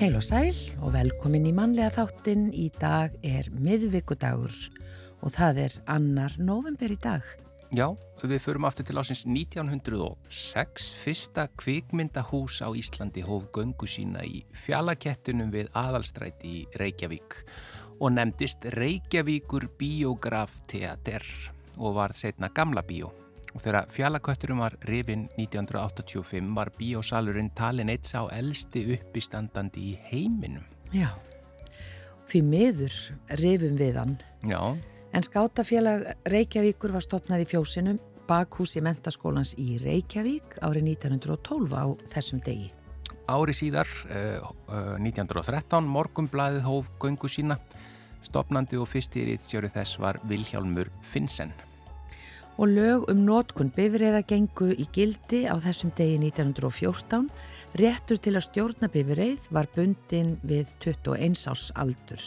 Heil 0.00 0.14
og 0.16 0.22
sæl 0.24 0.56
og 0.80 0.94
velkomin 0.94 1.44
í 1.44 1.50
mannlega 1.52 1.90
þáttin. 1.92 2.46
Í 2.56 2.70
dag 2.80 3.12
er 3.20 3.50
miðvíkudagur 3.52 4.54
og 5.20 5.34
það 5.34 5.60
er 5.66 5.76
annar 5.92 6.38
november 6.40 6.88
í 6.88 6.96
dag. 6.96 7.20
Já, 7.76 7.84
við 8.24 8.40
förum 8.40 8.64
aftur 8.64 8.88
til 8.88 8.96
ásins 8.96 9.26
1906. 9.28 10.88
Fyrsta 11.02 11.50
kvikmyndahús 11.52 12.62
á 12.64 12.72
Íslandi 12.72 13.26
hóf 13.28 13.50
göngu 13.52 13.84
sína 13.84 14.24
í 14.24 14.40
fjallakettunum 14.56 15.52
við 15.52 15.68
aðalstræti 15.76 16.48
í 16.48 16.66
Reykjavík 16.80 17.42
og 18.00 18.16
nefndist 18.16 18.70
Reykjavíkur 18.72 19.68
Biograf 19.76 20.62
Theater 20.64 21.28
og 21.76 22.00
var 22.00 22.16
setna 22.16 22.48
Gamla 22.48 22.88
Bíó. 22.88 23.19
Og 23.54 23.62
þegar 23.64 23.88
fjallakötturum 23.90 24.62
var 24.62 24.76
rifin 24.86 25.26
1985 25.36 26.52
var 26.54 26.70
bíósalurinn 26.78 27.50
talin 27.58 27.90
eitt 27.90 28.06
sá 28.06 28.22
elsti 28.30 28.84
uppistandandi 28.94 29.90
í 29.90 29.96
heiminum. 30.10 30.66
Já, 30.94 31.10
því 32.30 32.42
miður 32.46 32.96
rifum 33.40 33.76
við 33.78 33.98
hann. 33.98 34.16
Já. 34.46 34.60
En 35.10 35.26
skátafélag 35.26 36.06
Reykjavíkur 36.30 36.94
var 36.94 37.02
stopnað 37.02 37.42
í 37.42 37.48
fjósinum 37.50 37.98
bakhúsi 38.30 38.82
mentaskólans 38.84 39.56
í 39.58 39.80
Reykjavík 39.82 40.60
árið 40.62 40.92
1912 40.92 41.74
á 41.74 41.84
þessum 42.12 42.42
degi. 42.46 42.68
Ári 43.30 43.54
síðar, 43.54 43.90
uh, 44.10 44.46
uh, 44.70 44.94
1913, 45.02 45.86
morgumblaðið 45.90 46.66
hóf 46.66 46.92
göngu 47.02 47.30
sína. 47.30 47.58
Stopnandi 48.26 48.78
og 48.78 48.86
fyrsti 48.90 49.24
rítstjóri 49.26 49.70
þess 49.72 49.98
var 50.02 50.20
Vilhjálmur 50.28 50.90
Finnsen 51.02 51.54
og 52.60 52.68
lög 52.68 53.06
um 53.08 53.22
nótkun 53.24 53.70
bifriða 53.72 54.20
gengu 54.28 54.68
í 54.76 54.84
gildi 54.92 55.46
á 55.48 55.56
þessum 55.64 55.94
degi 55.96 56.18
1914. 56.20 57.30
Réttur 57.80 58.20
til 58.20 58.34
að 58.36 58.46
stjórna 58.50 58.90
bifrið 58.92 59.48
var 59.54 59.68
bundin 59.72 60.34
við 60.44 60.74
21 60.84 61.40
árs 61.48 61.70
aldur. 61.80 62.26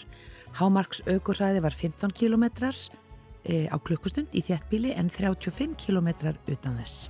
Hámarks 0.58 1.03
aukurræði 1.06 1.62
var 1.62 1.78
15 1.78 2.16
km 2.17 2.45
e, 2.50 3.67
á 3.70 3.78
klukkustund 3.78 4.34
í 4.34 4.42
þjættbíli 4.42 4.95
en 4.98 5.14
35 5.14 5.78
km 5.78 6.09
utan 6.50 6.81
þess. 6.81 7.09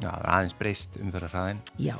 Já, 0.00 0.10
það 0.10 0.20
er 0.20 0.30
aðeins 0.34 0.56
breyst 0.60 1.00
um 1.00 1.12
þeirra 1.14 1.32
hraðin. 1.32 1.64
Já. 1.80 1.96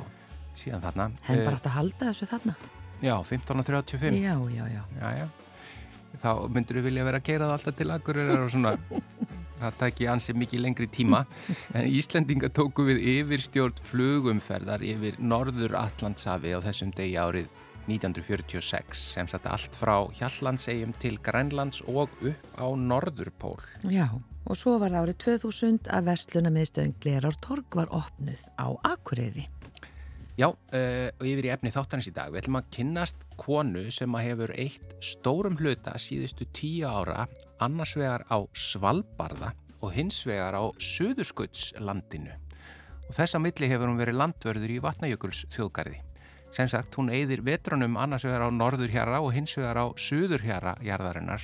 Síðan 0.57 0.85
þarna. 0.85 1.11
Henn 1.25 1.45
bara 1.45 1.57
átt 1.57 1.69
að 1.69 1.77
halda 1.79 2.11
þessu 2.11 2.29
þarna. 2.29 2.57
Já, 3.01 3.15
15 3.25 3.61
og 3.61 3.65
35. 3.65 4.17
Já, 4.21 4.35
já, 4.53 4.65
já. 4.69 4.83
Já, 4.99 5.09
já. 5.23 5.27
Þá 6.19 6.31
myndur 6.51 6.79
við 6.79 6.89
vilja 6.89 7.07
vera 7.07 7.21
að 7.21 7.29
gera 7.29 7.47
það 7.47 7.57
alltaf 7.57 7.77
til 7.79 7.91
akkurir 7.95 8.31
og 8.35 8.51
svona 8.51 8.75
það 9.61 9.77
tæki 9.79 10.07
ansið 10.09 10.39
mikið 10.41 10.63
lengri 10.65 10.87
tíma 10.91 11.23
en 11.77 11.87
Íslendinga 11.87 12.49
tóku 12.53 12.85
við 12.87 13.01
yfir 13.15 13.43
stjórn 13.45 13.83
flugumferðar 13.85 14.85
yfir 14.85 15.19
Norður 15.21 15.77
Allandsafi 15.79 16.55
á 16.57 16.59
þessum 16.65 16.93
degi 16.97 17.19
árið 17.21 17.51
1946 17.89 19.05
sem 19.15 19.29
satt 19.29 19.47
allt 19.49 19.77
frá 19.77 19.95
Hjallandsegjum 20.17 20.93
til 21.01 21.17
Grænlands 21.23 21.81
og 21.87 22.11
upp 22.21 22.59
á 22.61 22.67
Norðurpól. 22.77 23.57
Já, 23.89 24.07
og 24.45 24.57
svo 24.57 24.77
var 24.81 24.93
það 24.93 25.07
árið 25.07 25.17
2000 25.25 25.89
að 25.89 26.11
vestlunamiðstöðin 26.11 26.99
Glerartorg 27.01 27.81
var 27.81 27.89
opnuð 28.03 28.45
á 28.61 28.67
Akureyri. 28.93 29.47
Já, 30.39 30.47
uh, 30.47 31.09
og 31.19 31.25
yfir 31.27 31.49
í 31.49 31.51
efni 31.51 31.71
þáttanins 31.73 32.07
í 32.07 32.13
dag. 32.15 32.31
Við 32.31 32.45
ætlum 32.45 32.59
að 32.61 32.69
kynnast 32.71 33.25
konu 33.39 33.83
sem 33.91 34.13
að 34.15 34.27
hefur 34.29 34.53
eitt 34.55 34.93
stórum 35.03 35.57
hluta 35.59 35.97
síðustu 35.99 36.47
tíu 36.55 36.87
ára 36.87 37.25
annars 37.61 37.97
vegar 37.99 38.23
á 38.31 38.39
Svalbarða 38.55 39.51
og 39.81 39.91
hins 39.91 40.21
vegar 40.25 40.55
á 40.55 40.63
Suðurskautslandinu. 40.79 42.37
Og 43.09 43.17
þessa 43.17 43.41
milli 43.43 43.67
hefur 43.67 43.91
hún 43.91 43.99
verið 43.99 44.21
landvörður 44.21 44.71
í 44.71 44.79
Vatnajökuls 44.85 45.43
þjóðgarði. 45.51 45.99
Sem 46.55 46.69
sagt, 46.71 46.95
hún 46.95 47.11
eigðir 47.11 47.43
vetrunum 47.43 47.99
annars 47.99 48.23
vegar 48.27 48.47
á 48.47 48.49
norðurhjara 48.55 49.19
og 49.23 49.35
hins 49.35 49.57
vegar 49.59 49.83
á 49.83 49.85
suðurhjara 49.99 50.77
jarðarinnar. 50.85 51.43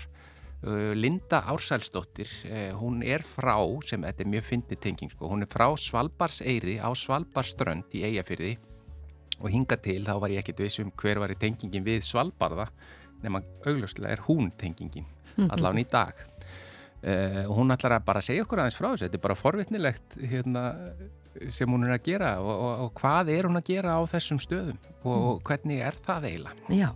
Uh, 0.63 0.95
Linda 0.97 1.43
Ársælsdóttir, 1.51 2.31
uh, 2.47 2.71
hún 2.79 3.03
er 3.05 3.21
frá, 3.21 3.59
sem 3.85 4.01
þetta 4.07 4.23
er 4.23 4.31
mjög 4.31 4.47
fyndið 4.47 4.81
tenging, 4.87 5.11
sko, 5.13 5.29
hún 5.29 5.45
er 5.45 5.51
frá 5.51 5.67
Svalbarseyri 5.77 6.79
á 6.81 6.89
Svalbarströnd 6.97 7.93
í 7.93 8.01
Eyjafyrði 8.07 8.55
og 9.37 9.51
hinga 9.53 9.77
til 9.81 10.01
þá 10.07 10.15
var 10.21 10.33
ég 10.33 10.41
ekkert 10.41 10.63
vissum 10.65 10.93
hver 10.97 11.21
var 11.21 11.33
í 11.33 11.37
tengingin 11.39 11.85
við 11.85 12.05
Svalbarða 12.07 12.67
nema 13.23 13.41
augljóslega 13.65 14.15
er 14.15 14.25
hún 14.27 14.49
tengingin 14.57 15.07
allavega 15.51 15.83
í 15.83 15.89
dag. 15.91 16.25
Uh, 16.97 17.43
og 17.45 17.59
hún 17.59 17.73
ætlar 17.75 17.99
að 17.99 18.07
bara 18.07 18.23
segja 18.25 18.43
okkur 18.43 18.63
aðeins 18.63 18.77
frá 18.77 18.87
þessu. 18.89 19.05
Þetta 19.05 19.19
er 19.19 19.23
bara 19.27 19.37
forvitnilegt 19.37 20.15
hérna, 20.31 20.63
sem 21.53 21.69
hún 21.69 21.85
er 21.85 21.93
að 21.93 22.07
gera 22.07 22.31
og, 22.41 22.53
og, 22.53 22.85
og 22.87 22.93
hvað 22.97 23.29
er 23.35 23.49
hún 23.49 23.59
að 23.59 23.69
gera 23.69 23.97
á 23.97 24.01
þessum 24.09 24.41
stöðum? 24.41 24.79
Og, 25.03 25.17
og 25.17 25.43
hvernig 25.45 25.83
er 25.85 25.99
það 26.07 26.29
eiginlega? 26.31 26.73
Já. 26.73 26.89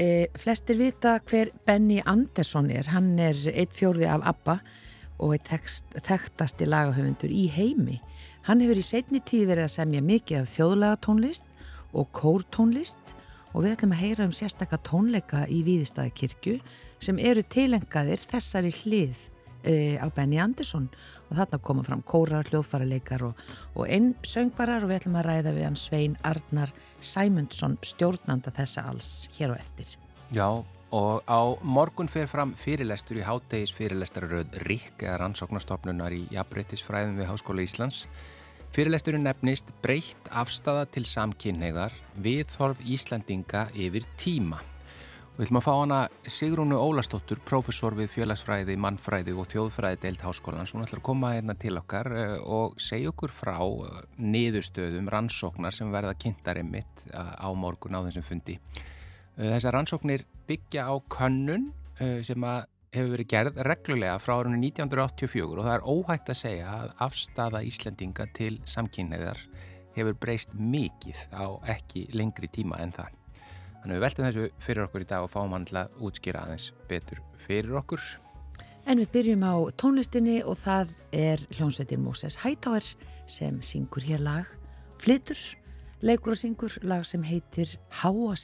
E, 0.00 0.06
Flestir 0.40 0.80
vita 0.80 1.18
hver 1.28 1.52
Benny 1.68 2.00
Andersson 2.08 2.70
er. 2.72 2.88
Hann 2.94 3.12
er 3.20 3.36
eitt 3.52 3.76
fjórði 3.76 4.08
af 4.08 4.24
ABBA 4.32 4.56
og 5.22 5.36
eitt 5.36 5.52
þekktasti 6.08 6.66
lagahöfundur 6.66 7.32
í 7.32 7.44
heimi 7.52 8.00
Hann 8.42 8.62
hefur 8.62 8.80
í 8.80 8.82
setni 8.82 9.20
tíð 9.22 9.52
verið 9.52 9.68
að 9.68 9.74
semja 9.76 10.00
mikið 10.02 10.40
af 10.40 10.54
þjóðlagatónlist 10.56 11.50
og 11.94 12.08
kórtónlist 12.16 13.12
og 13.52 13.62
við 13.62 13.74
ætlum 13.76 13.94
að 13.94 14.02
heyra 14.02 14.26
um 14.26 14.34
sérstakka 14.34 14.80
tónleika 14.82 15.44
í 15.46 15.60
Víðistæðakirkju 15.66 16.56
sem 17.02 17.20
eru 17.22 17.44
tilengaðir 17.46 18.22
þessari 18.26 18.72
hlið 18.82 19.20
e, 19.62 19.74
á 20.02 20.06
Benny 20.10 20.40
Andersson 20.42 20.88
og 21.28 21.36
þarna 21.38 21.62
koma 21.62 21.86
fram 21.86 22.02
kórar, 22.02 22.48
hljóðfaraleikar 22.50 23.28
og, 23.28 23.46
og 23.76 23.86
einn 23.86 24.12
söngvarar 24.26 24.82
og 24.82 24.90
við 24.90 25.02
ætlum 25.02 25.20
að 25.20 25.28
ræða 25.28 25.56
við 25.56 25.68
hann 25.68 25.78
Svein 25.78 26.18
Arnar 26.26 26.74
Sæmundsson 26.98 27.78
stjórnanda 27.86 28.50
þessa 28.56 28.88
alls 28.90 29.12
hér 29.36 29.54
og 29.54 29.62
eftir. 29.62 29.94
Já, 30.34 30.48
og 30.92 31.24
á 31.24 31.40
morgun 31.64 32.10
fer 32.12 32.28
fram 32.28 32.52
fyrirlestur 32.58 33.18
í 33.18 33.26
háttegis 33.26 33.72
fyrirlestararöð 33.76 34.60
RIK 34.66 35.06
eða 35.06 35.22
rannsóknastofnunar 35.24 36.12
í 36.12 36.26
Jafnbryttisfræðum 36.36 37.18
við 37.20 37.30
Háskóla 37.32 37.64
Íslands 37.64 38.06
Fyrirlesturinn 38.72 39.26
nefnist 39.26 39.68
breytt 39.84 40.30
afstafa 40.32 40.86
til 40.88 41.02
samkynneigðar 41.04 41.92
viðhorf 42.24 42.78
Íslandinga 42.88 43.66
yfir 43.76 44.06
tíma. 44.16 44.62
Við 45.36 45.44
ætlum 45.44 45.58
að 45.60 45.66
fá 45.66 45.72
hana 45.74 45.98
Sigrúnu 46.24 46.78
Ólastóttur, 46.80 47.42
profesor 47.44 47.92
við 47.98 48.08
félagsfræði, 48.14 48.78
mannfræði 48.80 49.34
og 49.36 49.50
þjóðfræði 49.52 50.00
deilt 50.06 50.24
háskólans. 50.24 50.72
Hún 50.72 50.86
ætlar 50.86 51.02
að 51.02 51.06
koma 51.10 51.34
hérna 51.34 51.52
til 51.60 51.74
okkar 51.82 52.08
eh, 52.16 52.34
og 52.40 52.80
segja 52.80 53.12
okkur 53.12 53.36
frá 53.36 53.58
eh, 53.60 54.00
niðurstöðum 54.24 55.12
rannsóknar 55.12 55.76
sem 55.76 55.92
verða 55.92 56.16
kynntarinn 56.24 56.72
mitt 56.72 57.04
eh, 57.12 57.20
á 57.44 57.52
morgun 57.52 58.00
á 58.00 58.04
þessum 58.08 58.24
fundi. 58.24 58.56
Þessar 59.36 59.78
rannsóknir 59.78 60.26
byggja 60.48 60.88
á 60.88 60.94
könnun 61.12 61.70
sem 62.24 62.44
að 62.44 62.66
hefur 62.92 63.14
verið 63.14 63.28
gerð 63.32 63.60
reglulega 63.64 64.18
frá 64.20 64.34
árunni 64.36 64.68
1984 64.68 65.46
og 65.48 65.64
það 65.64 65.74
er 65.74 65.86
óhægt 65.88 66.32
að 66.32 66.40
segja 66.42 66.72
að 66.76 66.90
afstafa 67.06 67.62
Íslendinga 67.64 68.26
til 68.36 68.58
samkynniðar 68.68 69.40
hefur 69.96 70.18
breyst 70.20 70.52
mikið 70.56 71.22
á 71.32 71.56
ekki 71.72 72.04
lengri 72.16 72.50
tíma 72.52 72.80
en 72.84 72.92
það. 72.92 73.16
Þannig 73.82 73.96
við 73.96 74.04
veltum 74.04 74.28
þessu 74.28 74.44
fyrir 74.62 74.84
okkur 74.84 75.06
í 75.06 75.08
dag 75.08 75.24
og 75.24 75.32
fáum 75.32 75.56
að 75.56 75.96
útskýra 76.04 76.44
aðeins 76.44 76.68
betur 76.90 77.24
fyrir 77.40 77.80
okkur. 77.80 78.04
En 78.86 78.98
við 78.98 79.10
byrjum 79.14 79.44
á 79.46 79.54
tónlistinni 79.78 80.38
og 80.42 80.58
það 80.60 80.92
er 81.16 81.42
hljómsveitin 81.54 82.02
Moses 82.02 82.36
Hightower 82.42 82.84
sem 83.30 83.60
syngur 83.64 84.04
hér 84.04 84.22
lag, 84.22 84.46
flytur, 85.00 85.38
leikur 86.02 86.36
og 86.36 86.40
syngur 86.44 86.80
lag 86.82 87.06
sem 87.08 87.22
heitir 87.24 87.72
Háa 88.02 88.36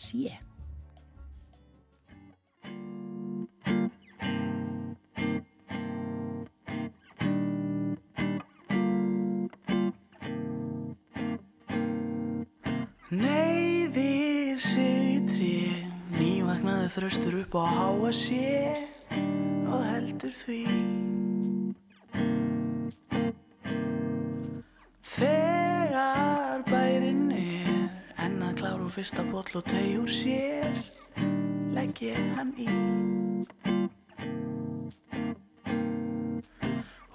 sé. 13.11 13.49
þröstur 16.99 17.35
upp 17.43 17.55
á 17.55 17.65
háa 17.69 18.11
sé 18.11 18.75
og 19.69 19.83
heldur 19.87 20.33
því 20.35 20.63
Þegar 25.19 26.65
bærin 26.67 27.29
er 27.37 28.25
enn 28.25 28.43
að 28.49 28.57
kláru 28.63 28.91
fyrsta 28.91 29.27
botl 29.31 29.61
og 29.61 29.69
tegjur 29.69 30.11
sér 30.11 30.83
legg 31.77 32.03
ég 32.03 32.19
hann 32.39 32.55
í 32.59 32.69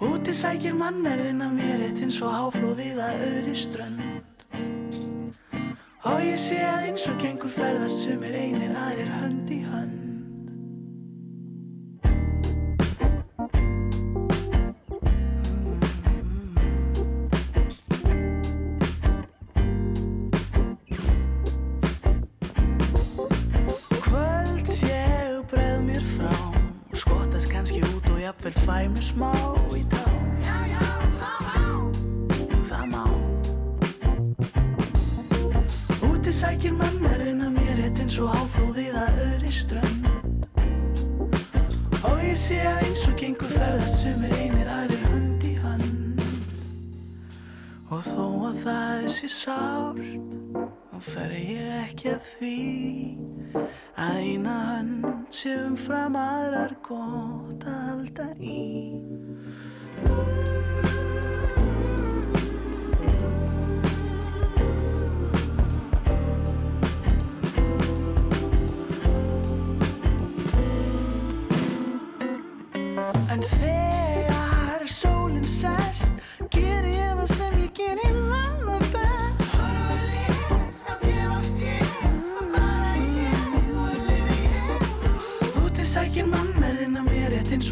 Úti 0.04 0.32
sækir 0.32 0.80
mannerðin 0.80 1.44
að 1.44 1.56
mér 1.60 1.88
eitt 1.90 2.04
eins 2.06 2.22
og 2.24 2.36
háflóðið 2.38 3.04
að 3.04 3.24
öðri 3.28 3.58
strönd 3.66 4.13
Og 6.04 6.18
ég 6.20 6.36
sé 6.36 6.58
að 6.60 6.82
eins 6.90 7.06
og 7.08 7.16
gengur 7.16 7.48
ferðast 7.48 8.02
sem 8.04 8.24
er 8.28 8.34
einir 8.36 8.74
aðrir 8.76 9.08
fer 51.04 51.32
ég 51.36 51.68
ekki 51.82 52.12
að 52.14 52.28
því. 52.32 52.54
Að 54.00 54.16
eina 54.24 54.54
hönd 54.70 55.34
sé 55.34 55.52
umfram 55.66 56.16
aðrar 56.18 56.74
gott 56.86 57.68
að 57.68 57.78
halda 57.90 58.30
í. 58.40 58.64
En 73.34 73.42
þegar 73.42 73.73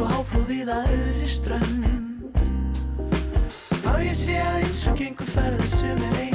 og 0.02 0.10
háflóðið 0.10 0.70
að 0.72 0.90
öðri 0.96 1.28
strönd. 1.30 1.86
Og 3.92 4.02
ég 4.02 4.18
sé 4.18 4.38
að 4.42 4.60
eins 4.64 4.84
og 4.90 4.98
gengur 4.98 5.32
ferða 5.36 5.72
sem 5.76 6.06
er 6.08 6.20
einir 6.20 6.31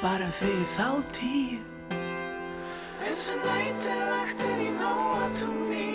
bara 0.00 0.24
um 0.24 0.32
því 0.32 0.52
þá 0.72 0.86
tíð 1.12 1.96
eins 3.04 3.24
og 3.28 3.42
nætur 3.44 3.98
vaktin 4.08 4.62
í 4.64 4.68
nóatúni 4.78 5.88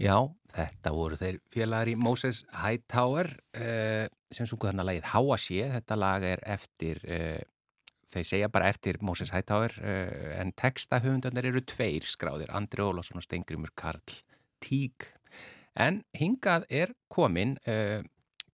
Já, 0.00 0.16
þetta 0.54 0.92
voru 0.94 1.18
þeir 1.18 1.40
félagar 1.52 1.90
í 1.90 1.96
Moses 1.98 2.44
Hightower 2.62 3.28
uh, 3.58 4.06
sem 4.32 4.46
sungu 4.48 4.70
þarna 4.70 4.86
lagið 4.86 5.10
Háa 5.10 5.36
sé. 5.42 5.66
Þetta 5.74 5.98
lag 5.98 6.24
er 6.24 6.40
eftir, 6.54 7.02
uh, 7.04 7.42
þeir 8.08 8.28
segja 8.30 8.48
bara 8.54 8.70
eftir 8.72 8.96
Moses 9.04 9.34
Hightower 9.34 9.74
uh, 9.76 10.38
en 10.40 10.54
textahöfundarnir 10.56 11.50
eru 11.50 11.60
tveir 11.68 12.08
skráðir, 12.08 12.54
Andri 12.56 12.86
Ólásson 12.86 13.20
og 13.20 13.26
Stengrimur 13.26 13.74
Karl 13.76 14.00
Tík. 14.64 15.10
En 15.78 16.02
hingað 16.18 16.66
er 16.70 16.94
komin 17.12 17.56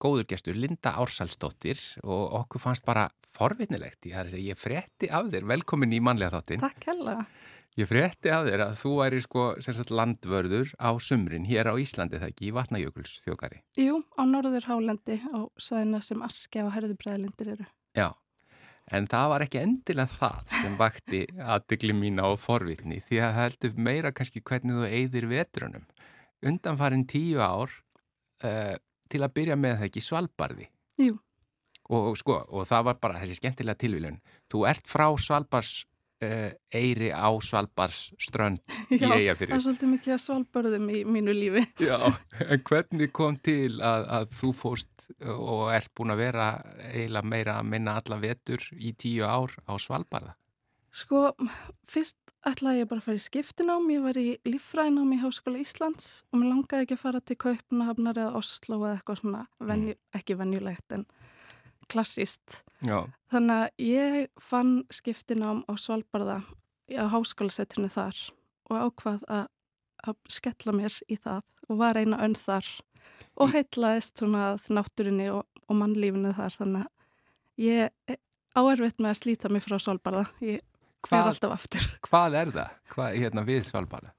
góður 0.02 0.26
gestur 0.28 0.56
Linda 0.58 0.92
Ársalsdóttir 1.00 1.80
og 2.04 2.34
okkur 2.42 2.60
fannst 2.60 2.84
bara 2.86 3.08
forvitnilegt. 3.36 4.04
Ég, 4.08 4.16
að 4.18 4.34
segja, 4.34 4.52
ég 4.52 4.60
frétti 4.60 5.08
af 5.12 5.30
þér, 5.32 5.46
velkomin 5.54 5.94
í 5.96 6.00
manlega 6.04 6.36
þáttin. 6.36 6.62
Takk 6.62 6.90
hella. 6.92 7.16
Ég 7.76 7.88
frétti 7.90 8.30
af 8.32 8.46
þér 8.46 8.62
að 8.64 8.76
þú 8.80 8.90
væri 8.96 9.18
sko 9.20 9.46
sagt, 9.60 9.90
landvörður 9.92 10.70
á 10.80 10.96
sumrin 10.96 11.44
hér 11.48 11.68
á 11.68 11.74
Íslandi 11.76 12.20
það 12.20 12.30
ekki 12.32 12.46
í 12.48 12.52
Vatnajökuls 12.56 13.18
þjókari. 13.26 13.60
Jú, 13.76 13.98
á 14.16 14.22
Norður 14.24 14.68
Hálendi 14.70 15.18
á 15.28 15.44
sæðina 15.60 16.00
sem 16.04 16.24
Askja 16.24 16.64
og 16.64 16.72
Herðubræðlindir 16.72 17.52
eru. 17.52 17.66
Já, 17.96 18.08
en 18.88 19.08
það 19.12 19.28
var 19.34 19.44
ekki 19.44 19.60
endilega 19.60 20.08
það 20.16 20.56
sem 20.56 20.80
vakti 20.80 21.22
aðdegli 21.36 21.96
mína 22.00 22.30
og 22.32 22.40
forvitni 22.40 23.02
því 23.04 23.20
að 23.20 23.36
það 23.36 23.42
heldur 23.42 23.76
meira 23.90 24.14
kannski 24.16 24.40
hvernig 24.40 24.80
þú 24.80 24.88
eigðir 24.88 25.28
vetrunum. 25.34 25.84
Undanfarin 26.46 27.06
tíu 27.08 27.40
ár 27.40 27.72
uh, 28.44 28.74
til 29.08 29.22
að 29.24 29.34
byrja 29.38 29.56
með 29.60 29.78
það 29.80 29.88
ekki 29.90 30.04
svalbarði. 30.04 30.70
Jú. 31.00 31.18
Og, 31.86 32.10
og 32.10 32.16
sko, 32.18 32.40
og 32.50 32.66
það 32.66 32.88
var 32.88 33.02
bara 33.02 33.20
þessi 33.22 33.38
skemmtilega 33.38 33.78
tilvílun. 33.78 34.18
Þú 34.50 34.64
ert 34.68 34.90
frá 34.90 35.06
svalbars 35.22 35.84
uh, 36.24 36.50
eiri 36.74 37.10
á 37.12 37.28
Svalbars 37.44 38.10
strönd 38.20 38.62
í 38.90 38.98
Já, 39.00 39.08
það 39.08 39.50
er 39.50 39.62
svolítið 39.64 39.92
mikið 39.92 40.14
að 40.16 40.22
svalbörðum 40.24 40.88
í 40.90 41.02
mínu 41.16 41.36
lífi. 41.36 41.64
Já, 41.90 41.98
en 42.46 42.64
hvernig 42.66 43.12
kom 43.16 43.38
til 43.38 43.78
að, 43.80 44.08
að 44.20 44.32
þú 44.40 44.52
fórst 44.56 45.06
og 45.36 45.68
ert 45.74 45.92
búin 45.96 46.14
að 46.14 46.24
vera 46.24 46.48
eiginlega 46.90 47.32
meira 47.34 47.60
að 47.60 47.70
minna 47.74 47.96
alla 48.00 48.20
vetur 48.22 48.66
í 48.76 48.94
tíu 48.98 49.26
ár 49.28 49.54
á 49.68 49.74
Svalbarða? 49.80 50.36
Sko, 50.96 51.34
fyrst 51.90 52.16
ætlaði 52.46 52.80
ég 52.80 52.88
bara 52.88 53.02
að 53.02 53.06
fara 53.10 53.18
í 53.18 53.24
skiptinám. 53.24 53.88
Ég 53.92 54.04
var 54.04 54.16
í 54.16 54.28
líffræðinám 54.48 55.12
í 55.12 55.18
Háskóla 55.20 55.60
Íslands 55.60 56.06
og 56.30 56.40
mér 56.40 56.52
langaði 56.54 56.86
ekki 56.86 56.96
að 56.96 57.02
fara 57.02 57.20
til 57.20 57.36
Kaupnahafnar 57.42 58.20
eða 58.22 58.38
Oslo 58.38 58.78
eða 58.80 58.92
eitthvað 58.94 59.18
svona, 59.20 59.42
venju, 59.60 59.96
ekki 60.16 60.36
venjulegt 60.40 60.94
en 60.96 61.04
klassíst. 61.92 62.62
Já, 62.86 63.04
Þannig 63.32 63.58
að 63.58 63.82
ég 63.84 64.16
fann 64.40 64.72
skiptinám 64.94 65.64
á 65.68 65.72
Svalbarða 65.80 66.38
á 66.96 67.04
háskólasetrinu 67.12 67.90
þar 67.92 68.20
og 68.70 68.76
ákvað 68.88 69.26
að, 69.28 69.46
að 70.06 70.16
skella 70.32 70.74
mér 70.76 70.96
í 71.12 71.18
það 71.20 71.42
og 71.68 71.80
var 71.82 71.98
eina 72.00 72.22
önn 72.24 72.36
þar 72.38 72.68
og 73.36 73.52
heitlaðist 73.52 74.22
svona 74.22 74.54
náttúrinni 74.70 75.28
og, 75.34 75.44
og 75.68 75.78
mannlífinu 75.82 76.32
þar 76.38 76.56
þannig 76.56 76.86
að 76.86 77.66
ég 77.66 78.16
áerfitt 78.56 79.02
með 79.02 79.12
að 79.12 79.20
slíta 79.20 79.52
mig 79.52 79.64
frá 79.64 79.76
Svalbarða. 79.82 80.24
Ég 80.40 80.62
hvað, 81.08 81.68
hvað 82.08 82.38
er 82.40 82.52
það? 82.54 82.76
Hvað 82.92 83.08
er 83.08 83.22
hérna 83.24 83.46
við 83.46 83.64
Svalbarða? 83.70 84.12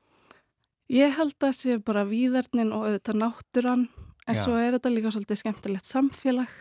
Ég 0.93 1.17
held 1.17 1.43
að 1.43 1.55
sé 1.57 1.77
bara 1.83 2.05
víðarnin 2.07 2.71
og 2.71 2.87
auðvitað 2.87 3.19
náttúran 3.19 3.85
en 4.27 4.35
Já. 4.35 4.41
svo 4.43 4.55
er 4.59 4.77
þetta 4.77 4.91
líka 4.93 5.11
svolítið 5.11 5.41
skemmtilegt 5.41 5.87
samfélag. 5.87 6.53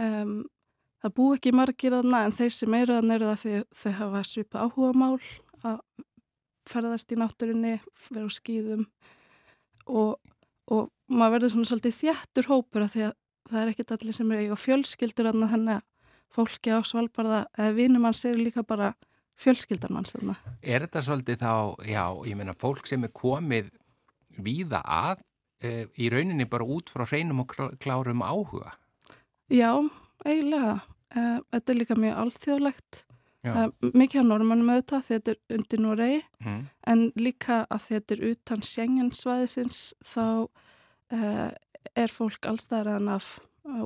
Um, 0.00 0.44
það 1.02 1.14
bú 1.16 1.28
ekki 1.34 1.52
margir 1.56 1.96
aðna 1.96 2.24
en 2.26 2.36
þeir 2.36 2.54
sem 2.54 2.76
eru 2.78 2.96
aðna 2.98 3.16
eru 3.16 3.30
það 3.32 3.42
því 3.42 3.56
þau 3.80 3.92
hafa 3.98 4.22
svipa 4.28 4.64
áhuga 4.66 4.92
mál 5.02 5.18
að 5.66 5.80
ferðast 6.70 7.10
í 7.10 7.18
náttúrinni, 7.18 7.74
vera 8.12 8.28
á 8.28 8.30
skýðum 8.30 8.84
og, 9.90 10.18
og 10.70 10.90
maður 11.10 11.36
verður 11.36 11.54
svona 11.54 11.70
svolítið 11.70 11.96
þjættur 11.98 12.50
hópur 12.50 12.86
af 12.86 12.94
því 12.94 13.06
að 13.08 13.14
það 13.50 13.62
er 13.62 13.72
ekkit 13.72 13.94
allir 13.96 14.16
sem 14.16 14.32
eru 14.32 14.44
eiga 14.44 14.58
fjölskyldur 14.60 15.30
aðna 15.30 15.50
þannig 15.50 15.80
að 15.80 15.86
fólki 16.30 16.74
á 16.74 16.78
Svalbarða 16.86 17.40
eða 17.58 17.76
vinum 17.78 18.06
hans 18.06 18.22
eru 18.28 18.44
líka 18.44 18.62
bara 18.66 18.92
fjölskyldan 19.40 19.94
manns 19.96 20.12
þarna. 20.14 20.36
Er 20.62 20.84
þetta 20.84 21.02
svolítið 21.06 21.40
þá, 21.40 21.52
já, 21.88 22.04
ég 22.28 22.36
meina 22.38 22.54
fólk 22.60 22.86
sem 22.90 23.04
er 23.08 23.12
komið 23.16 23.70
víða 24.40 24.80
að 24.84 25.22
e, 25.64 25.86
í 26.00 26.08
rauninni 26.12 26.46
bara 26.50 26.64
út 26.68 26.90
frá 26.92 27.06
hreinum 27.08 27.40
og 27.44 27.52
klá- 27.54 27.72
klárum 27.80 28.22
áhuga? 28.24 28.74
Já, 29.50 29.72
eiginlega. 30.26 30.80
Uh, 31.10 31.40
þetta 31.50 31.72
er 31.72 31.78
líka 31.80 31.94
mjög 31.98 32.18
alþjóðlegt. 32.22 32.98
Uh, 33.42 33.70
mikið 33.96 34.20
á 34.22 34.30
normannum 34.30 34.68
auðvitað 34.70 35.06
því 35.06 35.16
þetta 35.16 35.32
er 35.32 35.56
undir 35.56 35.80
Noregi 35.80 36.18
Mm. 36.44 36.60
en 36.86 37.00
líka 37.16 37.56
að 37.72 37.86
þetta 37.88 38.14
er 38.14 38.22
utan 38.30 38.60
Schengen-svæðisins 38.62 39.78
þá 40.04 40.48
er 41.96 42.12
fólk 42.12 42.46
allstæðar 42.46 42.96
en 42.98 43.08
af 43.16 43.38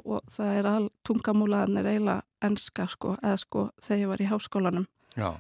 og 0.05 0.21
það 0.31 0.51
er 0.59 0.67
all 0.71 0.89
tungamúlaðan 1.07 1.79
er 1.81 1.89
eiginlega 1.93 2.23
enska 2.47 2.87
sko, 2.91 3.17
eða 3.23 3.39
sko 3.43 3.65
þegar 3.83 4.01
ég 4.03 4.11
var 4.13 4.23
í 4.23 4.29
háskólanum 4.31 4.87
Já. 5.15 5.31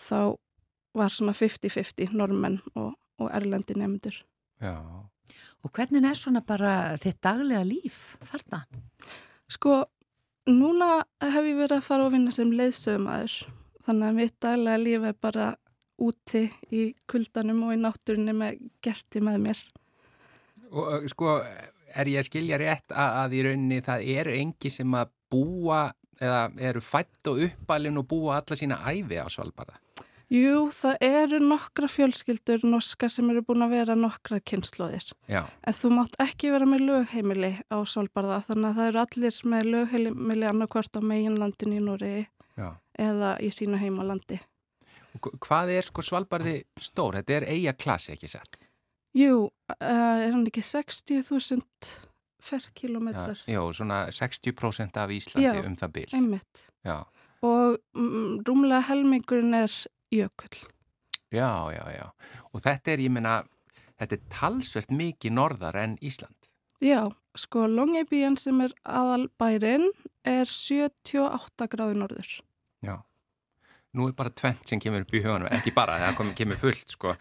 þá 0.00 0.36
var 0.96 1.14
svona 1.14 1.34
50-50 1.36 2.16
normenn 2.16 2.58
og, 2.74 2.94
og 3.20 3.30
erlendi 3.36 3.76
nefndur. 3.78 4.16
Já. 4.60 4.74
Og 5.62 5.72
hvernig 5.76 6.04
er 6.08 6.18
svona 6.18 6.42
bara 6.42 6.96
þitt 7.00 7.20
daglega 7.22 7.62
líf 7.66 8.16
þarna? 8.26 8.64
Sko, 9.50 9.84
núna 10.50 11.02
hef 11.22 11.46
ég 11.46 11.58
verið 11.58 11.78
að 11.78 11.86
fara 11.86 12.06
og 12.06 12.14
vinna 12.14 12.32
sem 12.34 12.50
leiðsögumæður 12.50 13.36
þannig 13.86 14.08
að 14.08 14.18
mitt 14.18 14.38
daglega 14.42 14.82
líf 14.82 15.06
er 15.10 15.18
bara 15.20 15.50
úti 16.00 16.46
í 16.72 16.86
kuldanum 17.10 17.66
og 17.68 17.74
í 17.76 17.80
náttúrunni 17.80 18.34
með 18.36 18.64
gesti 18.82 19.20
með 19.24 19.38
mér. 19.44 19.62
Og 20.70 21.08
sko, 21.12 21.38
er 21.90 22.08
ég 22.08 22.22
að 22.22 22.30
skilja 22.30 22.58
rétt 22.60 22.94
að, 22.94 23.16
að 23.24 23.36
í 23.36 23.42
rauninni 23.46 23.80
það 23.84 24.06
eru 24.16 24.36
engi 24.38 24.72
sem 24.72 24.96
að 24.96 25.12
búa 25.30 25.82
eða 26.20 26.46
eru 26.70 26.82
fætt 26.84 27.30
og 27.30 27.40
uppalinn 27.46 27.98
og 28.00 28.08
búa 28.10 28.40
alla 28.40 28.58
sína 28.58 28.80
æfi 28.86 29.20
á 29.20 29.26
Svalbard? 29.32 29.74
Jú, 30.30 30.68
það 30.70 31.00
eru 31.02 31.38
nokkra 31.42 31.88
fjölskyldur 31.90 32.62
norska 32.62 33.08
sem 33.10 33.26
eru 33.32 33.40
búin 33.42 33.64
að 33.64 33.72
vera 33.74 33.96
nokkra 33.98 34.38
kynnslóðir. 34.46 35.08
Já. 35.26 35.40
En 35.66 35.74
þú 35.74 35.90
mátt 35.96 36.14
ekki 36.22 36.52
vera 36.52 36.68
með 36.70 36.84
lögheimili 36.86 37.50
á 37.66 37.78
Svalbarða 37.82 38.44
þannig 38.46 38.68
að 38.68 38.78
það 38.78 38.90
eru 38.92 39.00
allir 39.02 39.40
með 39.50 39.70
lögheimili 39.74 40.46
annarkvart 40.46 40.94
á 40.94 41.02
meginlandin 41.02 41.74
í 41.74 41.82
Núri 41.82 42.12
eða 42.94 43.32
í 43.42 43.50
sínu 43.50 43.80
heimalandi. 43.80 44.38
Hvað 45.18 45.74
er 45.74 45.88
sko 45.88 46.04
Svalbarði 46.06 46.60
stór? 46.78 47.18
Þetta 47.18 47.40
er 47.40 47.48
eiga 47.50 47.74
klassi, 47.74 48.14
ekki 48.14 48.30
sett? 48.30 48.60
Jú, 49.18 49.48
uh, 49.50 49.74
er 49.82 50.30
hann 50.30 50.46
ekki 50.46 50.62
60.000 50.62 52.09
ferkilometrar? 52.44 53.44
Já, 53.46 53.60
svona 53.76 54.02
60% 54.14 55.00
af 55.00 55.14
Íslandi 55.14 55.46
Já. 55.46 55.64
um 55.66 55.76
það 55.76 55.92
bil. 55.92 56.10
Einmitt. 56.16 56.66
Já. 56.84 56.98
Og 57.42 57.78
mm, 57.94 58.42
rúmlega 58.48 58.82
helmingurinn 58.90 59.54
er 59.54 59.72
jökull. 60.12 60.60
Já, 61.32 61.70
já, 61.72 61.84
já. 61.94 62.06
Og 62.52 62.62
þetta 62.64 62.92
er, 62.92 63.04
ég 63.06 63.14
meina, 63.14 63.40
þetta 64.00 64.16
er 64.18 64.28
talsvert 64.32 64.90
mikið 64.90 65.36
norðar 65.38 65.78
en 65.78 65.96
Ísland. 66.02 66.36
Já, 66.80 67.10
sko 67.36 67.66
Longyearbyen 67.68 68.36
sem 68.40 68.60
er 68.64 68.74
aðal 68.88 69.28
bærin 69.38 69.90
er 70.26 70.48
78 70.48 71.68
gráði 71.70 71.98
norður. 72.00 72.30
Nú 73.98 74.06
er 74.06 74.12
bara 74.14 74.30
tvent 74.30 74.68
sem 74.70 74.78
kemur 74.78 75.02
upp 75.02 75.14
í 75.18 75.20
huganum, 75.24 75.48
ekki 75.50 75.72
bara, 75.74 75.96
það 75.98 76.28
kemur 76.38 76.58
fullt, 76.60 76.92
sko. 76.94 77.14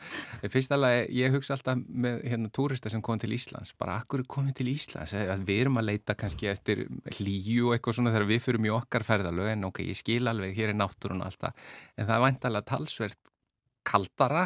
Fyrst 0.53 0.73
alveg, 0.75 1.07
ég 1.17 1.33
hugsa 1.33 1.55
alltaf 1.55 1.79
með 1.81 2.19
hérna 2.29 2.51
túrista 2.53 2.91
sem 2.93 3.01
kom 3.01 3.17
til 3.17 3.33
Íslands, 3.33 3.71
bara 3.79 3.95
akkur 4.03 4.21
er 4.21 4.29
komið 4.29 4.59
til 4.59 4.69
Íslands, 4.75 5.15
að 5.17 5.47
við 5.47 5.63
erum 5.63 5.81
að 5.81 5.87
leita 5.87 6.13
kannski 6.19 6.51
eftir 6.51 6.83
hlýju 7.17 7.71
og 7.71 7.73
eitthvað 7.73 7.97
svona 7.97 8.13
þegar 8.13 8.29
við 8.29 8.43
fyrum 8.45 8.69
í 8.69 8.73
okkar 8.75 9.07
ferðalög, 9.07 9.49
en 9.55 9.65
ok, 9.71 9.81
ég 9.89 9.97
skil 9.97 10.29
alveg, 10.29 10.53
hér 10.59 10.75
er 10.75 10.77
náttúrun 10.77 11.23
og 11.23 11.31
allt 11.31 11.47
það, 11.47 11.65
en 11.97 12.09
það 12.11 12.15
er 12.19 12.25
væntalega 12.27 12.69
talsvert 12.69 13.33
kaldara, 13.89 14.45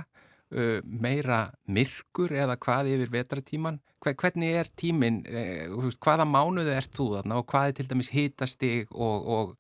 uh, 0.56 0.77
meira 0.86 1.42
myrkur 1.68 2.38
eða 2.39 2.56
hvað 2.56 2.94
yfir 2.96 3.18
vetratíman, 3.20 3.84
Hver, 4.03 4.18
hvernig 4.20 4.58
er 4.60 4.68
tíminn, 4.75 5.22
eh, 5.32 5.72
hvaða 6.03 6.25
mánuði 6.27 6.74
ert 6.75 6.92
þú 6.92 7.06
þarna 7.13 7.38
og 7.39 7.46
hvað 7.48 7.70
er 7.70 7.75
til 7.77 7.86
dæmis 7.88 8.10
hitastig 8.12 8.89
og, 8.92 9.30
og, 9.36 9.53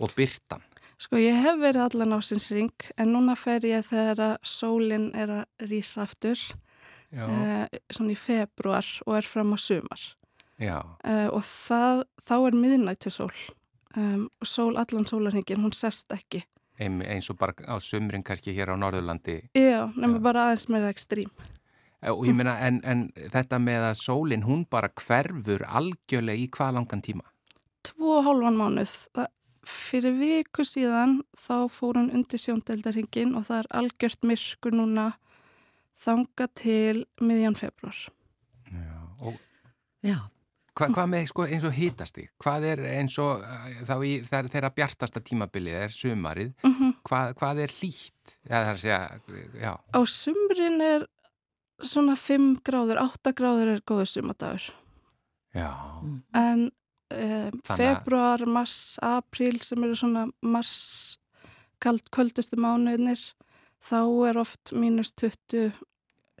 og 0.00 0.14
byrtan? 0.16 0.64
Sko 1.00 1.16
ég 1.16 1.36
hef 1.40 1.56
verið 1.62 1.80
allan 1.86 2.12
ásins 2.18 2.50
ring 2.52 2.88
en 3.00 3.14
núna 3.14 3.32
fer 3.38 3.64
ég 3.64 3.86
þegar 3.88 4.20
að 4.26 4.34
sólinn 4.44 5.06
er 5.16 5.30
að 5.38 5.68
rísa 5.70 6.02
aftur 6.04 6.36
uh, 7.16 7.64
svona 7.90 8.12
í 8.12 8.18
februar 8.20 8.84
og 9.06 9.16
er 9.16 9.28
fram 9.28 9.54
á 9.56 9.58
sumar 9.60 10.02
já, 10.60 10.76
uh, 10.84 11.28
og 11.32 11.40
það, 11.46 12.04
þá 12.28 12.34
er 12.50 12.58
miðnættu 12.66 13.12
sól 13.14 13.32
um, 13.96 14.26
og 14.28 14.46
sól 14.52 14.76
allan 14.76 15.08
sólarhingin, 15.08 15.64
hún 15.64 15.72
sest 15.72 16.12
ekki. 16.12 16.42
Ein- 16.80 17.00
eins 17.04 17.30
og 17.32 17.40
bara 17.40 17.56
á 17.64 17.76
sumrin 17.80 18.22
kannski 18.24 18.52
hér 18.56 18.72
á 18.72 18.76
Norðurlandi 18.76 19.40
Já, 19.56 19.88
nema 19.96 20.20
Já. 20.20 20.22
bara 20.28 20.44
aðeins 20.50 20.68
meira 20.68 20.92
ekstrím. 20.92 21.32
Eh, 22.00 22.12
og 22.12 22.24
ég 22.28 22.36
meina 22.36 22.58
en, 22.68 22.78
en 22.84 23.08
þetta 23.32 23.58
með 23.60 23.88
að 23.90 23.98
sólin 24.04 24.44
hún 24.44 24.62
bara 24.68 24.88
hverfur 24.92 25.64
algjörlega 25.64 26.44
í 26.44 26.48
hvað 26.52 26.76
langan 26.76 27.02
tíma 27.04 27.24
Tvo 27.88 28.18
hálfan 28.24 28.56
mánuð. 28.60 28.90
Það, 29.16 29.28
fyrir 29.66 30.14
viku 30.18 30.64
síðan 30.64 31.20
þá 31.36 31.68
fór 31.72 31.98
hann 32.00 32.10
undir 32.16 32.40
sjóndeldarhingin 32.40 33.34
og 33.36 33.46
það 33.48 33.62
er 33.64 33.70
algjört 33.80 34.26
myrkur 34.26 34.76
núna 34.76 35.06
þanga 36.00 36.48
til 36.56 37.04
miðjan 37.20 37.58
februar. 37.58 37.96
já. 38.70 38.96
og 39.20 39.34
Já, 40.00 40.16
hva, 40.72 40.88
hvað 40.88 41.08
með 41.12 41.26
sko, 41.28 41.44
eins 41.44 41.64
og 41.68 41.74
hitasti 41.76 42.24
hvað 42.40 42.64
er 42.70 42.82
eins 42.94 43.18
og 43.20 43.42
eh, 43.44 43.82
þá 43.84 43.94
í 44.06 44.12
þegar 44.24 44.72
bjartasta 44.72 45.20
tímabilið 45.20 45.76
er 45.84 45.92
sumarið. 45.92 46.54
Mm 46.64 46.94
hvað, 47.04 47.34
hvað 47.36 47.62
er 47.66 47.74
hlýtt? 47.80 48.36
Eða 48.48 48.76
segja, 48.76 49.76
Á 49.92 50.00
sumrin 50.06 50.80
er 50.80 51.06
svona 51.82 52.16
5 52.16 52.60
gráður, 52.64 53.00
8 53.00 53.32
gráður 53.36 53.74
er 53.74 53.80
góður 53.84 54.08
sumadagur. 54.08 54.72
já. 55.54 55.72
En 56.32 56.70
að- 57.10 57.76
februar, 57.76 58.46
mars, 58.46 58.98
apríl 59.02 59.60
sem 59.62 59.84
eru 59.84 59.94
svona 59.98 60.26
mars 60.42 61.18
kald, 61.80 62.02
köldustu 62.12 62.56
mánuðinir 62.60 63.20
þá 63.80 64.28
er 64.28 64.38
oft 64.38 64.72
mínus 64.72 65.12
20 65.16 65.72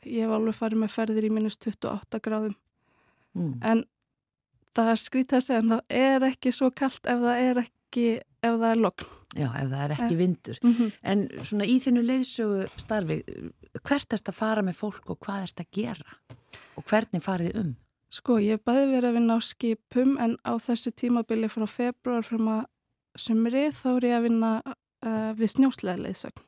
ég 0.04 0.24
hef 0.24 0.30
alveg 0.30 0.54
farið 0.56 0.82
með 0.82 0.94
ferðir 0.96 1.24
í 1.28 1.30
mínus 1.30 1.56
28 1.60 2.20
gráðum 2.24 2.54
mm. 3.34 3.54
en 3.62 3.84
það 4.76 4.92
er 4.94 5.00
skrítið 5.02 5.38
að 5.38 5.46
segja 5.46 5.62
en 5.64 5.72
það 5.74 5.82
er 6.00 6.28
ekki 6.30 6.52
svo 6.52 6.70
kalt 6.70 7.06
ef 7.06 7.18
það 7.24 7.42
er 7.48 7.62
ekki 7.64 8.06
ef 8.20 8.54
það 8.60 8.70
er 8.70 8.80
logn 8.84 9.08
já, 9.36 9.48
ef 9.60 9.68
það 9.70 9.82
er 9.84 9.94
ekki 9.96 10.14
Eh. 10.14 10.16
vindur. 10.18 10.58
mm 10.62 10.72
-hmm. 10.74 10.92
En 11.02 11.28
svona 11.44 11.64
í 11.64 11.76
þinnu 11.80 12.02
leiðsögu 12.02 12.68
starfi, 12.76 13.22
hvert 13.84 14.12
erst 14.12 14.28
að 14.28 14.34
fara 14.34 14.62
með 14.62 14.74
fólk 14.76 15.10
og 15.10 15.18
hvað 15.20 15.42
erst 15.42 15.60
að 15.60 15.70
gera? 15.72 16.16
Og 16.76 16.84
hvernig 16.84 17.22
farið 17.22 17.54
um? 17.56 17.76
Sko, 18.10 18.40
ég 18.42 18.58
hef 18.58 18.66
bæði 18.66 18.88
verið 18.90 19.08
að 19.08 19.16
vinna 19.20 19.38
á 19.38 19.40
skipum 19.46 20.16
en 20.18 20.34
á 20.42 20.58
þessu 20.58 20.90
tímabili 20.98 21.50
frá 21.50 21.66
februar 21.70 22.26
fram 22.26 22.48
að 22.50 22.62
sumri 23.18 23.68
þá 23.74 23.88
er 23.92 24.06
ég 24.08 24.16
að 24.16 24.24
vinna 24.26 24.50
uh, 24.66 25.30
við 25.38 25.52
snjóslega 25.54 26.02
leiðsögn. 26.02 26.42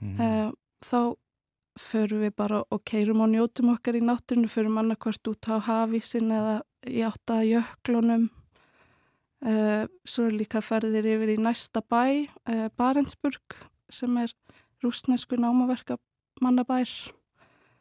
mm. 0.00 0.14
Uh, 0.16 0.48
þá 0.80 1.00
förum 1.78 2.24
við 2.24 2.32
bara 2.40 2.62
og 2.74 2.82
keirum 2.88 3.20
og 3.22 3.30
njótum 3.34 3.74
okkar 3.74 3.98
í 3.98 4.02
náttúrinu, 4.02 4.48
förum 4.50 4.80
annarkvart 4.80 5.30
út 5.30 5.50
á 5.52 5.60
hafísin 5.62 6.32
eða 6.32 6.56
í 6.88 7.04
átta 7.06 7.42
jöklunum. 7.44 8.30
Uh, 9.44 9.84
svo 10.08 10.26
er 10.26 10.40
líka 10.40 10.64
ferðir 10.64 11.06
yfir 11.12 11.36
í 11.36 11.38
næsta 11.38 11.84
bæ, 11.84 12.26
Barentsburg, 12.74 13.60
sem 13.92 14.16
er 14.18 14.32
rúsnesku 14.82 15.36
námaverka 15.36 16.00
mannabær. 16.40 16.88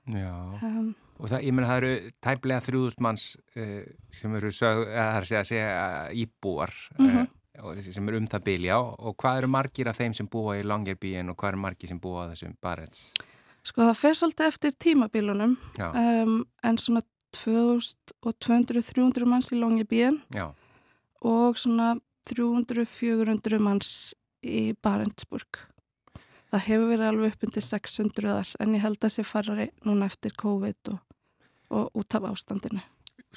já 0.08 0.32
Um, 0.62 0.96
og 1.20 1.30
það, 1.32 1.44
ég 1.48 1.54
meina 1.58 1.68
það 1.72 1.78
eru 1.84 2.12
tæplega 2.22 2.62
þrjúðust 2.68 3.00
manns 3.02 3.26
uh, 3.58 3.82
sem 4.14 4.36
eru 4.38 4.52
sög, 4.54 4.84
það 4.86 5.10
er 5.16 5.22
að 5.22 5.28
segja, 5.32 5.44
segja 5.44 6.12
íbúar 6.14 6.74
Mhm. 7.00 7.18
uh, 7.18 7.26
og 7.66 7.74
þessi 7.80 7.94
sem 7.96 8.08
eru 8.10 8.18
um 8.22 8.28
það 8.30 8.44
bylja 8.46 8.76
og 8.78 9.16
hvað 9.18 9.38
eru 9.40 9.48
margir 9.50 9.88
af 9.90 9.98
þeim 9.98 10.14
sem 10.14 10.28
búa 10.30 10.60
í 10.60 10.64
Longyearbyen 10.64 11.30
og 11.32 11.38
hvað 11.42 11.50
eru 11.56 11.62
margir 11.64 11.90
sem 11.90 12.00
búa 12.00 12.28
á 12.28 12.30
þessum 12.30 12.54
Barents 12.62 13.14
sko, 13.66 13.82
það 13.82 13.98
fer 13.98 14.14
svolítið 14.20 14.48
eftir 14.52 14.72
tímabilunum. 14.80 15.58
um, 15.82 16.46
en 16.64 16.78
svona 16.78 17.02
2200-300 17.38 19.26
manns 19.28 19.52
í 19.52 19.58
Longyearbyen 19.60 20.20
og 21.28 21.58
svona 21.60 21.96
300-400 22.30 23.60
manns 23.64 24.14
í 24.44 24.74
Barentsburg. 24.84 25.60
Það 26.52 26.64
hefur 26.68 26.90
verið 26.94 27.08
alveg 27.10 27.34
upp 27.34 27.44
undir 27.48 27.64
600 27.66 28.30
þar 28.32 28.52
en 28.64 28.76
ég 28.78 28.84
held 28.86 29.02
að 29.04 29.14
sé 29.18 29.24
farari 29.28 29.68
núna 29.86 30.06
eftir 30.08 30.32
COVID 30.40 30.92
og, 30.94 31.00
og 31.74 31.92
út 31.98 32.16
af 32.16 32.30
ástandinu. 32.32 32.84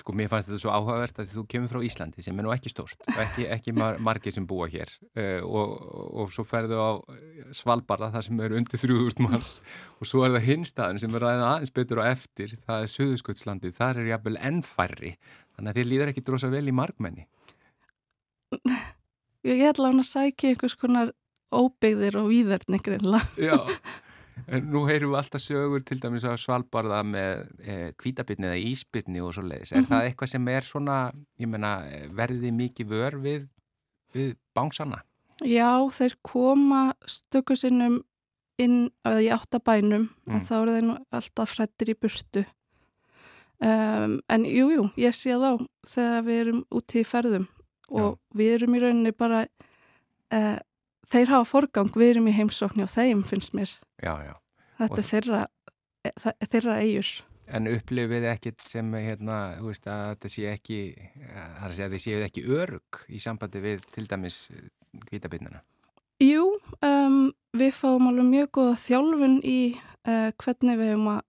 sko 0.01 0.15
mér 0.17 0.31
fannst 0.31 0.49
þetta 0.49 0.61
svo 0.63 0.71
áhugavert 0.73 1.19
að 1.19 1.33
þú 1.35 1.43
kemur 1.51 1.69
frá 1.73 1.81
Íslandi 1.85 2.23
sem 2.23 2.39
er 2.39 2.47
nú 2.47 2.53
ekki 2.55 2.71
stórt 2.71 3.03
og 3.11 3.19
ekki, 3.25 3.49
ekki 3.53 3.75
mar 3.77 3.99
margir 3.99 4.33
sem 4.33 4.47
búa 4.47 4.69
hér 4.71 4.93
uh, 5.19 5.43
og, 5.45 5.75
og, 5.75 6.07
og 6.23 6.33
svo 6.33 6.45
ferðu 6.47 6.79
á 6.79 6.91
Svalbarða 7.57 8.13
það 8.15 8.27
sem 8.29 8.41
eru 8.47 8.61
undir 8.61 8.81
3000 8.81 9.27
manns 9.27 9.59
og 9.99 10.09
svo 10.09 10.23
er 10.25 10.37
það 10.37 10.47
hinstaðin 10.47 11.03
sem 11.03 11.19
er 11.19 11.27
ræðið 11.27 11.45
aðeins 11.49 11.75
betur 11.75 12.01
á 12.01 12.05
eftir, 12.13 12.57
það 12.69 12.87
er 12.87 12.95
Suðuskutslandi 12.95 13.75
þar 13.77 14.01
er 14.01 14.13
jafnvel 14.15 14.39
ennfærri 14.39 15.17
þannig 15.57 15.73
að 15.73 15.81
þér 15.83 15.91
líður 15.91 16.15
ekki 16.15 16.27
drosa 16.31 16.53
vel 16.55 16.65
í 16.71 16.77
margmenni 16.81 17.27
Ég 19.47 19.63
ætla 19.65 19.89
hann 19.89 20.03
að 20.03 20.09
sækja 20.11 20.53
einhvers 20.53 20.77
konar 20.77 21.13
óbyggðir 21.51 22.19
og 22.21 22.31
víðerni 22.31 22.81
greinlega. 22.85 23.27
Já, 23.41 23.57
nú 24.67 24.85
heyrum 24.89 25.13
við 25.13 25.19
alltaf 25.21 25.43
sögur 25.45 25.83
til 25.85 25.99
dæmis 26.03 26.25
á 26.25 26.33
Svalbarða 26.41 27.01
með 27.07 27.95
kvítabitni 28.01 28.49
eða 28.49 28.61
ísbitni 28.71 29.21
og 29.25 29.35
svo 29.37 29.45
leiðis. 29.47 29.73
Er 29.77 29.87
það 29.89 30.07
eitthvað 30.09 30.33
sem 30.35 30.49
er 30.49 30.67
svona, 30.69 30.99
ég 31.41 31.51
meina, 31.51 31.73
verðið 32.17 32.55
mikið 32.59 32.93
vör 32.95 33.19
við, 33.25 33.49
við 34.15 34.37
bánsana? 34.57 35.03
Já, 35.41 35.73
þeir 35.97 36.17
koma 36.23 36.93
stöku 37.09 37.57
sinnum 37.57 38.01
inn 38.61 38.91
eða 39.09 39.21
í 39.25 39.29
áttabænum 39.33 40.09
Mm. 40.29 40.35
en 40.37 40.41
þá 40.45 40.55
eru 40.61 40.73
þeir 40.75 40.85
nú 40.85 40.97
alltaf 41.17 41.55
frættir 41.55 41.89
í 41.95 41.95
burtu. 41.97 42.45
Um, 43.61 44.21
en 44.29 44.45
jú, 44.49 44.71
jú, 44.73 44.85
ég 44.97 45.13
sé 45.17 45.35
þá 45.37 45.59
þegar 45.85 46.23
við 46.25 46.39
erum 46.41 46.61
úti 46.73 47.01
í 47.03 47.05
ferðum 47.09 47.47
og 47.91 48.19
við 48.37 48.55
erum 48.55 48.77
í 48.77 48.81
rauninni 48.81 49.13
bara, 49.13 49.43
uh, 50.33 50.59
þeir 51.09 51.33
hafa 51.35 51.49
forgang, 51.49 51.91
við 51.97 52.15
erum 52.15 52.29
í 52.31 52.37
heimsókni 52.37 52.85
og 52.85 52.93
þeim 52.93 53.25
finnst 53.27 53.57
mér. 53.57 53.73
Já, 54.03 54.15
já. 54.27 54.35
Þetta 54.81 55.01
er 55.01 55.09
þeirra, 55.11 55.41
e, 56.05 56.13
það 56.21 56.47
þeirra 56.55 56.79
eigur. 56.85 57.11
En 57.51 57.67
upplifið 57.67 58.29
ekkit 58.31 58.63
sem, 58.63 58.93
hérna, 58.95 59.39
veist, 59.65 59.89
að 59.91 60.13
þetta 60.13 60.31
sé 60.31 60.45
ekki, 60.53 60.79
það 61.25 61.65
að 61.67 61.75
segja 61.75 61.89
að 61.89 61.97
þið 61.97 62.05
séuð 62.05 62.27
ekki 62.29 62.45
örug 62.61 63.01
í 63.11 63.23
sambandi 63.23 63.63
við 63.65 63.83
til 63.91 64.07
dæmis 64.07 64.39
kvítabitnina? 65.09 65.65
Jú, 66.21 66.45
um, 66.85 67.19
við 67.57 67.73
fáum 67.75 68.11
alveg 68.11 68.29
mjög 68.29 68.51
góða 68.59 68.77
þjálfun 68.85 69.37
í 69.41 69.59
uh, 70.07 70.31
hvernig 70.37 70.79
við 70.79 70.93
hefum 70.93 71.11
að 71.15 71.21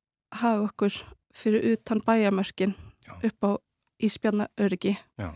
hafa 0.42 0.66
okkur 0.68 0.98
fyrir 1.36 1.68
utan 1.72 2.02
bæjamörkin 2.06 2.76
upp 3.22 3.48
á 3.48 3.52
Ísbjarnaöryggi. 4.02 4.96
Já. 5.22 5.30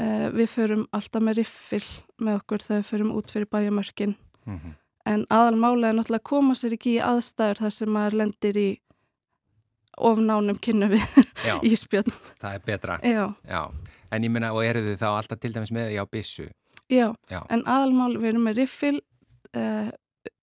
Uh, 0.00 0.30
við 0.32 0.48
förum 0.48 0.86
alltaf 0.96 1.20
með 1.22 1.42
riffil 1.42 1.84
með 2.24 2.38
okkur 2.40 2.62
þegar 2.64 2.78
við 2.80 2.86
förum 2.88 3.10
út 3.18 3.30
fyrir 3.34 3.50
bæjamörkin 3.52 4.14
Mm 4.48 4.72
en 5.02 5.24
aðalmálega 5.34 5.88
er 5.90 5.96
náttúrulega 5.98 6.20
að 6.22 6.28
koma 6.30 6.54
sér 6.54 6.76
ekki 6.76 6.92
í 6.94 7.00
aðstæður 7.02 7.58
þar 7.64 7.72
sem 7.74 7.90
maður 7.90 8.16
lendir 8.20 8.58
í 8.60 8.66
ofnánum 9.98 10.58
kynnu 10.62 10.88
við 10.92 11.02
Já, 11.46 11.56
Ísbjörn. 11.72 12.12
það 12.40 12.54
er 12.54 12.62
betra. 12.66 12.98
Já, 13.02 13.24
Já, 13.48 13.62
en 14.14 14.26
ég 14.26 14.30
meina, 14.32 14.52
og 14.54 14.62
eru 14.64 14.82
þið 14.86 15.00
þá 15.02 15.08
alltaf 15.10 15.40
til 15.42 15.52
dæmis 15.56 15.72
með 15.74 15.90
því 15.90 15.98
á 15.98 16.04
byssu? 16.12 16.46
já, 16.92 17.08
Já, 17.32 17.40
en 17.50 17.64
aðalmál 17.66 18.14
við 18.20 18.30
erum 18.32 18.46
með 18.46 18.62
riffil 18.62 18.94
uh, 19.58 19.90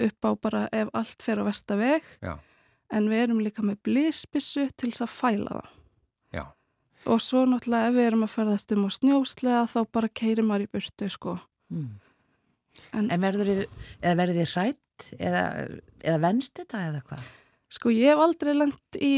upp 0.09 0.27
á 0.27 0.31
bara 0.43 0.61
ef 0.75 0.91
allt 0.93 1.23
fer 1.23 1.39
á 1.39 1.43
vestaveg 1.47 2.03
Já. 2.19 2.35
en 2.91 3.09
við 3.09 3.23
erum 3.25 3.41
líka 3.43 3.63
með 3.65 3.79
blísbissu 3.87 4.67
til 4.75 4.91
þess 4.91 5.05
að 5.07 5.13
fæla 5.15 5.59
það. 5.59 5.75
Og 7.07 7.21
svo 7.23 7.45
náttúrulega 7.47 7.87
ef 7.89 7.95
við 7.95 8.07
erum 8.09 8.23
að 8.27 8.33
ferðast 8.35 8.71
um 8.75 8.85
á 8.85 8.89
snjóslega 8.91 9.61
þá 9.71 9.79
bara 9.91 10.09
keirir 10.09 10.43
maður 10.43 10.65
í 10.67 10.71
burtu 10.73 11.09
sko. 11.09 11.37
Mm. 11.71 11.89
En- 12.93 13.11
En 13.11 13.21
verður 13.21 13.45
þið, 13.51 13.61
eða 14.01 14.15
verður 14.19 14.39
þið 14.39 14.53
hrætt 14.55 15.05
eða, 15.19 15.43
eða 16.03 16.19
venst 16.25 16.53
þetta 16.59 16.81
eða 16.89 17.01
hvað? 17.07 17.23
Sko 17.69 17.89
ég 17.93 18.09
hef 18.11 18.17
aldrei 18.25 18.53
lengt 18.57 18.99
í 18.99 19.13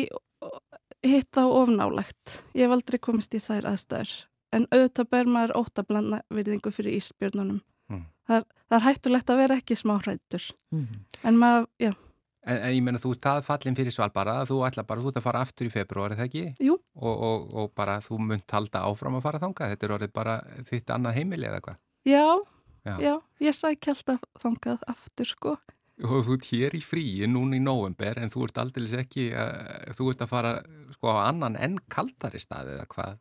hitt 1.03 1.38
á 1.38 1.45
ofnálagt. 1.47 2.41
Ég 2.53 2.67
hef 2.67 2.75
aldrei 2.75 2.99
komist 3.01 3.34
í 3.34 3.39
þær 3.41 3.65
aðstæður. 3.71 4.13
En 4.53 4.65
auðvitað 4.71 5.10
ber 5.10 5.25
maður 5.32 5.56
óttablanda 5.62 6.21
virðingu 6.29 6.71
fyrir 6.75 6.97
ísbjörnunum. 6.99 7.62
Mm. 7.89 8.06
Það, 8.27 8.45
það 8.69 8.77
er 8.77 8.86
hættulegt 8.88 9.29
að 9.34 9.38
vera 9.41 9.58
ekki 9.62 9.77
smá 9.79 9.95
hrættur. 10.03 10.47
Mm. 10.75 10.88
En 11.23 11.38
maður, 11.41 11.67
já, 11.82 11.93
En, 12.43 12.58
en 12.58 12.71
ég 12.73 12.82
meina, 12.82 12.97
þú 12.97 13.12
það 13.21 13.43
fallin 13.45 13.75
fyrir 13.77 13.93
Svalbara, 13.93 14.39
þú 14.49 14.56
ætla 14.65 14.82
bara, 14.89 14.99
þú 15.03 15.12
ert 15.12 15.17
að 15.19 15.25
fara 15.27 15.41
aftur 15.45 15.67
í 15.67 15.69
februar, 15.69 16.10
er 16.10 16.17
það 16.17 16.25
ekki? 16.25 16.41
Jú. 16.65 16.79
Og, 17.01 17.21
og, 17.25 17.45
og 17.57 17.71
bara 17.75 17.95
þú 18.05 18.19
munt 18.21 18.51
halda 18.53 18.83
áfram 18.85 19.15
að 19.17 19.23
fara 19.25 19.39
þangað, 19.41 19.71
þetta 19.73 19.85
er 19.87 19.93
orðið 19.97 20.11
bara 20.13 20.35
þitt 20.69 20.91
annað 20.93 21.15
heimili 21.17 21.47
eða 21.49 21.61
hvað? 21.65 21.77
já, 22.05 22.25
Já. 22.85 22.95
já, 23.01 23.13
ég 23.45 23.53
sækja 23.57 23.93
alltaf 23.95 24.21
þangað 24.41 24.83
aftur 24.89 25.29
sko. 25.29 25.55
Og 26.01 26.23
þú 26.25 26.33
ert 26.37 26.47
hér 26.49 26.75
í 26.77 26.81
fríi 26.81 27.27
núna 27.29 27.57
í 27.57 27.61
november 27.61 28.17
en 28.21 28.29
þú 28.33 28.47
ert 28.47 28.57
aldeilis 28.61 28.93
ekki, 28.97 29.27
uh, 29.37 29.91
þú 29.97 30.07
ert 30.13 30.21
að 30.25 30.31
fara 30.31 30.53
sko 30.95 31.11
á 31.13 31.29
annan 31.29 31.57
enn 31.61 31.75
kaldari 31.93 32.41
stað 32.41 32.71
eða 32.75 32.85
hvað? 32.93 33.19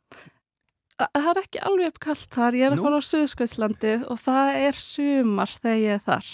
Þa- 1.00 1.10
Það 1.16 1.28
er 1.32 1.40
ekki 1.42 1.60
alveg 1.64 1.90
uppkallt 1.94 2.34
þar, 2.36 2.56
ég 2.60 2.66
er 2.66 2.72
að 2.74 2.80
Nú? 2.80 2.84
fara 2.86 3.00
á 3.00 3.08
Suðskvæðslandið 3.10 4.02
og 4.12 4.18
það 4.20 4.48
er 4.68 4.80
sumar 4.84 5.52
þegar 5.56 5.80
ég 5.80 5.94
er 5.98 6.02
þar. 6.08 6.30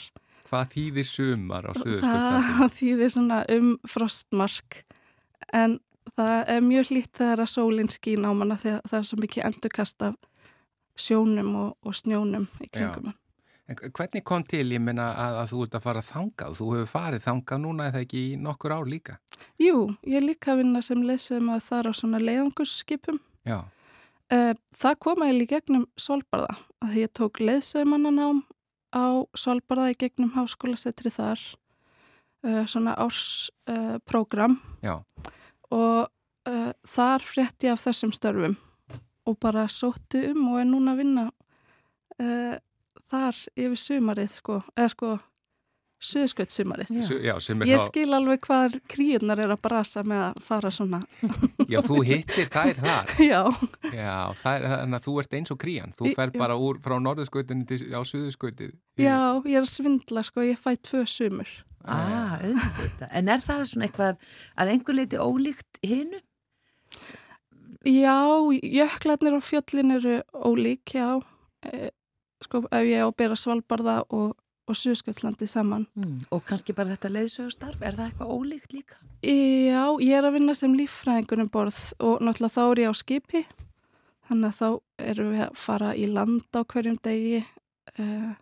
Hvað 0.47 0.71
þýðir 0.77 1.07
sumar 1.11 1.67
á 1.67 1.73
Suðurskjöldsandi? 1.79 2.55
Það 2.61 2.75
þýðir 2.79 3.13
svona 3.15 3.39
um 3.57 3.69
frostmark 3.91 4.81
en 5.55 5.79
það 6.15 6.35
er 6.55 6.65
mjög 6.65 6.91
hlýtt 6.93 7.13
þegar 7.21 7.43
að 7.45 7.53
sólinn 7.53 7.93
skín 7.93 8.27
á 8.27 8.31
manna 8.37 8.57
þegar 8.61 8.81
það 8.87 8.99
er 8.99 9.07
svo 9.11 9.21
mikið 9.25 9.47
endurkast 9.51 10.03
af 10.07 10.17
sjónum 10.97 11.55
og, 11.61 11.71
og 11.85 11.95
snjónum 11.95 12.49
í 12.65 12.69
kringum 12.73 13.11
hann. 13.11 13.23
En 13.67 13.75
hvernig 13.91 14.23
kom 14.23 14.45
til, 14.47 14.63
ég 14.71 14.79
meina, 14.79 15.09
að, 15.19 15.37
að 15.43 15.49
þú 15.51 15.63
ert 15.65 15.73
að 15.75 15.83
fara 15.89 16.03
þangað? 16.07 16.53
Þú 16.55 16.67
hefur 16.77 16.91
farið 16.93 17.25
þangað 17.25 17.63
núna 17.65 17.89
eða 17.91 18.03
ekki 18.05 18.21
í 18.23 18.37
nokkur 18.39 18.75
ár 18.77 18.87
líka? 18.87 19.17
Jú, 19.59 19.89
ég 20.07 20.23
líka 20.23 20.55
vinna 20.55 20.79
sem 20.87 21.03
leysum 21.03 21.51
að 21.51 21.65
það 21.67 21.81
er 21.81 21.89
á 21.91 21.93
svona 21.99 22.21
leiðangusskipum. 22.23 23.19
Já, 23.43 23.59
Eh, 24.27 24.55
Það 24.75 24.97
kom 24.99 25.23
eiginlega 25.23 25.45
í 25.45 25.51
gegnum 25.53 25.83
Svalbarða 25.95 26.55
að 26.83 26.89
því 26.91 27.03
ég 27.05 27.11
tók 27.15 27.39
leðsöðmannanám 27.39 28.41
á 28.91 29.07
Svalbarða 29.39 29.93
í 29.93 29.99
gegnum 30.01 30.33
háskólasetri 30.35 31.13
þar 31.15 31.39
uh, 32.43 32.65
svona 32.67 32.97
ársprógram 32.99 34.57
já, 34.83 34.97
og 35.75 36.07
uh, 36.49 36.73
þar 36.87 37.27
frétti 37.27 37.71
ég 37.71 37.77
af 37.77 37.85
þessum 37.87 38.15
störfum 38.15 38.57
og 39.27 39.39
bara 39.43 39.67
sóttu 39.71 40.23
um 40.31 40.53
og 40.53 40.61
er 40.63 40.69
núna 40.69 40.95
að 40.95 41.01
vinna 41.03 41.25
uh, 42.23 42.59
þar 43.11 43.41
yfir 43.57 43.81
sumarið 43.81 44.37
sko, 44.39 44.61
eða 44.77 44.93
sko 44.93 45.17
suðskött 46.07 46.53
sumarið. 46.53 46.91
Já. 46.93 47.05
Já 47.25 47.33
Ég 47.67 47.81
þá, 47.81 47.85
skil 47.89 48.07
alveg 48.15 48.43
hvað 48.45 48.77
kríunar 48.91 49.41
er 49.43 49.53
að 49.55 49.61
brasa 49.65 50.03
með 50.07 50.25
að 50.29 50.43
fara 50.45 50.73
svona. 50.75 51.01
já, 51.73 51.81
þú 51.87 52.01
hittir 52.07 52.51
þær 52.53 52.81
þar. 52.83 53.15
Já, 53.31 53.41
Já, 53.91 54.17
er, 54.53 54.67
þannig 54.75 54.99
að 54.99 55.07
þú 55.07 55.15
ert 55.23 55.39
eins 55.39 55.55
og 55.55 55.61
krían. 55.63 55.95
Þú 55.97 56.13
fer 56.19 56.35
bara 56.37 56.59
úr 56.61 56.81
frá 56.85 56.99
norðurskautinni 57.03 57.69
til, 57.69 57.81
á 57.97 58.01
suðurskautið. 58.05 58.75
já, 59.01 59.19
ég 59.49 59.57
er 59.57 59.65
að 59.65 59.73
svindla 59.73 60.25
sko, 60.27 60.45
ég 60.47 60.61
fæ 60.61 60.75
tvö 60.77 61.07
sumur. 61.09 61.51
Ah, 61.87 62.39
auðvitað. 62.41 63.11
En 63.11 63.29
er 63.33 63.45
það 63.45 63.67
svona 63.71 63.87
eitthvað 63.89 64.25
að 64.57 64.73
einhver 64.73 64.99
leiti 64.99 65.21
ólíkt 65.23 65.81
hinu? 65.87 66.23
Já, 67.87 68.43
jöklarnir 68.51 69.39
á 69.39 69.41
fjöllin 69.41 69.95
eru 69.95 70.23
ólík, 70.35 70.91
já. 70.91 71.23
E, 71.63 71.91
sko, 72.43 72.65
ef 72.67 72.83
ég 72.83 73.05
á 73.05 73.07
að 73.07 73.17
bera 73.21 73.37
Svalbarða 73.39 74.01
og, 74.11 74.33
og 74.67 74.75
Suðskjöldslandið 74.75 75.51
saman. 75.53 75.85
Mm. 75.95 76.17
Og 76.35 76.43
kannski 76.49 76.75
bara 76.75 76.97
þetta 76.97 77.13
leiðsögustarf, 77.15 77.85
er 77.87 77.95
það 77.95 78.09
eitthvað 78.09 78.33
ólíkt 78.35 78.75
líka? 78.75 78.99
Já, 79.23 79.85
ég 80.03 80.17
er 80.19 80.27
að 80.27 80.35
vinna 80.41 80.57
sem 80.59 80.75
líffræðingur 80.75 81.45
um 81.45 81.53
borð 81.53 81.79
og 82.03 82.19
náttúrulega 82.27 82.57
þá 82.57 82.65
er 82.65 82.83
ég 82.83 82.91
á 82.91 82.95
skipi. 82.99 83.45
Þannig 84.27 84.51
að 84.51 84.59
þá 84.59 84.69
erum 85.13 85.31
við 85.37 85.45
að 85.47 85.63
fara 85.63 85.93
í 85.95 86.09
land 86.11 86.59
á 86.59 86.61
hverjum 86.67 86.99
degi, 87.07 87.45
uh, 88.03 88.33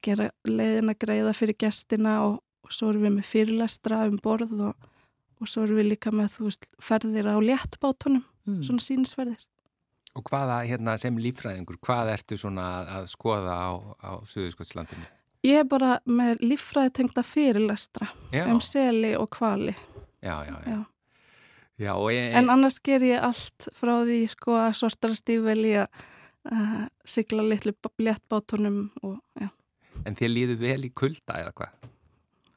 gera 0.00 0.30
leiðina 0.48 0.96
greiða 0.96 1.34
fyrir 1.36 1.58
gestina 1.60 2.14
og, 2.24 2.40
og 2.72 2.76
svo 2.78 2.88
erum 2.94 3.04
við 3.04 3.16
með 3.18 3.28
fyrirlestra 3.28 4.02
um 4.08 4.16
borð 4.24 4.52
og, 4.70 4.86
og 5.42 5.50
svo 5.50 5.66
erum 5.66 5.76
við 5.82 5.90
líka 5.92 6.12
með 6.16 6.30
þú 6.38 6.46
veist, 6.48 6.70
ferðir 6.80 7.28
á 7.28 7.36
léttbátunum, 7.44 8.24
Mm. 8.42 8.56
svona 8.66 8.82
sínisferðir. 8.82 9.42
Og 10.18 10.24
hvaða, 10.26 10.56
hérna, 10.66 10.96
sem 10.98 11.14
líffræðingur, 11.14 11.76
hvað 11.78 12.08
ertu 12.16 12.34
svona 12.40 12.64
að, 12.80 12.88
að 12.96 13.04
skoða 13.12 13.52
á, 13.54 13.70
á 14.02 14.10
suðurskautslandinu? 14.26 15.04
Ég 15.46 15.60
er 15.62 15.68
bara 15.70 15.92
með 16.10 16.42
líffræði 16.42 16.90
tengda 16.98 17.22
fyrirlestra 17.22 18.08
Já, 18.34 18.48
um 18.50 18.58
seli 18.60 19.12
og 19.14 19.30
kvali. 19.30 19.76
já, 20.22 20.34
já, 20.48 20.56
já. 20.66 20.72
Já. 20.74 20.80
já 21.86 21.92
og 21.94 22.10
ég, 22.10 22.34
En 22.34 22.50
annars 22.50 22.80
ger 22.82 23.06
ég 23.06 23.22
allt 23.22 23.68
frá 23.78 23.94
því 24.02 24.18
sko 24.34 24.58
að 24.58 24.74
sortara 24.82 25.14
stífveli 25.22 25.76
að 25.84 26.02
uh, 26.50 26.84
sigla 27.04 27.46
litlu 27.46 27.72
léttbátunum 28.02 28.88
og 29.06 29.20
já. 29.38 29.48
en 30.04 30.18
þér 30.18 30.34
líður 30.34 30.58
vel 30.66 30.84
í 30.84 30.90
kulda 30.90 31.38
eða 31.44 31.54
hvað? 31.62 31.91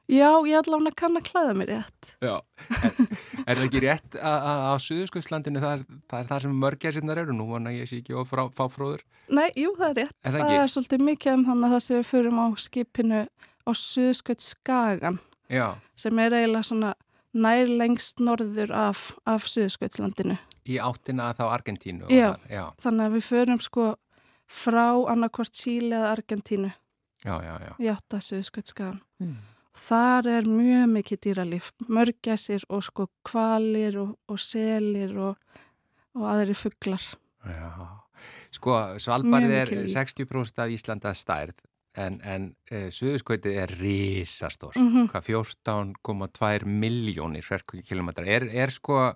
Já, 0.05 0.29
ég 0.45 0.59
allavega 0.59 0.91
kann 0.99 1.17
að 1.17 1.23
klæða 1.31 1.53
mér 1.57 1.69
rétt. 1.73 2.09
Já, 2.21 2.35
er, 2.77 2.97
er 3.47 3.57
það 3.57 3.63
ekki 3.65 3.79
rétt 3.81 4.17
að, 4.19 4.35
að 4.51 4.65
á 4.69 4.73
Suðurskjöldslandinu 4.85 5.63
það, 5.63 5.85
það 6.11 6.19
er 6.19 6.27
það 6.29 6.43
sem 6.43 6.59
mörgæsinnar 6.61 7.21
eru 7.23 7.33
nú, 7.33 7.47
vona 7.49 7.73
ég 7.73 7.89
sé 7.89 8.01
ekki 8.03 8.13
og 8.13 8.27
frá, 8.29 8.43
fá 8.53 8.67
fróður. 8.69 9.01
Nei, 9.33 9.47
jú, 9.57 9.71
það 9.79 9.87
er 9.89 9.97
rétt. 10.03 10.17
Er 10.21 10.35
það 10.35 10.43
það 10.45 10.59
er 10.61 10.71
svolítið 10.75 11.05
mikið 11.07 11.33
um 11.33 11.45
þannig 11.47 11.65
að 11.65 11.73
það 11.75 11.83
sem 11.87 11.97
við 11.97 12.09
förum 12.11 12.37
á 12.37 12.47
skipinu 12.61 13.21
á 13.65 13.71
Suðskött 13.81 14.45
Skagan 14.45 15.17
Já, 15.49 15.65
sem 15.97 16.21
er 16.21 16.37
eiginlega 16.37 16.69
svona 16.69 16.93
nær 17.35 17.71
lengst 17.81 18.21
norður 18.21 18.71
af, 18.77 19.07
af 19.25 19.49
Suðsköldslandinu. 19.49 20.37
í 20.69 20.77
áttina 20.81 21.31
þá 21.37 21.43
Argentínu. 21.49 22.05
og 22.05 22.13
Já. 22.13 22.35
já, 22.49 22.63
Þannig 22.81 23.05
að 23.09 23.17
við 23.17 23.25
förum 23.31 23.59
sko 23.61 23.89
frá 24.45 24.85
annarkvort 25.11 25.57
Síli 25.57 25.93
eða 25.93 26.13
Argentínu 26.13 26.71
já, 27.25 27.35
já, 27.41 27.53
já. 27.65 27.73
í 27.81 27.89
átta 27.89 28.21
Suðskött 28.21 28.69
Skagan. 28.69 29.01
Mm. 29.19 29.35
Þar 29.75 30.27
er 30.31 30.45
mjög 30.47 30.85
mikið 30.93 31.19
dýralíf, 31.25 31.71
mörgæsir 31.91 32.63
og 32.71 32.83
sko 32.85 33.09
kvalir 33.27 33.97
og, 33.99 34.13
og 34.31 34.39
selir 34.39 35.11
og, 35.19 35.35
og 36.15 36.27
aðri 36.31 36.55
fugglar. 36.55 37.03
já. 37.45 37.71
Sko, 38.55 38.71
Svalbard 39.03 39.43
er 39.51 39.67
mikið 39.67 39.81
líf. 39.83 39.95
60% 39.97 40.61
af 40.63 40.69
Íslanda 40.71 41.11
stærð 41.13 41.57
en, 41.99 42.21
en 42.23 42.45
uh, 42.71 42.87
Suðurskautið 42.91 43.57
er 43.65 43.73
risastórt, 43.81 44.75
Mhm. 44.79 45.09
hvað 45.11 45.27
14,2 45.27 46.65
miljónir 46.65 47.43
ferkilometrar, 47.43 48.27
er, 48.27 48.47
er 48.51 48.71
sko, 48.71 49.11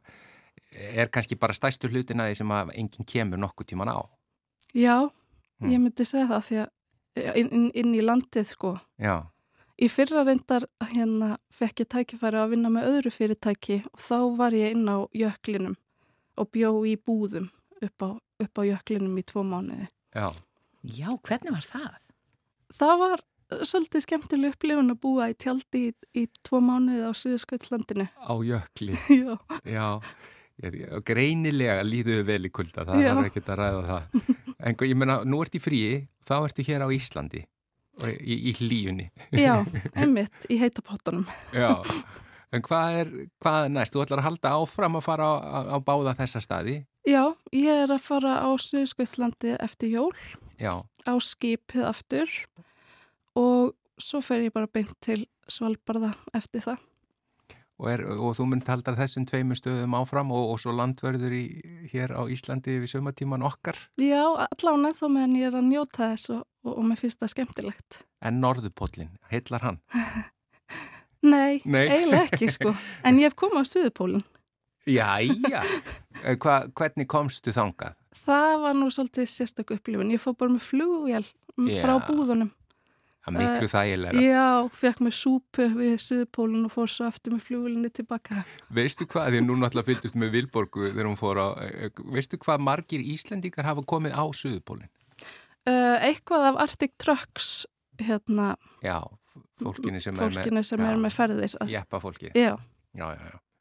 er 0.72 1.08
kannski 1.08 1.36
bara 1.40 1.54
stæstu 1.56 1.88
hlutin 1.90 2.20
að 2.20 2.34
því 2.34 2.36
sem 2.42 2.52
að 2.52 2.74
enginn 2.76 3.08
kemur 3.08 3.40
nokkuð 3.40 3.72
tíman 3.72 3.90
á. 3.96 4.00
Já, 4.76 5.10
Mm. 5.60 5.72
ég 5.74 5.80
myndi 5.84 6.06
segja 6.08 6.28
það 6.28 6.44
því 6.48 6.56
að 6.62 6.70
eh, 7.16 7.32
inn, 7.42 7.72
inn 7.76 7.96
í 7.96 8.02
landið 8.02 8.46
sko. 8.48 8.78
Já, 9.00 9.26
Í 9.80 9.88
fyrra 9.88 10.26
reyndar 10.28 10.66
hérna 10.92 11.38
fekk 11.56 11.86
ég 11.86 11.90
tækifæri 11.94 12.40
að 12.42 12.50
vinna 12.56 12.72
með 12.74 12.88
öðru 12.92 13.12
fyrirtæki 13.16 13.78
og 13.94 14.02
þá 14.04 14.18
var 14.40 14.56
ég 14.58 14.74
inn 14.76 14.90
á 14.92 14.98
jöklinum 15.16 15.78
og 16.40 16.50
bjó 16.52 16.72
í 16.88 16.98
búðum 17.00 17.48
upp 17.80 18.04
á, 18.04 18.10
upp 18.44 18.60
á 18.60 18.64
jöklinum 18.68 19.16
í 19.20 19.24
tvo 19.24 19.44
mánuði. 19.48 19.88
já, 20.16 20.28
Já, 20.84 21.10
hvernig 21.28 21.52
var 21.52 21.66
það? 21.68 21.96
Það 22.80 22.94
var 23.02 23.22
eh, 23.52 23.64
svolítið 23.68 24.04
skemmtileg 24.06 24.54
upplifun 24.56 24.92
að 24.94 25.00
búa 25.04 25.30
í 25.32 25.36
tjaldi 25.36 25.82
í, 25.90 25.94
í 26.16 26.24
tvo 26.48 26.60
mánuði 26.64 27.04
á 27.08 27.12
Suðurskjöldslandinu. 27.20 28.06
á 28.20 28.34
jökli, 28.48 28.96
Já, 29.24 29.36
já, 29.68 29.88
ég, 30.64 30.78
ég, 30.84 30.94
greinilega 31.08 31.84
líðuðu 31.88 32.24
vel 32.28 32.48
í 32.48 32.52
kulda, 32.52 32.84
það 32.88 33.04
Já. 33.04 33.12
er 33.16 33.24
ekkert 33.32 33.52
að 33.56 33.60
ræða 33.64 33.84
það. 33.90 34.04
En 34.60 34.76
ég 34.84 34.98
meina, 35.00 35.22
nú 35.24 35.38
ert 35.44 35.54
í 35.56 35.60
fríi, 35.64 35.92
þá 36.28 36.34
ertu 36.44 36.64
hér 36.68 36.84
á 36.84 36.88
Íslandi, 36.92 37.46
og 37.46 37.59
í, 38.08 38.38
í 38.52 38.54
hlíunni. 38.60 39.10
já, 39.36 39.58
einmitt 40.00 40.48
í 40.50 40.60
heitapottunum. 40.62 41.26
Já, 41.56 41.74
en 42.56 42.64
hvað 42.66 43.00
er, 43.02 43.12
hvað 43.44 43.66
er 43.68 43.74
næst? 43.76 43.94
Þú 43.96 44.04
ætlar 44.06 44.24
að 44.24 44.30
halda 44.30 44.54
áfram 44.60 45.00
að 45.00 45.06
fara 45.10 45.28
á, 45.30 45.34
á, 45.40 45.60
á 45.74 45.78
báða 45.84 46.16
þessa 46.22 46.42
staði? 46.46 46.78
Já, 47.10 47.24
ég 47.56 47.84
er 47.86 47.92
að 47.96 48.04
fara 48.06 48.38
á 48.44 48.50
Suðurskjöldslandið 48.60 49.58
eftir 49.64 49.94
jól 49.96 50.14
Já, 50.60 50.74
á 51.08 51.14
skipið 51.24 51.86
aftur 51.88 52.30
og 53.40 53.74
svo 54.00 54.22
fer 54.24 54.44
ég 54.48 54.54
bara 54.56 54.68
beint 54.72 54.96
til 55.04 55.24
Svalbarða 55.50 56.12
eftir 56.38 56.62
það. 56.66 56.82
og, 57.80 57.88
er, 57.90 58.04
og 58.12 58.36
þú 58.38 58.46
mynd 58.52 58.68
halda 58.68 58.94
þessum 59.00 59.26
tveimur 59.30 59.58
stöðum 59.58 59.96
áfram 59.98 60.34
og, 60.36 60.52
og 60.54 60.60
svo 60.62 60.74
landverður 60.76 61.34
í, 61.34 61.44
hér 61.94 62.12
á 62.14 62.28
Íslandi 62.30 62.76
við 62.84 62.92
sömatíman 62.92 63.46
okkar 63.48 63.80
Já, 63.98 64.22
allan 64.46 64.90
eða 64.92 65.00
þá 65.00 65.06
meðan 65.16 65.38
ég 65.40 65.48
er 65.50 65.58
að 65.62 65.70
njóta 65.72 66.10
þess 66.12 66.34
og, 66.36 66.44
og, 66.70 66.78
og 66.78 66.86
mér 66.92 67.00
finnst 67.02 67.20
það 67.24 67.34
skemmtilegt. 67.34 68.04
en 68.22 68.40
Norðupóllin, 68.44 69.12
heillar 69.34 69.66
hann? 69.66 69.80
Nei, 71.22 71.60
Nei. 71.68 71.88
eiginlega 71.92 72.28
ekki 72.30 72.48
sko, 72.54 72.72
en 73.08 73.18
ég 73.20 73.28
hef 73.28 73.36
komið 73.40 73.60
á 73.60 73.66
Suðupólinn. 73.74 74.28
Jæja, 74.90 75.64
Eh, 76.20 76.36
Hva, 76.36 76.66
hvernig 76.76 77.06
komstu 77.08 77.54
þangað? 77.56 77.94
Það 78.26 78.54
var 78.60 78.74
nú 78.76 78.90
svolítið 78.92 79.28
sérstakku 79.32 79.78
upplifun. 79.78 80.10
Ég 80.12 80.20
fór 80.20 80.34
bara 80.36 80.52
með 80.52 80.66
flugvél 80.66 81.22
mm, 81.56 81.70
Já. 81.72 81.78
frá 81.86 81.94
búðunum. 82.10 82.50
Það 83.24 83.30
er 83.30 83.38
miklu 83.38 83.68
Eh, 83.68 83.72
þægilega. 83.72 84.24
Já, 84.26 84.48
fekk 84.82 85.00
mér 85.06 85.16
súpu 85.16 85.68
við 85.78 85.94
Suðupólinn 86.04 86.66
og 86.68 86.74
fór 86.76 86.92
svo 86.92 87.08
aftur 87.08 87.38
með 87.38 87.46
flugvélinni 87.48 87.92
tilbaka. 87.96 88.42
Veistu 88.76 89.08
hvað, 89.08 89.30
því 89.32 89.40
að 89.40 89.48
nú 89.48 89.56
náttúrulega 89.62 89.88
fylgdust 89.94 90.20
með 90.20 90.34
Vilborgu 90.36 90.90
þegar 90.90 91.08
hún 91.08 91.20
fór 91.22 91.40
á, 91.40 91.48
eh, 91.64 91.90
veistu 92.18 92.40
hvað 92.44 92.66
margir 92.68 93.00
Íslendingar 93.16 93.70
hafa 93.70 93.86
komið 93.88 94.20
á 94.20 94.24
Suðupólin? 94.36 94.92
Uh, 95.68 95.98
eitthvað 96.08 96.48
af 96.52 96.62
Arctic 96.64 96.96
Trucks, 97.02 97.66
hérna, 98.00 98.54
Já, 98.86 99.00
fólkinu 99.62 100.00
sem 100.02 100.16
fólkinu 100.16 100.64
sem 100.64 100.80
já, 100.82 100.88
er 100.92 101.02
með 101.04 101.16
ferðir. 101.18 101.56
Jeppa 101.70 102.00
fólki, 102.02 102.32
Já, 102.34 102.56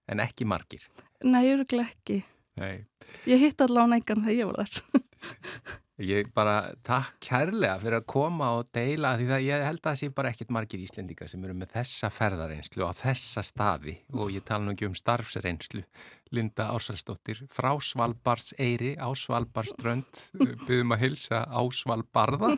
en 0.09 0.23
ekki 0.25 0.47
margir. 0.49 0.87
nei, 1.25 1.45
öruglega 1.53 1.91
ekki. 1.91 2.23
Nei. 2.59 2.87
Ég 3.29 3.43
hitt 3.43 3.61
allan 3.63 3.95
engan 3.95 4.25
þegar 4.25 4.39
ég 4.39 4.49
var 4.51 4.63
þar. 4.65 5.03
Ég 5.99 6.29
bara 6.31 6.77
takk 6.87 7.17
kærlega 7.27 7.75
fyrir 7.83 7.97
að 7.99 8.05
koma 8.13 8.53
og 8.61 8.69
deila 8.75 9.17
því 9.19 9.25
það 9.33 9.47
ég 9.49 9.65
held 9.67 9.81
að 9.81 9.89
það 9.89 9.97
sé 9.99 10.09
bara 10.15 10.31
ekkit 10.31 10.53
margir 10.55 10.85
Íslendingar 10.85 11.31
sem 11.33 11.43
eru 11.43 11.57
með 11.59 11.73
þessa 11.75 12.11
ferðareynslu 12.15 12.87
á 12.87 12.95
þessa 12.95 13.43
staði 13.43 13.97
og 14.15 14.31
ég 14.31 14.47
tala 14.47 14.63
nú 14.63 14.77
ekki 14.77 14.87
um 14.87 14.95
starfsreynslu 14.95 15.83
Linda 16.31 16.69
Ásvaldsdóttir 16.71 17.43
frá 17.51 17.73
Svalbars 17.83 18.53
Eyri 18.63 18.95
á 18.95 19.11
Svalbarströnd 19.11 20.23
byggðum 20.39 20.95
að 20.95 21.03
hilsa 21.03 21.43
á 21.51 21.61
Svalbarða 21.67 22.55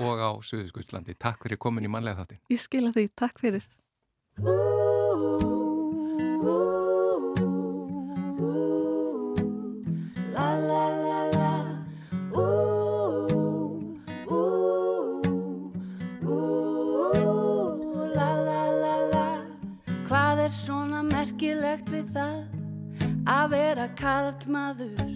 og 0.00 0.18
á 0.18 0.30
Suðuskvistslandi. 0.42 1.14
Takk 1.14 1.46
fyrir 1.46 1.60
komin 1.60 1.86
í 1.86 1.92
mannlega 1.92 2.24
þáttin. 2.24 2.42
Ég 2.50 2.62
skila 2.62 2.90
því, 2.96 3.08
takk 3.14 3.42
fyrir. 3.42 3.70
Við 22.00 22.12
það 22.14 23.28
að 23.28 23.50
vera 23.52 23.86
karlmaður? 23.98 25.10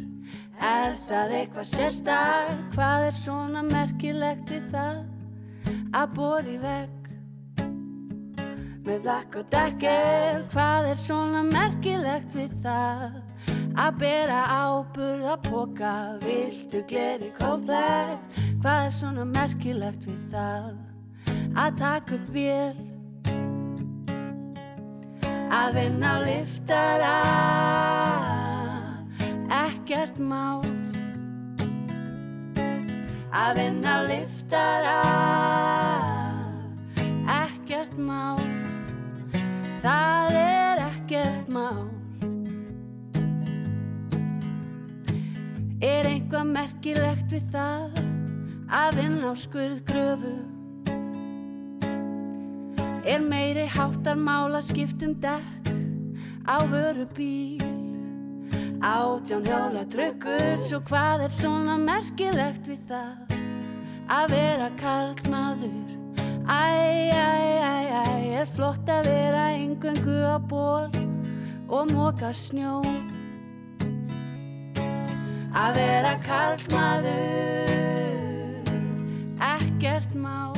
Er 0.61 0.97
það 1.09 1.33
eitthvað 1.39 1.69
sérstakt? 1.71 2.61
Hvað 2.75 3.07
er 3.09 3.17
svona 3.17 3.63
merkilegt 3.65 4.53
við 4.53 4.67
það 4.75 5.01
að 5.97 6.13
bóri 6.19 6.57
vekk? 6.61 7.11
Með 8.85 8.99
blakk 9.07 9.39
og 9.41 9.47
dekker, 9.55 10.43
hvað 10.53 10.91
er 10.91 11.01
svona 11.01 11.45
merkilegt 11.49 12.37
við 12.37 12.57
það? 12.67 13.21
Að 13.81 14.01
bera 14.05 14.41
áburð 14.53 15.29
að 15.33 15.49
póka, 15.49 15.95
viltu 16.23 16.85
gleri 16.91 17.33
komplekt? 17.41 18.43
Hvað 18.61 18.91
er 18.91 18.99
svona 19.01 19.25
merkilegt 19.33 20.05
við 20.07 20.21
það? 20.35 20.75
Að 21.55 21.81
taka 21.81 22.19
upp 22.19 22.29
vél, 22.35 22.77
að 25.55 25.79
vinna 25.79 26.13
á 26.15 26.19
liftara, 26.27 27.15
ekkert 29.63 30.19
mál. 30.19 30.63
Að 33.35 33.51
vinna 33.59 33.97
á 33.99 34.01
liftara, 34.11 34.99
ekkert 37.41 37.99
mál. 37.99 38.39
Það 39.85 40.39
er 40.41 40.81
ekkert 40.81 41.49
mál 41.53 41.91
Er 45.85 46.07
eitthvað 46.09 46.49
merkilegt 46.49 47.35
við 47.35 47.51
það 47.53 47.99
að 48.73 48.97
vinna 48.97 49.29
á 49.29 49.35
skurðgröfu 49.37 50.33
Er 53.05 53.21
meiri 53.21 53.67
háttar 53.69 54.17
mála 54.17 54.63
skiptum 54.65 55.13
dekk 55.21 55.69
á 56.49 56.57
vöru 56.65 57.05
bíl 57.17 57.61
Átján 58.81 59.45
hjóla 59.45 59.85
trukkur 59.93 60.57
svo 60.57 60.81
hvað 60.89 61.27
er 61.27 61.33
svona 61.33 61.77
merkilegt 61.77 62.65
við 62.65 62.81
það? 62.89 63.37
Að 64.09 64.33
vera 64.33 64.71
karlmaður 64.81 65.85
Æ, 66.49 67.13
æ, 67.13 67.61
æ, 67.61 67.77
æ, 67.93 68.41
er 68.41 68.49
flott 68.57 68.89
að 68.89 69.09
vera 69.13 69.53
yngöngu 69.53 70.25
á 70.25 70.41
ból 70.41 70.89
og 71.69 71.93
móka 71.93 72.33
snjó 72.33 72.81
Að 75.53 75.77
vera 75.77 76.17
karlmaður, 76.25 77.85
ekkert 79.53 80.17
mál 80.17 80.54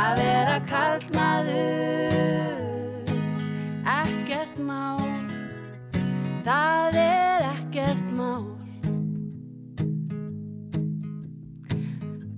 Að 0.00 0.16
vera 0.16 0.56
karlmaður, 0.64 2.62
ekkert 3.94 4.56
mál 4.64 5.02
Það 6.46 6.96
er 7.02 7.46
ekkert 7.50 8.08
mál 8.16 8.46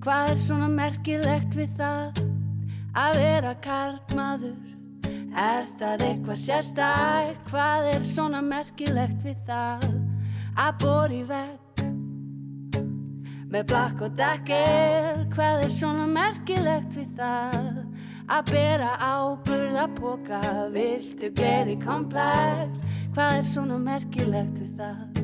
Hvað 0.02 0.32
er 0.32 0.42
svona 0.42 0.68
merkilegt 0.74 1.54
við 1.54 1.70
það 1.78 2.22
að 2.98 3.22
vera 3.22 3.54
karlmaður? 3.62 4.58
Er 5.38 5.70
það 5.78 6.06
eitthvað 6.08 6.40
sérstækt? 6.42 7.46
Hvað 7.52 7.90
er 7.94 8.06
svona 8.10 8.42
merkilegt 8.44 9.22
við 9.22 9.38
það 9.46 9.86
að 10.58 10.80
bóri 10.82 11.22
vekk? 11.30 11.61
Með 13.52 13.66
blakk 13.68 13.98
og 14.06 14.12
dekker, 14.16 15.18
hvað 15.34 15.66
er 15.66 15.72
svona 15.74 16.06
merkilegt 16.08 16.94
við 16.96 17.10
það? 17.18 17.82
Að 18.32 18.46
bera 18.48 18.92
áburð 18.96 19.76
að 19.76 19.96
póka, 19.98 20.40
viltu 20.72 21.28
gleri 21.36 21.74
komplex? 21.82 22.80
Hvað 23.12 23.34
er 23.34 23.44
svona 23.50 23.76
merkilegt 23.82 24.62
við 24.62 24.70
það? 24.78 25.20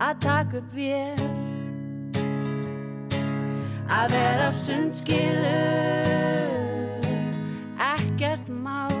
Að 0.00 0.22
taka 0.24 0.62
upp 0.62 0.72
vél? 0.72 1.28
Að 3.92 4.16
vera 4.16 4.48
sundskilu 4.56 5.52
Ekkert 7.90 8.48
mál. 8.48 8.96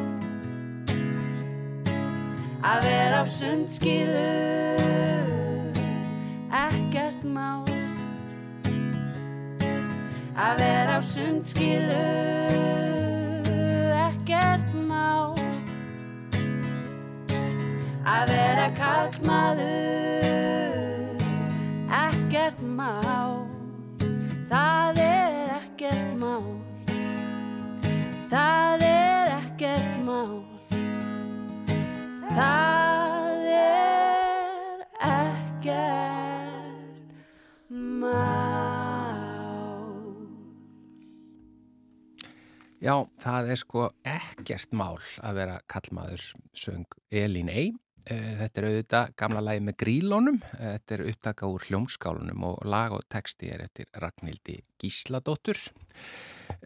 Að 2.60 2.84
vera 2.90 3.24
sundskilu 3.24 4.30
Ekkert 6.66 7.24
mál 7.24 7.69
að 10.36 10.58
vera 10.62 10.98
á 10.98 11.00
sundskilu 11.02 12.59
Já, 42.90 42.96
það 43.22 43.48
er 43.52 43.58
sko 43.60 43.82
ekkert 44.08 44.72
mál 44.74 44.96
að 45.22 45.36
vera 45.36 45.58
kallmaður 45.70 46.22
söng 46.58 46.96
Elín 47.14 47.50
Ey. 47.52 47.68
Eh, 48.02 48.32
Þetta 48.40 48.58
er 48.58 48.66
auðvitað 48.66 49.12
gamla 49.20 49.42
lagi 49.46 49.60
með 49.62 49.76
grílónum, 49.82 50.40
þetta 50.56 50.96
er 50.96 51.04
upptaka 51.12 51.50
úr 51.52 51.68
hljómskálunum 51.68 52.46
og 52.48 52.64
lag 52.66 52.96
og 52.96 53.04
texti 53.06 53.52
er 53.54 53.62
eftir 53.62 53.86
Ragnhildi 53.94 54.56
Gísladóttur. 54.82 55.60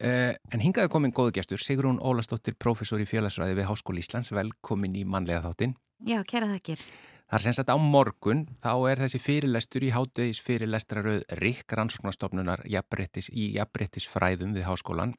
Eh, 0.01 0.33
En 0.49 0.65
hingaði 0.65 0.89
komin 0.95 1.13
góðu 1.13 1.35
gestur, 1.37 1.61
Sigrún 1.61 2.01
Ólastóttir, 2.01 2.57
professor 2.57 3.03
í 3.03 3.09
félagsræði 3.11 3.59
við 3.59 3.69
Háskóli 3.69 4.01
Íslands, 4.01 4.33
velkomin 4.33 4.97
í 4.97 5.05
mannlega 5.05 5.43
þáttinn. 5.45 5.77
Já, 6.09 6.23
kæra 6.25 6.49
þakkir. 6.55 6.81
Það 7.29 7.37
er 7.37 7.45
sem 7.45 7.59
sagt 7.59 7.69
á 7.69 7.77
morgun, 7.77 8.47
þá 8.65 8.73
er 8.89 9.05
þessi 9.05 9.21
fyrirlestur 9.21 9.85
í 9.85 9.93
háttegis 9.93 10.41
fyrirlestraröð 10.41 11.23
Rikk 11.43 11.77
rannsóknarstofnunar 11.77 12.65
jafnbrettis 12.65 13.29
í 13.29 13.53
jafnbrettisfræðum 13.59 14.57
við 14.57 14.69
háskólan 14.71 15.17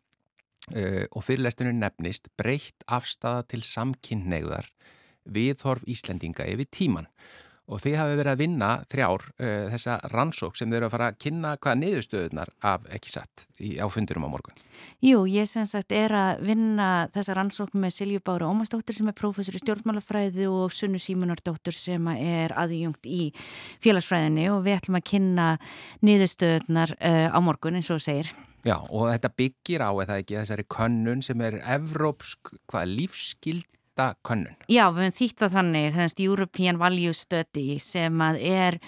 uh, 0.74 1.06
og 1.12 1.26
fyrirlesturinn 1.28 1.82
nefnist 1.84 2.32
breytt 2.40 2.86
afstafa 2.88 3.46
til 3.52 3.66
samkynneigðar 3.66 4.72
viðhorf 5.26 5.86
Íslendinga 5.90 6.46
yfir 6.50 6.70
tíman. 6.70 7.10
Og 7.66 7.82
þið 7.82 7.96
hafi 7.98 8.18
verið 8.20 8.32
að 8.32 8.42
vinna 8.44 8.70
þrjár 8.92 9.24
uh, 9.26 9.66
þessa 9.74 9.96
rannsók 10.12 10.58
sem 10.60 10.70
þau 10.70 10.78
eru 10.78 10.88
að 10.88 10.94
fara 10.94 11.10
að 11.10 11.20
kynna 11.26 11.54
hvaða 11.58 11.80
niðurstöðunar 11.82 12.52
af 12.72 12.86
ekki 12.94 13.14
satt 13.16 13.46
í, 13.58 13.72
á 13.82 13.86
fundurum 13.90 14.28
á 14.28 14.34
morgun. 14.36 14.60
Jú, 15.02 15.24
ég 15.30 15.50
sem 15.50 15.66
sagt 15.66 15.96
er 15.96 16.14
að 16.14 16.44
vinna 16.46 16.90
þessa 17.16 17.38
rannsókn 17.40 17.82
með 17.82 17.96
Silju 17.98 18.22
Bára 18.26 18.52
Ómarsdóttir 18.52 18.98
sem 18.98 19.10
er 19.10 19.18
prófessor 19.18 19.58
í 19.58 19.64
stjórnmálafræði 19.64 20.50
og 20.52 20.74
Sunnu 20.76 21.02
Símunardóttir 21.02 21.74
sem 21.74 22.10
er 22.14 22.54
aðjungt 22.54 23.10
í 23.10 23.32
félagsfræðinni 23.84 24.50
og 24.54 24.62
við 24.68 24.80
ætlum 24.80 25.00
að 25.02 25.08
kynna 25.10 25.48
niðurstöðunar 26.06 26.98
uh, 27.00 27.30
á 27.34 27.40
morgun 27.42 27.82
eins 27.82 27.90
og 27.90 28.04
segir. 28.04 28.30
Já, 28.66 28.80
og 28.82 29.12
þetta 29.12 29.30
byggir 29.38 29.84
á, 29.86 29.94
eða 30.02 30.18
ekki, 30.22 30.40
þessari 30.40 30.66
könnun 30.74 31.20
sem 31.22 31.42
er 31.46 31.60
evrópsk, 31.76 32.56
hvað, 32.72 32.96
lífskylda 33.96 34.16
könnun. 34.24 34.56
Já, 34.68 34.90
við 34.92 35.06
höfum 35.06 35.16
þýtt 35.16 35.44
að 35.46 35.54
þannig, 35.56 35.94
þennast 35.94 36.20
European 36.20 36.78
Value 36.80 37.14
Study 37.14 37.80
sem 37.80 38.22
að 38.22 38.40
er, 38.42 38.80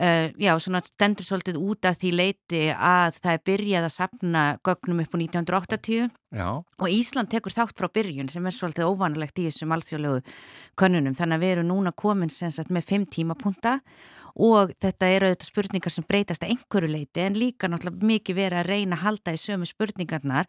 uh, 0.00 0.28
já, 0.40 0.52
svona 0.58 0.80
stendur 0.84 1.26
svolítið 1.26 1.60
út 1.60 1.88
af 1.88 1.98
því 2.00 2.12
leiti 2.16 2.62
að 2.74 3.20
það 3.20 3.34
er 3.34 3.44
byrjað 3.50 3.88
að 3.88 3.96
sapna 3.96 4.44
gögnum 4.66 5.02
upp 5.04 5.14
á 5.14 5.18
1980 5.20 6.08
Já, 6.30 6.48
og 6.62 6.86
Ísland 6.86 7.30
tekur 7.32 7.54
þátt 7.54 7.76
frá 7.78 7.88
byrjun 7.90 8.30
sem 8.30 8.44
er 8.46 8.54
svolítið 8.54 8.86
óvanalegt 8.86 9.40
í 9.42 9.48
þessum 9.48 9.74
alþjóðlegu 9.74 10.20
könnunum, 10.78 11.16
þannig 11.18 11.36
að 11.36 11.44
við 11.44 11.54
erum 11.56 11.70
núna 11.72 11.92
komin 11.92 12.30
sagt 12.30 12.70
með 12.70 12.86
fimm 12.86 13.06
tímapunta 13.10 13.80
og 14.38 14.70
þetta 14.80 15.10
eru 15.10 15.30
auðvitað 15.30 15.50
spurningar 15.50 15.94
sem 15.94 16.06
breytast 16.06 16.44
að 16.46 16.54
einhverju 16.54 16.92
leiti 16.92 17.24
en 17.24 17.38
líka 17.38 17.68
náttúrulega 17.70 18.10
mikið 18.12 18.38
verið 18.38 18.60
að 18.60 18.70
reyna 18.70 18.98
að 18.98 19.04
halda 19.08 19.34
í 19.34 19.42
sömu 19.42 19.68
spurningarnar. 19.68 20.48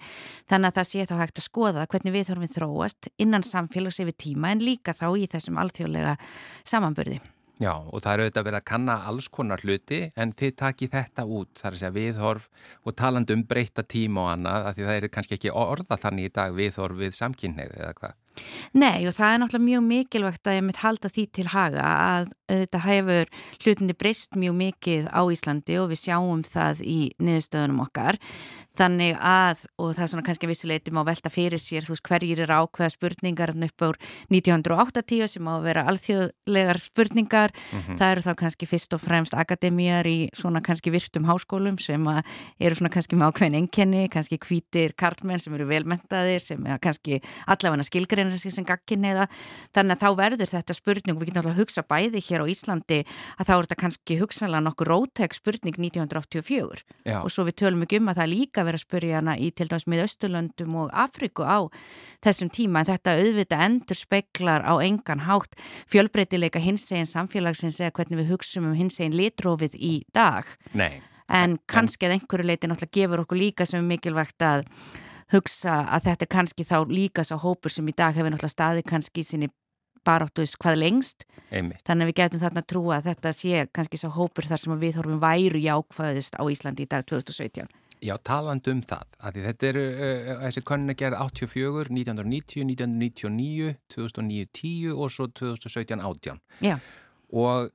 Þannig 0.49 0.69
að 0.69 0.79
það 0.79 0.89
sé 0.91 1.09
þá 1.09 1.15
hægt 1.23 1.41
að 1.41 1.47
skoða 1.49 1.89
hvernig 1.89 2.15
við 2.15 2.29
þurfum 2.29 2.55
þróast 2.55 3.11
innan 3.17 3.45
samfélags 3.47 4.01
yfir 4.03 4.17
tíma 4.27 4.53
en 4.53 4.65
líka 4.65 4.93
þá 4.93 5.07
í 5.17 5.27
þessum 5.31 5.61
alþjóðlega 5.61 6.17
samanburði. 6.61 7.21
Já, 7.62 7.76
og 7.78 8.02
það 8.02 8.13
eru 8.13 8.24
auðvitað 8.26 8.45
verið 8.47 8.58
að 8.58 8.69
kanna 8.71 8.93
alls 9.12 9.28
konar 9.30 9.62
hluti 9.62 10.00
en 10.17 10.32
þið 10.34 10.54
takið 10.58 10.93
þetta 10.95 11.26
út, 11.30 11.52
það 11.60 11.67
er 11.69 11.76
að 11.76 11.82
segja 11.82 11.93
viðhorf 11.97 12.47
og 12.82 12.95
talandi 12.97 13.38
um 13.38 13.43
breyta 13.45 13.84
tíma 13.86 14.24
og 14.24 14.32
annað, 14.32 14.65
af 14.65 14.78
því 14.78 14.88
það 14.88 14.97
eru 15.02 15.12
kannski 15.13 15.38
ekki 15.38 15.54
orða 15.62 16.00
þannig 16.02 16.32
í 16.32 16.34
dag 16.39 16.58
viðhorf 16.58 16.97
við 17.04 17.13
samkynneið 17.19 17.76
eða 17.78 17.93
hvað. 18.00 18.17
Nei 18.80 19.06
og 19.06 19.13
það 19.13 19.34
er 19.34 19.39
náttúrulega 19.41 19.67
mjög 19.67 19.86
mikilvægt 19.89 20.47
að 20.47 20.58
ég 20.58 20.65
mitt 20.65 20.82
halda 20.82 21.12
því 21.12 21.26
til 21.36 21.47
haga 21.52 21.86
að 21.86 22.30
þetta 22.47 22.84
hefur 22.86 23.32
hlutinni 23.65 23.97
breyst 24.00 24.38
mjög 24.39 24.58
mikið 24.62 25.10
á 25.12 25.21
Íslandi 25.36 25.78
og 25.82 25.91
við 25.91 26.02
sjáum 26.06 26.45
það 26.47 26.82
í 26.88 27.00
niðurstöðunum 27.19 27.84
okkar 27.86 28.17
þannig 28.82 29.17
að, 29.17 29.65
og 29.82 29.94
það 29.96 30.04
er 30.04 30.10
svona 30.12 30.26
kannski 30.26 30.50
vissuleitum 30.50 31.00
á 31.02 31.04
velta 31.06 31.32
fyrir 31.32 31.62
sér, 31.62 31.86
þú 31.86 31.94
veist 31.94 32.08
hverjir 32.08 32.41
er 32.46 32.54
ákveða 32.54 32.94
spurningar 32.96 33.54
upp 33.54 33.86
á 33.86 33.89
1980 34.34 35.30
sem 35.30 35.50
á 35.50 35.54
að 35.54 35.65
vera 35.67 35.84
alþjóðlegar 35.91 36.80
spurningar, 36.82 37.54
það 38.00 38.08
eru 38.08 38.26
þá 38.26 38.32
kannski 38.41 38.70
fyrst 38.70 38.96
og 38.98 39.04
fremst 39.04 39.36
akademíjar 39.38 40.10
í 40.10 40.17
svona 40.38 40.63
kannski 40.65 40.94
virtum 40.94 41.28
háskólum 41.30 41.78
sem 41.82 42.08
eru 42.10 42.80
svona 42.80 42.94
kannski 42.94 43.20
með 43.20 43.32
ákveðin 43.32 43.60
enkenni, 43.62 44.08
kannski 44.12 44.39
hvítir 44.41 44.96
karlmenn 44.98 45.41
sem 45.41 45.54
eru 45.58 45.67
velmentaðir 45.70 46.41
sem 46.44 46.65
er 46.65 46.82
kannski 46.82 47.22
allavega 47.46 47.86
skilgreina 47.86 48.34
sig 48.34 48.56
sem 48.56 48.65
gagkinneiða, 48.67 49.28
þannig 49.76 49.98
að 49.98 50.06
þá 50.06 50.22
verður 50.24 50.54
þetta 50.56 50.78
spurning, 50.78 51.20
við 51.20 51.32
getum 51.32 51.44
alltaf 51.44 51.54
að 51.54 51.62
hugsa 51.62 51.86
bæði 51.86 52.24
hér 52.26 52.46
á 52.46 52.52
Íslandi 52.52 53.02
að 53.38 53.48
þá 53.48 53.54
er 53.54 53.67
þetta 53.67 53.80
kannski 53.86 54.20
hugsanlega 54.22 54.65
nokkur 54.65 54.91
rótæk 54.91 55.38
spurning 55.38 55.78
1984 55.78 56.84
Já. 57.06 57.22
og 57.22 57.30
svo 57.34 57.46
við 57.48 57.60
tölum 57.62 57.86
ekki 57.86 58.02
um 58.02 58.12
að 58.12 58.22
það 58.22 58.32
líka 58.32 58.65
verið 58.71 58.79
að 58.79 58.86
spurja 58.86 59.19
hana 59.19 59.36
í 59.38 59.51
til 59.55 59.67
dæmis 59.69 59.88
með 59.91 60.03
Östurlöndum 60.07 60.79
og 60.81 60.95
Afriku 61.03 61.45
á 61.45 61.60
þessum 62.23 62.51
tíma 62.53 62.81
en 62.81 62.89
þetta 62.91 63.15
auðvitað 63.19 63.65
endur 63.67 63.99
speklar 63.99 64.65
á 64.65 64.73
engan 64.81 65.25
hátt 65.27 65.55
fjölbreytileika 65.91 66.63
hinsegin 66.63 67.10
samfélagsins 67.10 67.79
eða 67.81 67.95
hvernig 67.99 68.23
við 68.23 68.34
hugsum 68.34 68.71
um 68.71 68.75
hinsegin 68.79 69.15
litrófið 69.17 69.77
í 69.77 69.93
dag 70.15 70.49
Nei. 70.73 71.01
en 71.29 71.60
kannski 71.67 72.07
að 72.07 72.17
einhverju 72.17 72.49
leiti 72.49 72.71
náttúrulega 72.71 72.97
gefur 72.99 73.25
okkur 73.25 73.41
líka 73.43 73.67
sem 73.67 73.81
er 73.81 73.89
mikilvægt 73.91 74.45
að 74.45 74.65
hugsa 75.31 75.81
að 75.88 76.10
þetta 76.10 76.27
er 76.27 76.34
kannski 76.36 76.67
þá 76.67 76.77
líka 76.91 77.25
sá 77.27 77.38
hópur 77.39 77.71
sem 77.71 77.88
í 77.88 77.95
dag 77.95 78.15
hefur 78.15 78.34
náttúrulega 78.34 78.55
staði 78.55 78.86
kannski 78.88 79.23
í 79.23 79.27
sinni 79.27 79.51
baráttuðs 80.07 80.55
hvað 80.62 80.79
lengst 80.81 81.25
Einmitt. 81.51 81.81
þannig 81.86 82.07
að 82.07 82.10
við 82.10 82.17
getum 82.21 82.41
þarna 82.41 82.63
að 82.63 82.69
trúa 82.73 82.97
að 82.97 83.07
þetta 83.12 83.34
sé 83.38 83.65
kannski 83.75 83.99
sá 84.01 84.07
hópur 84.15 84.47
þar 84.49 84.63
sem 84.63 84.79
við 84.81 84.97
þorfum 84.97 85.21
væru 85.21 85.62
jákvæðist 85.62 86.38
á 86.41 86.43
Íslandi 86.49 86.88
í 86.88 86.89
dag 86.89 87.05
2017 87.05 87.69
Já, 88.01 88.15
talandi 88.25 88.73
um 88.73 88.79
það, 88.81 89.11
að 89.21 89.35
þetta 89.45 89.67
eru, 89.69 89.83
uh, 89.91 90.31
þessi 90.45 90.63
könnu 90.65 90.95
gerð 90.97 91.19
84, 91.21 91.91
1990, 91.93 92.65
1999, 92.71 93.75
2009, 93.93 94.47
10 94.57 94.95
og 94.95 95.13
svo 95.13 95.27
2017, 95.29 96.01
18. 96.01 96.41
Já, 96.65 96.79
Og 97.31 97.69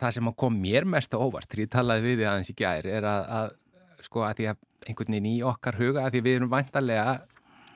það 0.00 0.14
sem 0.16 0.30
kom 0.40 0.54
mér 0.58 0.86
mest 0.88 1.12
á 1.14 1.18
óvart, 1.20 1.50
því 1.52 1.66
ég 1.66 1.72
talaði 1.72 2.06
við 2.06 2.20
því 2.20 2.28
aðeins 2.30 2.52
í 2.52 2.56
gær, 2.58 2.86
er 2.88 3.06
að, 3.06 3.26
að 3.38 4.06
sko 4.06 4.24
að 4.26 4.38
því 4.38 4.46
að 4.52 4.62
einhvern 4.88 5.14
veginn 5.14 5.28
í 5.30 5.34
okkar 5.46 5.78
huga, 5.78 6.06
að 6.06 6.16
því 6.16 6.22
við 6.26 6.38
erum 6.38 6.52
vantarlega 6.52 7.18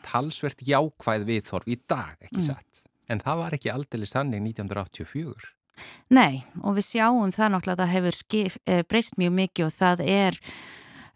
talsvert 0.07 0.63
jákvæð 0.67 1.27
viðþorf 1.29 1.69
í 1.71 1.77
dag, 1.89 2.17
ekki 2.23 2.47
satt. 2.49 2.87
En 3.11 3.23
það 3.23 3.43
var 3.43 3.55
ekki 3.59 3.71
aldrei 3.71 4.09
sannig 4.09 4.43
1984. 4.43 5.53
nei 6.09 6.41
og 6.65 6.79
við 6.79 6.87
sjáum 6.89 7.33
það 7.37 7.51
náttúrulega 7.53 7.75
að 7.75 7.81
það 7.83 7.95
hefur 7.95 8.19
eh, 8.41 8.83
breyst 8.89 9.19
mjög 9.21 9.35
mikið 9.37 9.67
og 9.67 9.75
það 9.77 10.03
er 10.09 10.39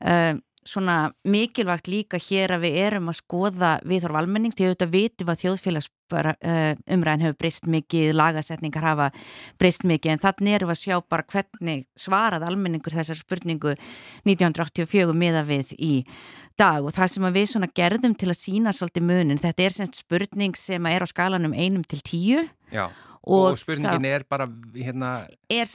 uh, 0.05 0.35
svona 0.67 1.11
mikilvægt 1.25 1.89
líka 1.89 2.19
hér 2.21 2.57
að 2.57 2.67
við 2.67 2.77
erum 2.85 3.09
að 3.11 3.19
skoða 3.21 3.71
viðhorf 3.89 4.19
almennings, 4.21 4.59
því 4.59 4.69
auðvitað 4.69 4.93
vitum 4.95 5.33
að 5.33 5.43
þjóðfélags 5.45 5.89
bara, 6.11 6.35
uh, 6.43 6.73
umræðin 6.91 7.25
hefur 7.25 7.39
breyst 7.41 7.69
mikið, 7.71 8.13
lagasetningar 8.19 8.85
hafa 8.85 9.09
breyst 9.61 9.87
mikið 9.89 10.15
en 10.15 10.23
þannig 10.25 10.57
erum 10.57 10.73
við 10.73 10.77
að 10.77 10.83
sjá 10.83 10.97
bara 11.15 11.27
hvernig 11.33 11.85
svarað 11.99 12.47
almenningur 12.49 12.97
þessar 12.97 13.21
spurningu 13.21 13.77
1984 14.29 15.15
miða 15.17 15.45
við 15.49 15.75
í 15.79 15.93
dag. 16.61 16.83
Og 16.85 16.93
það 16.97 17.15
sem 17.15 17.29
við 17.37 17.47
svona 17.53 17.71
gerðum 17.81 18.17
til 18.19 18.33
að 18.33 18.41
sína 18.41 18.75
svolítið 18.77 19.07
munin, 19.07 19.41
þetta 19.41 19.67
er 19.67 19.77
semst 19.77 20.03
spurning 20.03 20.59
sem 20.59 20.91
er 20.91 21.07
á 21.07 21.09
skalanum 21.09 21.55
einum 21.57 21.87
til 21.87 22.03
tíu. 22.05 22.43
Já. 22.75 22.89
Og 23.21 23.53
Og, 23.53 23.59
spurningin 23.61 24.07
er 24.09 24.25
bara, 24.25 24.47
hérna, 24.73 25.27
er, 25.53 25.69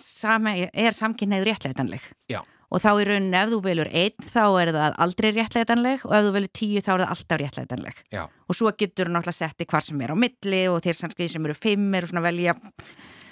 er 0.74 0.95
samkynneið 0.98 1.43
réttleitanleg 1.45 2.08
já, 2.26 2.39
og 2.76 2.84
þá 2.84 2.90
í 3.00 3.08
rauninni 3.08 3.40
ef 3.40 3.52
þú 3.54 3.60
velur 3.64 3.90
einn 3.96 4.26
þá 4.26 4.44
er 4.60 4.72
það 4.76 4.98
aldrei 5.06 5.30
réttleitanleg 5.38 6.06
og 6.08 6.16
ef 6.18 6.28
þú 6.28 6.34
velur 6.36 6.54
tíu 6.60 6.84
þá 6.84 6.92
er 6.94 7.04
það 7.04 7.14
alltaf 7.16 7.42
réttleitanleg 7.42 8.02
já. 8.12 8.24
og 8.28 8.60
svo 8.60 8.74
getur 8.76 9.08
þú 9.08 9.16
náttúrulega 9.16 9.40
setti 9.40 9.68
hvar 9.72 9.86
sem 9.86 10.02
er 10.04 10.12
á 10.12 10.18
milli 10.20 10.62
og 10.72 10.80
þeir 10.84 11.00
sannski 11.00 11.30
sem 11.32 11.48
eru 11.48 11.56
fimm 11.58 11.96
eru 11.96 12.12
svona 12.12 12.26
velja 12.26 12.56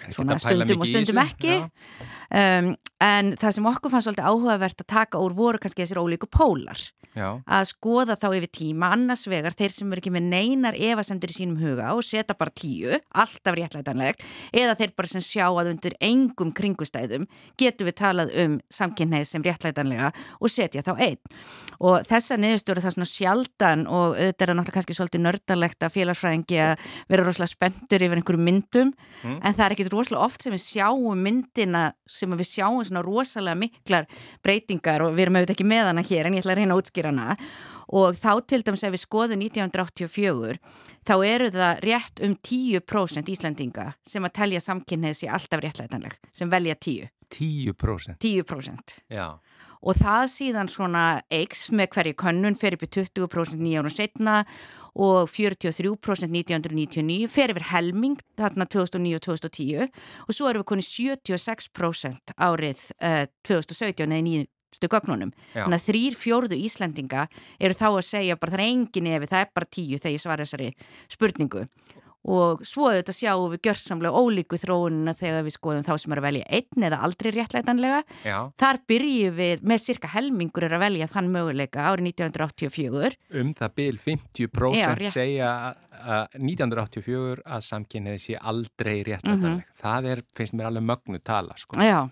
svona 0.10 0.40
stundum 0.40 0.84
og 0.84 0.90
stundum 0.90 1.22
ekki. 1.24 1.60
um, 1.60 2.74
en 3.04 3.34
það 3.40 3.58
sem 3.58 3.72
okkur 3.74 3.94
fannst 3.94 4.10
svolítið 4.10 4.30
áhugavert 4.32 4.84
að 4.86 4.92
taka 4.96 5.24
úr 5.24 5.36
voru 5.36 5.62
kannski 5.64 5.84
þessir 5.84 6.02
ólíku 6.04 6.32
pólar 6.32 6.80
Já. 7.14 7.28
að 7.46 7.68
skoða 7.70 8.18
þá 8.20 8.28
yfir 8.40 8.52
tíma 8.58 8.92
annars 8.96 9.26
vegar 9.30 9.56
þeir 9.58 9.74
sem 9.74 9.92
eru 9.94 10.02
ekki 10.02 10.14
með 10.14 10.30
neinar 10.32 10.78
efasemdir 10.78 11.34
í 11.34 11.36
sínum 11.38 11.60
huga 11.62 11.92
og 11.94 12.04
setja 12.06 12.36
bara 12.38 12.54
tíu 12.54 12.98
alltaf 13.14 13.58
réttlætanlegt 13.58 14.26
eða 14.52 14.76
þeir 14.80 14.94
bara 14.98 15.12
sem 15.12 15.26
sjá 15.26 15.46
að 15.50 15.74
undir 15.74 15.98
engum 16.04 16.54
kringustæðum 16.56 17.28
getum 17.60 17.90
við 17.90 17.98
talað 18.02 18.34
um 18.44 18.58
samkynneið 18.74 19.28
sem 19.30 19.46
réttlætanlega 19.46 20.12
og 20.40 20.54
setja 20.54 20.84
þá 20.86 20.94
einn 20.98 21.20
og 21.84 22.08
þessa 22.10 22.38
niðurstöru 22.40 22.84
það 22.84 22.96
svona 22.98 23.10
sjaldan 23.10 23.86
og 23.88 24.18
auðvitað 24.18 24.46
er 24.46 24.52
það 24.52 24.58
náttúrulega 24.60 24.78
kannski 24.80 24.98
svolítið 24.98 25.26
nördalegt 25.28 25.86
að 25.86 25.96
félagsfræðingi 25.98 26.60
að 26.64 26.88
vera 27.12 27.28
rosalega 27.28 27.54
spenntur 27.54 28.06
yfir 28.08 28.20
einhverjum 28.20 28.48
myndum 28.48 28.94
en 29.24 29.54
það 29.54 29.66
er 29.66 29.76
ekkit 29.78 29.94
rosalega 29.94 30.26
oft 30.26 30.46
sem 30.46 30.56
við 30.56 30.64
sjáum 30.66 31.24
myndina 31.24 31.84
sem 32.10 32.34
við 32.34 32.50
sjáum 32.50 32.82
svona 32.88 33.04
rosalega 33.06 33.60
miklar 33.60 34.10
breytingar 34.46 35.04
og 35.06 35.14
við 35.14 35.28
erum 35.28 35.40
auðvitað 35.40 35.56
ekki 35.58 35.68
með 35.68 35.90
hana 35.90 36.06
hér 36.08 36.30
en 36.30 36.38
ég 36.38 36.44
ætla 36.44 36.56
að 36.56 36.62
reyna 36.62 36.76
að 36.76 36.84
útskýra 36.84 37.03
hana 37.10 37.38
og 37.94 38.18
þá 38.18 38.32
til 38.48 38.62
dæmis 38.66 38.84
ef 38.86 38.94
við 38.96 39.04
skoðum 39.04 39.46
1984 39.46 40.58
þá 41.08 41.16
eru 41.28 41.50
það 41.54 41.82
rétt 41.88 42.22
um 42.26 42.36
10% 42.36 43.34
Íslandinga 43.34 43.90
sem 44.08 44.26
að 44.26 44.36
telja 44.40 44.64
samkynnið 44.64 45.20
sér 45.20 45.36
alltaf 45.38 45.64
réttlætanleg 45.64 46.20
sem 46.32 46.52
velja 46.52 46.76
10, 46.76 47.10
10%. 47.34 48.18
10% 48.24 48.96
Já. 49.12 49.28
og 49.82 50.00
það 50.00 50.24
síðan 50.38 50.72
svona 50.72 51.04
eiks 51.34 51.68
með 51.76 51.92
hverju 51.98 52.18
könnun 52.24 52.58
fer 52.60 52.78
í 52.78 52.82
20% 52.86 53.62
nýja 53.62 53.84
árum 53.84 53.94
setna 53.94 54.44
og 54.94 55.30
43% 55.34 56.30
1999 56.30 57.30
fer 57.32 57.54
yfir 57.54 57.70
helming 57.72 58.20
þarna 58.38 58.68
2009 58.70 59.18
og 59.18 59.24
2010 59.26 59.88
og 60.28 60.36
svo 60.38 60.50
erum 60.50 60.62
við 60.62 60.70
konið 60.70 60.90
76% 60.94 62.36
árið 62.38 62.84
uh, 63.02 63.24
2017 63.50 64.06
eða 64.06 64.22
nýjustu 64.74 64.90
gögnunum. 64.92 65.34
Þannig 65.54 65.80
að 65.80 65.88
þrýr 65.88 66.20
fjórðu 66.20 66.60
Íslendinga 66.60 67.28
eru 67.60 67.74
þá 67.78 67.90
að 67.94 68.06
segja 68.10 68.40
bara 68.40 68.56
það 68.56 68.64
er 68.64 68.70
engin 68.70 69.12
efi, 69.14 69.30
það 69.32 69.44
er 69.46 69.52
bara 69.54 69.74
tíu 69.74 70.00
þegar 70.00 70.16
ég 70.18 70.24
svara 70.24 70.48
þessari 70.48 70.74
spurningu 71.12 71.68
og 72.24 72.62
svo 72.64 72.86
auðvitað 72.88 73.18
sjáum 73.18 73.52
við 73.52 73.66
gjörsamlega 73.68 74.16
ólíku 74.16 74.56
þróunina 74.56 75.12
þegar 75.20 75.44
við 75.44 75.56
skoðum 75.58 75.84
þá 75.84 75.92
sem 76.00 76.14
er 76.16 76.22
að 76.22 76.28
velja 76.30 76.46
einn 76.56 76.86
eða 76.88 77.00
aldrei 77.04 77.30
réttlætanlega 77.36 77.98
Já. 78.24 78.38
Þar 78.64 78.80
byrjum 78.88 79.36
við 79.36 79.66
með 79.68 79.82
cirka 79.84 80.12
helmingur 80.14 80.64
er 80.64 80.78
að 80.78 80.86
velja 80.86 81.10
þann 81.12 81.32
möguleika 81.34 81.90
árið 81.90 82.14
1984. 82.14 83.20
Um 83.42 83.52
það 83.60 83.76
bil 83.76 84.00
50% 84.00 84.80
Já, 84.80 84.88
rétt. 84.96 85.12
segja 85.12 85.52
að 86.00 86.40
1984 86.40 87.44
að 87.44 87.68
samkynniði 87.68 88.24
sé 88.24 88.40
aldrei 88.40 88.96
réttlætanleg. 89.04 89.68
Það 89.84 90.12
er, 90.14 90.24
finnst 90.40 90.56
mér 90.56 90.72
alveg 90.72 90.88
mögnu 90.88 91.20
tala, 91.24 91.60
sko. 91.60 91.76
Já, 91.84 92.08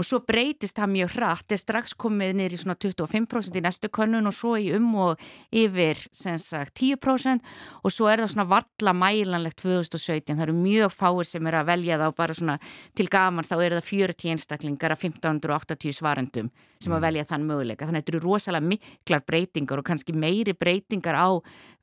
og 0.00 0.06
svo 0.08 0.22
breytist 0.24 0.78
það 0.78 0.92
mjög 0.94 1.10
hratt, 1.18 1.52
er 1.52 1.60
strax 1.60 1.92
komið 2.00 2.32
niður 2.38 2.54
í 2.56 2.58
svona 2.62 2.76
25% 2.80 3.58
í 3.58 3.62
næstu 3.64 3.90
könnun 3.92 4.30
og 4.30 4.32
svo 4.32 4.54
í 4.56 4.70
um 4.76 4.88
og 5.04 5.24
yfir 5.52 6.00
sem 6.08 6.38
sagt 6.40 6.80
10% 6.80 7.44
og 7.84 7.92
svo 7.92 8.08
er 8.08 8.22
það 8.22 8.32
svona 8.32 8.46
valla 8.48 8.94
mælanlegt 8.96 9.60
2017, 9.60 10.38
það 10.38 10.46
eru 10.46 10.56
mjög 10.56 10.94
fáir 10.94 11.28
sem 11.28 11.50
er 11.50 11.58
að 11.60 11.68
velja 11.68 11.98
þá 12.00 12.06
bara 12.16 12.36
svona 12.38 12.56
til 12.96 13.08
gamans. 13.12 13.50
Þá 13.50 13.56
eru 13.66 13.80
það 13.80 13.90
40 13.90 14.32
einstaklingar 14.32 14.94
af 14.94 15.04
1580 15.04 15.98
svarendum 15.98 16.48
sem 16.80 16.96
að 16.96 17.04
velja 17.04 17.26
þann 17.28 17.44
möguleika, 17.44 17.84
þannig 17.84 18.00
að 18.00 18.06
þetta 18.06 18.14
eru 18.14 18.22
rosalega 18.24 18.68
miklar 18.70 19.24
breytingar 19.28 19.82
og 19.82 19.88
kannski 19.90 20.16
meiri 20.16 20.54
breytingar 20.56 21.18
á 21.18 21.28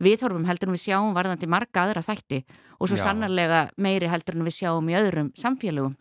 viðhorfum 0.02 0.48
heldur 0.50 0.72
en 0.72 0.78
við 0.78 0.88
sjáum 0.88 1.14
varðandi 1.14 1.52
marga 1.54 1.86
aðra 1.86 2.02
þætti. 2.02 2.42
Og 2.82 2.90
svo 2.90 2.98
Já. 2.98 3.06
sannarlega 3.10 3.68
meiri 3.78 4.10
heldur 4.10 4.40
en 4.40 4.46
við 4.48 4.58
sjáum 4.58 4.90
í 4.90 4.98
öðrum 4.98 5.30
samfélögum. 5.38 5.94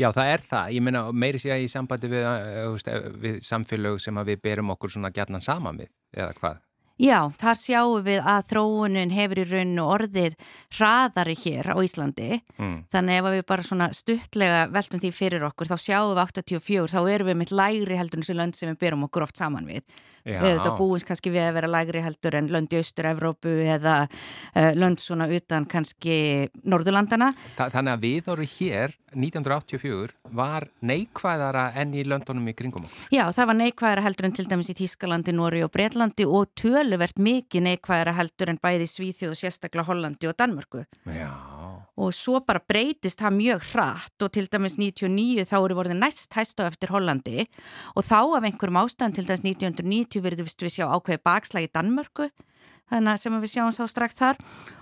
Já, 0.00 0.08
það 0.16 0.32
er 0.32 0.46
það. 0.48 0.72
Ég 0.76 0.84
meina, 0.86 1.04
meiri 1.12 1.42
sé 1.42 1.52
að 1.52 1.66
í 1.66 1.68
sambandi 1.68 2.08
við, 2.10 2.24
uh, 2.24 2.74
eh, 2.88 3.06
við 3.20 3.38
samfélög 3.44 4.00
sem 4.00 4.24
við 4.24 4.42
berum 4.42 4.72
okkur 4.76 4.96
svona 4.96 5.12
gjarnan 5.12 5.44
saman 5.44 5.80
við, 5.82 5.92
eða 6.16 6.32
hvað? 6.38 6.60
Já, 7.00 7.30
þar 7.40 7.56
sjáum 7.56 8.02
við 8.04 8.26
að 8.28 8.48
þróunin 8.50 9.12
hefur 9.14 9.38
í 9.40 9.44
rauninu 9.48 9.84
orðið 9.88 10.34
hraðari 10.76 11.36
hér 11.46 11.70
á 11.72 11.76
Íslandi. 11.80 12.42
Mm. 12.60 12.74
Þannig 12.92 13.20
ef 13.20 13.28
við 13.30 13.44
bara 13.48 13.64
svona 13.64 13.86
stuttlega 13.96 14.66
veltum 14.68 15.00
því 15.00 15.12
fyrir 15.16 15.46
okkur, 15.48 15.70
þá 15.70 15.80
sjáum 15.80 16.10
við 16.12 16.20
84, 16.26 16.92
þá 16.92 17.00
erum 17.14 17.30
við 17.30 17.38
með 17.40 17.54
lægri 17.56 17.96
heldur 17.96 18.20
en 18.20 18.26
þessu 18.26 18.36
lönd 18.36 18.58
sem 18.58 18.68
við 18.68 18.82
berum 18.84 19.06
okkur 19.08 19.24
oft 19.24 19.40
saman 19.40 19.70
við. 19.70 19.80
Við 20.24 20.46
þetta 20.46 20.74
búins 20.78 21.06
kannski 21.08 21.32
við 21.32 21.46
að 21.46 21.56
vera 21.58 21.70
lægri 21.70 22.02
heldur 22.04 22.36
en 22.38 22.50
lönd 22.52 22.74
í 22.74 22.80
Austur-Evrópu 22.80 23.54
eða 23.76 23.96
uh, 24.06 24.72
lönd 24.76 25.00
svona 25.02 25.28
utan 25.32 25.66
kannski 25.70 26.16
Norðurlandana. 26.62 27.32
Þa, 27.56 27.70
þannig 27.76 27.94
að 27.94 28.04
við 28.04 28.20
voru 28.28 28.48
hér 28.56 28.96
1984 29.10 30.34
var 30.36 30.68
neikvæðara 30.86 31.70
enn 31.80 31.94
í 31.98 32.04
löndunum 32.06 32.50
í 32.50 32.54
kringum 32.56 32.86
okkur. 32.86 33.06
Já, 33.14 33.24
það 33.34 33.50
var 33.50 33.58
neikvæðara 33.62 34.04
heldur 34.06 34.28
en 34.28 34.36
til 34.38 34.46
dæmis 34.50 34.70
í 34.70 34.76
Þískalandi, 34.78 35.34
Nóri 35.34 35.64
og 35.66 35.72
Breitlandi 35.74 36.28
og 36.28 36.52
töluvert 36.58 37.18
mikið 37.18 37.66
neikvæðara 37.70 38.14
heldur 38.20 38.54
en 38.54 38.60
bæði 38.62 38.90
Svíþjóð 38.90 39.34
og 39.34 39.40
sérstaklega 39.42 39.88
Hollandi 39.90 40.30
og 40.30 40.38
Danmörku. 40.38 40.86
Já. 41.10 41.59
Og 42.00 42.14
svo 42.16 42.40
bara 42.46 42.62
breytist 42.64 43.20
það 43.20 43.36
mjög 43.36 43.64
hratt 43.74 44.24
og 44.24 44.32
til 44.32 44.46
dæmis 44.48 44.78
99 44.80 45.44
þá 45.50 45.56
eru 45.60 45.76
voruð 45.76 45.98
næst 45.98 46.32
hæst 46.36 46.62
á 46.62 46.64
eftir 46.64 46.92
Hollandi. 46.94 47.44
Og 47.96 48.06
þá 48.06 48.20
af 48.38 48.46
einhverjum 48.48 48.80
ástæðan 48.80 49.16
til 49.18 49.26
dæmis 49.28 49.44
1990 49.44 50.24
verður 50.24 50.48
við 50.48 50.76
sjá 50.78 50.86
ákveði 50.88 51.24
bakslag 51.26 51.68
í 51.68 51.72
Danmörku 51.74 52.30
þannig 52.90 53.12
að 53.12 53.22
sem 53.22 53.40
við 53.40 53.52
sjáum 53.54 53.74
þá 53.74 53.84
strax 53.92 54.18
þar. 54.18 54.40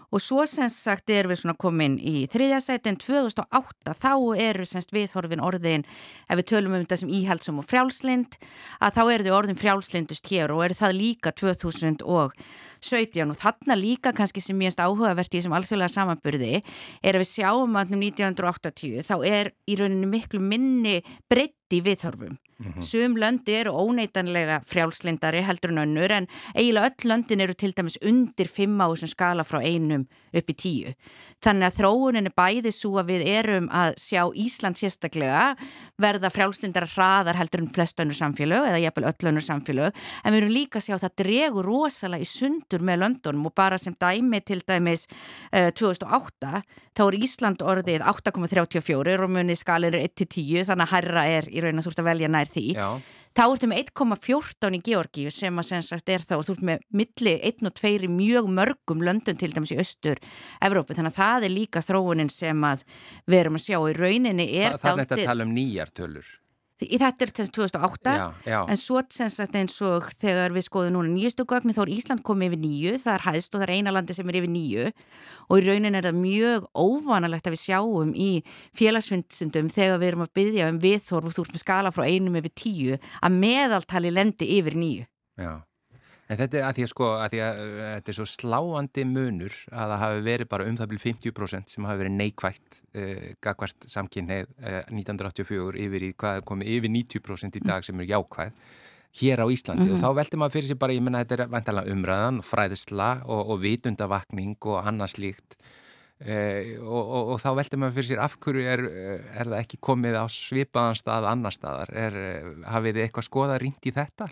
Og 0.09 0.23
svo 0.25 0.47
sem 0.49 0.71
sagt 0.73 1.11
erum 1.13 1.35
við 1.35 1.43
svona 1.43 1.59
komin 1.61 1.99
í 2.01 2.23
þriðjasæti 2.33 2.89
en 2.89 2.97
2008 3.03 3.93
þá 3.93 4.13
eru 4.41 4.65
semst 4.65 4.95
viðhorfin 4.97 5.43
orðin 5.45 5.85
ef 5.85 6.39
við 6.39 6.47
tölum 6.49 6.79
um 6.79 6.81
þetta 6.87 6.97
sem 7.03 7.11
íhaldsum 7.13 7.61
og 7.61 7.69
frjálslind 7.69 8.39
að 8.81 8.97
þá 8.97 9.03
eru 9.05 9.27
þau 9.27 9.37
orðin 9.43 9.61
frjálslindust 9.61 10.33
hér 10.33 10.55
og 10.55 10.65
eru 10.65 10.79
það 10.79 10.97
líka 10.97 11.35
2017 11.37 12.07
og 12.09 12.33
þarna 13.39 13.77
líka 13.79 14.13
kannski 14.17 14.43
sem 14.43 14.61
erst 14.63 14.81
áhugavert 14.81 15.33
í 15.33 15.39
þessum 15.41 15.57
alþjóðlega 15.59 15.93
samanburði 15.93 16.55
er 16.59 17.15
að 17.15 17.23
við 17.25 17.31
sjáum 17.33 17.79
að 17.79 17.95
um 17.95 18.03
1980 18.07 19.07
þá 19.07 19.15
er 19.27 19.53
í 19.67 19.79
rauninu 19.79 20.11
miklu 20.11 20.41
minni 20.41 21.01
breytt 21.31 21.58
í 21.77 21.83
viðhorfum. 21.85 22.39
Sum 22.83 23.15
löndi 23.15 23.55
eru 23.55 23.71
óneitanlega 23.71 24.57
frjálslindari 24.67 25.45
heldur 25.47 25.71
en 25.71 25.85
önnur 25.85 26.11
en 26.11 26.25
eiginlega 26.57 26.89
öll 26.91 27.11
löndin 27.13 27.45
eru 27.45 27.55
til 27.55 27.71
dæmis 27.71 28.01
undir 28.03 28.51
5 28.51 28.81
á 28.83 28.87
þessum 28.91 29.11
skala 29.13 29.45
frá 29.47 29.61
einum 29.63 30.09
upp 30.35 30.51
í 30.51 30.57
10. 30.59 30.97
Þannig 31.45 31.69
að 31.69 31.77
þróunin 31.77 32.27
er 32.27 32.35
bæði 32.35 32.73
svo 32.75 32.99
að 32.99 33.13
við 33.13 33.23
erum 33.31 33.69
að 33.71 33.93
sjá 34.03 34.25
Ísland 34.35 34.81
sérstaklega 34.81 35.45
verða 36.03 36.33
frjálslindara 36.35 36.91
hraðar 36.91 37.39
heldur 37.39 37.63
en 37.63 37.71
flest 37.77 38.03
önnur 38.03 38.19
samfélög 38.19 38.67
eða 38.73 38.83
jafnvel 38.83 39.07
öll 39.13 39.31
önnur 39.31 39.47
samfélög 39.47 40.03
en 40.25 40.35
við 40.35 40.41
erum 40.41 40.57
líka 40.57 40.83
að 40.83 40.89
sjá 40.89 40.97
að 40.99 41.05
það 41.07 41.17
dregur 41.23 41.71
rosalega 41.71 42.27
í 42.27 42.33
sundur 42.33 42.83
með 42.83 43.03
löndunum 43.05 43.47
og 43.47 43.55
bara 43.55 43.79
sem 43.79 43.95
dæmi 43.95 44.43
til 44.43 44.59
dæmis 44.67 45.07
uh, 45.55 45.71
2008 45.79 46.63
þá 46.99 47.05
er 47.07 47.19
Ísland 47.23 47.63
orðið 47.63 48.03
8,34 48.03 49.17
og 49.23 49.31
munið 49.31 49.63
skalir 49.63 49.95
er 49.95 50.09
1-10 50.11 50.67
þannig 50.73 50.89
að 50.89 50.95
herra 50.97 51.27
er 51.39 51.51
í 51.59 51.63
raun 51.65 51.81
að 51.81 51.89
þú 51.89 51.93
ert 51.93 52.03
að 52.03 52.09
velja 52.09 52.31
nær 52.33 52.49
því 52.49 52.65
Já. 52.77 52.89
þá 53.37 53.43
ertu 53.45 53.71
með 53.71 53.83
1,14 53.85 54.79
í 54.79 54.83
Georgíu 54.89 55.35
sem 55.35 55.61
að 55.61 55.69
sem 55.69 55.85
sagt 55.87 56.13
er 56.15 56.25
þá 56.25 56.35
og 56.39 56.47
þú 56.49 56.57
ert 56.57 56.67
með 56.71 56.85
milli 57.03 57.37
1 57.53 57.71
og 57.71 57.77
2 57.83 57.95
í 58.09 58.11
mjög 58.17 58.51
mörgum 58.59 59.05
löndum 59.05 59.39
til 59.39 59.53
dæmis 59.55 59.75
í 59.75 59.81
austur 59.83 60.21
Evrópu 60.65 60.97
þannig 60.97 61.15
að 61.15 61.21
það 61.21 61.49
er 61.49 61.57
líka 61.59 61.85
þróunin 61.85 62.33
sem 62.33 62.69
að 62.69 62.85
við 63.27 63.41
erum 63.43 63.61
að 63.61 63.67
sjá 63.69 63.79
í 63.79 63.97
rauninni 63.99 64.51
er 64.59 64.77
Þa, 64.77 64.83
það 64.85 64.93
er 64.93 65.03
þetta 65.05 65.19
að 65.21 65.31
tala 65.33 65.49
um 65.49 65.57
nýjar 65.57 65.95
tölur. 65.95 66.29
Í 66.29 66.48
þetta 66.79 67.27
er 67.27 67.33
sem 67.35 67.49
sagt 67.49 67.57
2008 67.59 68.15
Já, 68.15 68.27
já. 68.47 68.59
en 68.71 68.79
svo 68.79 69.03
sem 69.11 69.31
sagt 69.33 69.57
eins 69.59 69.77
og 69.83 70.09
þegar 70.21 70.55
við 70.55 70.67
skoðum 70.69 70.95
núna 70.97 71.13
nýjustu 71.13 71.47
gögni 71.49 71.75
þá 71.77 71.83
er 71.85 71.93
Ísland 71.97 72.25
komið 72.27 72.53
yfir 72.53 72.63
nýju, 72.65 72.95
það 73.03 73.15
er 73.15 73.27
hæðst 73.27 73.55
og 73.55 73.61
það 73.61 73.67
er 73.69 73.75
eina 73.77 73.95
landi 73.95 74.17
sem 74.17 74.29
er 74.31 74.41
yfir 74.41 74.53
nýju 74.55 74.87
og 75.49 75.55
í 75.59 75.67
raunin 75.67 75.99
er 75.99 76.09
það 76.09 76.21
mjög 76.23 76.69
óvanalegt 76.79 77.49
að 77.49 77.57
við 77.57 77.65
sjáum 77.65 78.13
í 78.15 78.31
félagsvindsundum 78.79 79.71
þegar 79.75 80.03
við 80.03 80.13
erum 80.13 80.27
að 80.27 80.35
byggja 80.39 80.69
um 80.73 80.83
viðþorf 80.83 81.31
og 81.31 81.37
þú 81.37 81.47
ert 81.47 81.57
með 81.57 81.65
skala 81.65 81.95
frá 81.95 82.05
einum 82.07 82.39
yfir 82.41 82.55
tíu 82.55 82.99
að 82.99 83.41
meðaltali 83.43 84.13
lendi 84.15 84.53
yfir 84.59 84.79
nýju. 84.79 85.09
Já. 85.39 85.53
En 86.29 86.37
þetta 86.37 86.59
er 86.59 86.67
að 86.69 86.77
því 86.77 86.85
að 86.85 86.91
sko, 86.93 87.07
að 87.17 87.31
því 87.33 87.39
að 87.45 87.61
uh, 87.63 87.77
þetta 87.97 88.13
er 88.13 88.17
svo 88.19 88.27
sláandi 88.29 89.05
munur 89.09 89.55
að 89.73 89.93
það 89.93 90.03
hafi 90.03 90.25
verið 90.27 90.51
bara 90.51 90.67
um 90.69 90.77
það 90.77 90.91
byrju 90.91 91.05
50% 91.07 91.73
sem 91.73 91.87
hafi 91.89 92.03
verið 92.03 92.19
neikvætt 92.19 92.81
uh, 92.83 93.23
gagvart 93.45 93.89
samkynneið 93.95 94.51
uh, 94.61 94.83
1984 94.93 95.81
yfir 95.87 96.05
í 96.05 96.13
hvað 96.21 96.45
komið 96.51 96.75
yfir 96.77 96.95
90% 96.99 97.57
í 97.57 97.65
dag 97.65 97.87
sem 97.87 98.05
er 98.05 98.11
jákvæð 98.13 98.61
hér 99.19 99.41
á 99.41 99.47
Íslandi. 99.49 99.89
Og 99.95 100.01
þá 100.03 100.09
veldi 100.21 100.39
maður 100.39 100.59
fyrir 100.59 100.69
sig 100.69 100.81
bara, 100.81 100.95
ég 100.95 101.05
menna 101.05 101.25
þetta 101.25 101.39
er 101.39 101.53
vantalega 101.53 101.95
umræðan, 101.95 102.43
fræðisla 102.45 103.09
og, 103.25 103.55
og 103.55 103.63
vitundavakning 103.65 104.69
og 104.69 104.83
annars 104.85 105.17
uh, 106.25 106.73
og, 106.83 106.99
og, 107.03 107.31
og 107.35 107.41
þá 107.43 107.49
veldi 107.59 107.81
maður 107.81 107.97
fyrir 107.99 108.09
sér 108.11 108.23
af 108.25 108.37
hverju 108.43 108.67
er, 108.75 108.83
eh, 108.89 109.31
er 109.39 109.51
það 109.53 109.57
ekki 109.61 109.81
komið 109.89 110.19
á 110.19 110.25
svipaðan 110.33 110.99
stað 110.99 111.29
annar 111.31 111.55
staðar, 111.55 111.95
er, 111.95 112.19
eh, 112.19 112.51
hafið 112.73 112.99
þið 112.99 113.07
eitthvað 113.07 113.29
skoða 113.29 113.59
rýnt 113.63 113.89
í 113.89 113.95
þetta? 113.97 114.29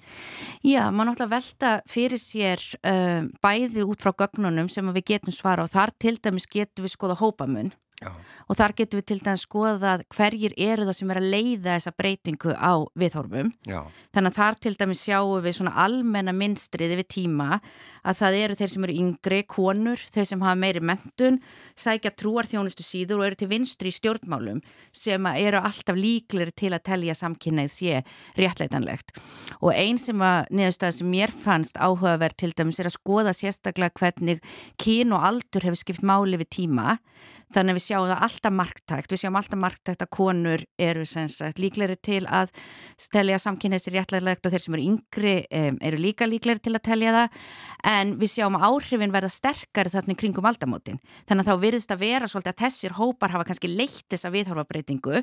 Já, 0.67 0.83
maður 0.91 1.13
náttúrulega 1.13 1.35
velta 1.37 1.73
fyrir 1.91 2.23
sér 2.23 2.63
um, 2.83 3.33
bæði 3.45 3.87
út 3.87 4.05
frá 4.05 4.15
gögnunum 4.25 4.71
sem 4.73 4.95
við 4.97 5.11
getum 5.15 5.35
svara 5.35 5.67
og 5.67 5.73
þar 5.73 5.95
til 5.99 6.17
dæmis 6.19 6.49
getum 6.51 6.87
við 6.87 6.97
skoða 6.97 7.19
hópamun 7.21 7.75
Já. 7.97 8.11
og 8.45 8.59
þar 8.59 8.75
getum 8.77 9.01
við 9.01 9.07
til 9.09 9.17
dæmis 9.25 9.45
skoðað 9.47 10.03
hverjir 10.13 10.53
eru 10.61 10.85
það 10.85 10.97
sem 10.99 11.13
er 11.13 11.21
að 11.21 11.29
leiða 11.33 11.77
þessa 11.79 11.93
breytingu 11.97 12.53
á 12.53 12.73
viðhorfum. 12.93 13.53
Já, 13.65 13.79
Þannig 14.13 14.33
að 14.35 14.37
þar 14.37 14.59
til 14.61 14.73
dæmis 14.77 15.05
sjáum 15.07 15.47
við 15.47 15.57
svona 15.57 15.73
almenna 15.81 16.35
minstrið 16.37 16.93
yfir 16.99 17.09
tíma 17.17 17.49
að 17.57 18.19
það 18.21 18.39
eru 18.43 18.59
þeir 18.61 18.73
sem 18.75 18.87
eru 18.89 18.99
yngri, 19.01 19.41
konur, 19.49 20.05
þeir 20.13 20.29
sem 20.29 20.45
hafa 20.45 20.61
meiri 20.61 20.85
mentun, 20.85 21.41
sækja 21.77 22.13
trúarþjónustu 22.17 22.85
síður 22.85 23.21
og 23.21 23.27
eru 23.29 23.39
til 23.41 23.51
vinstri 23.51 23.93
í 23.93 23.97
stjórnmálum 23.97 24.63
sem 24.97 25.29
eru 25.35 25.61
alltaf 25.61 25.99
líkleri 25.99 26.55
til 26.57 26.73
að 26.73 26.85
telja 26.89 27.17
samkynneið 27.17 27.73
sé 27.73 28.03
réttleitanlegt. 28.39 29.17
Og 29.61 29.73
einn 29.77 30.01
sem 30.01 30.21
að 30.25 30.51
niðurstað 30.57 30.97
sem 30.99 31.11
mér 31.13 31.33
fannst 31.33 31.77
áhugaverð 31.77 32.41
til 32.43 32.53
dæmis 32.57 32.81
er 32.81 32.91
að 32.91 32.97
skoða 32.97 33.35
sérstaklega 33.37 33.95
hvernig 34.01 34.41
kyn 34.81 35.15
og 35.17 35.29
aldur 35.31 35.69
hefur 35.69 35.83
skipt 35.83 36.07
máli 36.07 36.41
við 36.41 36.53
tíma. 36.61 36.97
Þannig 37.55 37.77
að 37.77 37.79
við 37.79 37.85
sjáum 37.85 38.09
það 38.11 38.23
alltaf 38.27 38.55
marktækt. 38.59 39.13
Við 39.13 39.21
sjáum 39.23 39.37
alltaf 39.39 39.61
marktækt 39.63 40.03
að 40.03 40.11
konur 40.17 40.65
eru 40.83 41.05
sagt, 41.07 41.61
líkleri 41.63 41.97
til 42.03 42.25
að 42.27 42.51
telja 43.15 43.39
samkynneið 43.39 43.85
sér 43.85 43.97
réttleitanlegt 44.01 44.49
og 44.49 44.55
þeir 44.55 44.65
sem 44.65 44.77
eru 44.77 44.87
yngri 44.91 45.35
eru 45.55 46.01
líka 46.01 46.27
líkleri 46.27 46.63
til 46.65 46.75
að 46.75 46.85
telja 46.89 47.15
það. 47.15 47.39
En 47.87 48.17
við 48.19 48.33
sjáum 48.35 48.59
áhrifin 48.59 49.15
verða 49.15 49.31
sterkari 49.33 49.95
þarna 49.95 50.19
kringum 50.19 50.51
aldamótin. 50.51 50.99
Þannig 51.29 51.47
að 51.47 51.53
þá 51.53 51.66
virðist 51.67 51.93
að 51.95 52.05
vera 52.07 52.31
svolítið 52.31 52.55
að 52.55 52.63
þessir 52.65 52.97
hópar 52.97 53.35
hafa 53.35 53.49
kannski 53.51 53.73
leitt 53.73 54.07
þessa 54.13 54.33
viðhorfabreitingu 54.35 55.23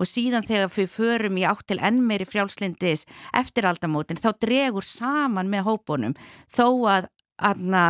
og 0.00 0.08
síðan 0.08 0.46
þegar 0.46 0.72
við 0.72 0.90
förum 0.92 1.38
í 1.40 1.46
átt 1.48 1.66
til 1.68 1.80
enn 1.84 2.00
meiri 2.06 2.26
frjálslindis 2.28 3.04
eftir 3.38 3.68
aldamótin 3.68 4.20
þá 4.20 4.30
dregur 4.40 4.86
saman 4.86 5.50
með 5.52 5.66
hópunum 5.68 6.16
þó 6.52 6.66
að 6.90 7.10
aðna 7.42 7.86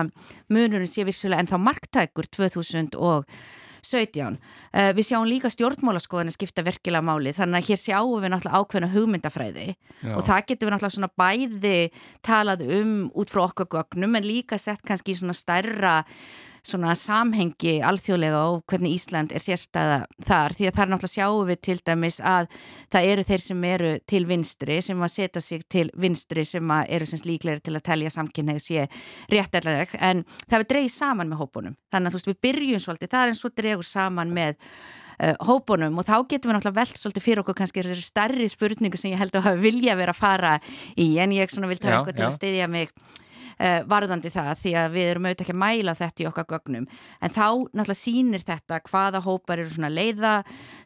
munurinn 0.52 0.88
sé 0.88 1.04
vissulega 1.06 1.42
en 1.42 1.50
þá 1.50 1.58
marktækur 1.60 2.28
2000 2.32 2.96
og 2.98 3.26
17. 3.82 4.36
Uh, 4.70 4.92
við 4.94 5.08
sjáum 5.08 5.26
líka 5.26 5.50
stjórnmálaskoðan 5.50 6.30
að 6.30 6.36
skipta 6.36 6.62
virkilega 6.62 7.02
máli 7.02 7.32
þannig 7.34 7.58
að 7.58 7.70
hér 7.72 7.80
sjáum 7.80 8.22
við 8.22 8.30
náttúrulega 8.30 8.60
ákveðna 8.62 8.90
hugmyndafræði 8.92 9.66
Já. 9.72 10.12
og 10.14 10.22
það 10.28 10.44
getur 10.46 10.68
við 10.68 10.74
náttúrulega 10.76 10.96
svona 10.96 11.10
bæði 11.18 11.74
talað 12.22 12.62
um 12.78 12.94
út 13.18 13.34
frá 13.34 13.42
okkar 13.48 13.70
gögnum 13.74 14.14
en 14.18 14.28
líka 14.28 14.58
sett 14.62 14.84
kannski 14.86 15.16
svona 15.18 15.34
stærra 15.34 15.96
svona 16.66 16.94
samhengi 16.98 17.80
alþjóðlega 17.82 18.40
og 18.46 18.62
hvernig 18.70 18.94
Ísland 18.96 19.34
er 19.34 19.42
sérstæða 19.42 19.98
þar. 20.22 20.54
Því 20.54 20.68
að 20.68 20.76
þar 20.78 20.92
náttúrulega 20.92 21.14
sjáum 21.16 21.48
við 21.48 21.60
til 21.66 21.76
dæmis 21.82 22.18
að 22.22 22.48
það 22.92 23.08
eru 23.12 23.26
þeir 23.30 23.44
sem 23.46 23.66
eru 23.66 23.92
til 24.12 24.22
vinstri 24.30 24.78
sem 24.86 25.02
að 25.02 25.12
setja 25.16 25.42
sig 25.42 25.66
til 25.66 25.88
vinstri 25.98 26.46
sem 26.46 26.74
að 26.76 26.94
eru 26.98 27.10
sem 27.10 27.24
líklegri 27.26 27.66
til 27.66 27.76
að 27.76 27.86
telja 27.90 28.14
samkynneið 28.14 28.62
sé 28.62 28.86
réttarlega 29.32 30.00
en 30.00 30.24
það 30.46 30.58
er 30.60 30.68
dreigð 30.74 30.94
saman 30.94 31.32
með 31.32 31.42
hópunum. 31.42 31.78
Þannig 31.92 32.08
að 32.08 32.14
þú 32.14 32.20
veist 32.20 32.32
við 32.32 32.42
byrjum 32.48 32.84
svolítið 32.86 33.14
það 33.14 33.24
er 33.24 33.32
eins 33.34 33.44
og 33.44 33.56
dreigur 33.58 33.88
saman 33.88 34.36
með 34.36 34.54
uh, 35.18 35.34
hópunum. 35.48 35.98
Og 35.98 36.06
þá 36.06 36.14
getum 36.30 36.52
við 36.52 36.58
náttúrulega 36.58 36.78
velt 36.78 37.02
svolítið 37.02 37.26
fyrir 37.26 37.42
okkur 37.42 37.58
kannski 37.58 37.82
þessari 37.82 38.06
stærri 38.06 38.48
spurningu 38.50 39.00
sem 39.00 39.14
ég 39.14 39.22
held 39.22 39.34
að 39.40 39.58
vilja 39.62 39.98
vera 39.98 40.14
að 40.14 40.22
fara 40.22 40.54
í. 40.94 41.16
En 41.18 41.34
ég 41.34 41.50
vil 41.50 41.82
taka 41.82 41.98
eitthvað 41.98 42.18
til 42.20 42.28
að 42.28 42.38
styðja 42.38 42.70
mig 42.70 42.94
uh, 43.58 43.80
varðandi 43.88 44.32
það 44.32 44.52
því 44.62 44.72
að 44.80 44.96
við 44.96 45.10
erum 45.10 45.26
auðvitað 45.28 45.44
ekki 45.46 45.54
að 45.54 45.62
mæla 45.62 45.94
þetta 45.98 46.24
í 46.24 46.28
okkar 46.30 46.48
gögnum. 46.52 46.86
En 47.20 47.32
þá 47.32 47.46
náttúrulega 47.72 47.98
sýnir 47.98 48.46
þetta 48.46 48.80
hvaða 48.88 49.22
hópar 49.26 49.62
eru 49.62 49.72
svona 49.72 49.92
leiða 49.92 50.32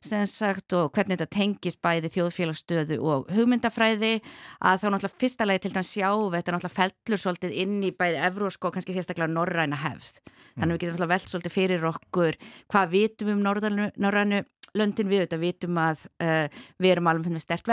sem 0.04 0.24
sagt 0.30 0.76
og 0.76 0.90
hvernig 0.96 1.20
þetta 1.20 1.36
tengist 1.36 1.82
bæði 1.84 2.12
þjóðfélagsstöðu 2.16 2.98
og 3.02 3.30
hugmyndafræði. 3.36 4.14
Að 4.60 4.82
þá 4.82 4.86
náttúrulega 4.88 5.22
fyrsta 5.22 5.48
lagi 5.48 5.64
til 5.64 5.74
dæmis 5.76 5.92
sjá 5.94 6.10
þetta 6.10 6.56
náttúrulega 6.56 6.76
fellur 6.80 7.22
svolítið 7.22 7.56
inn 7.64 7.78
í 7.86 7.94
bæði 7.96 8.20
evrósko 8.30 8.70
og 8.70 8.76
kannski 8.76 8.96
sérstaklega 8.96 9.32
norræna 9.32 9.80
hefð. 9.84 10.20
Þannig 10.56 10.66
að 10.66 10.76
við 10.76 10.82
getum 10.82 10.94
náttúrulega 10.96 11.14
velt 11.14 11.32
svolítið 11.32 11.56
fyrir 11.56 11.88
okkur 11.92 12.38
hvað 12.72 12.92
vitum 12.92 13.30
við 13.30 13.36
um 13.36 13.42
norrænu, 13.46 14.44
löndin. 14.76 15.10
Við 15.10 15.24
auðvitað 15.24 15.44
vitum 15.44 15.80
að 15.80 16.06
uh, 16.24 16.46
við 16.82 16.94
erum 16.96 17.10
alveg 17.12 17.36
með 17.36 17.44
stert 17.46 17.68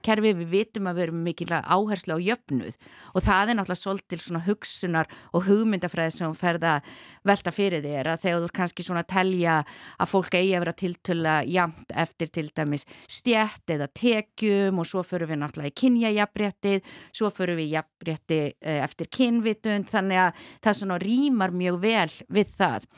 velferðarkerfi, 0.00 0.32
við 0.38 0.50
vitum 0.50 0.88
að 0.88 0.96
við 0.96 1.04
erum 1.04 1.24
mikilvæg 1.24 1.64
áherslu 1.66 2.16
á 2.16 2.18
jöfnuð 2.20 2.76
og 3.14 3.22
það 3.22 3.50
er 3.50 3.56
náttúrulega 3.58 3.80
svolítil 3.80 4.20
svona 4.20 4.44
hugsunar 4.46 5.08
og 5.32 5.44
hugmyndafræði 5.46 6.14
sem 6.14 6.34
ferða 6.34 6.80
velta 7.24 7.52
fyrir 7.52 7.82
þér 7.82 8.12
að 8.14 8.22
þegar 8.24 8.40
þú 8.40 8.48
er 8.48 8.54
kannski 8.56 8.82
svona 8.84 9.04
að 9.04 9.10
telja 9.12 9.56
að 9.98 10.10
fólk 10.10 10.34
eigi 10.34 10.54
að 10.54 10.64
vera 10.64 10.76
tiltöla 10.80 11.34
jamt 11.46 11.92
eftir 11.94 12.30
til 12.30 12.48
dæmis 12.54 12.86
stjætt 13.08 13.70
eða 13.70 13.88
tekjum 13.88 14.80
og 14.80 14.88
svo 14.88 15.04
förum 15.04 15.30
við 15.30 15.40
náttúrulega 15.42 15.70
í 15.70 15.78
kynjajafréttið, 15.80 16.80
svo 17.12 17.30
förum 17.30 17.60
við 17.60 17.76
jafnrétti 17.76 18.40
uh, 18.54 18.80
eftir 18.84 19.10
kynvitund 19.10 19.90
þannig 19.90 20.24
að 20.26 20.46
það 20.64 20.78
svona 20.80 21.00
rýmar 21.00 21.54
mjög 21.54 21.80
vel 21.82 22.10
við 22.28 22.54
það. 22.56 22.88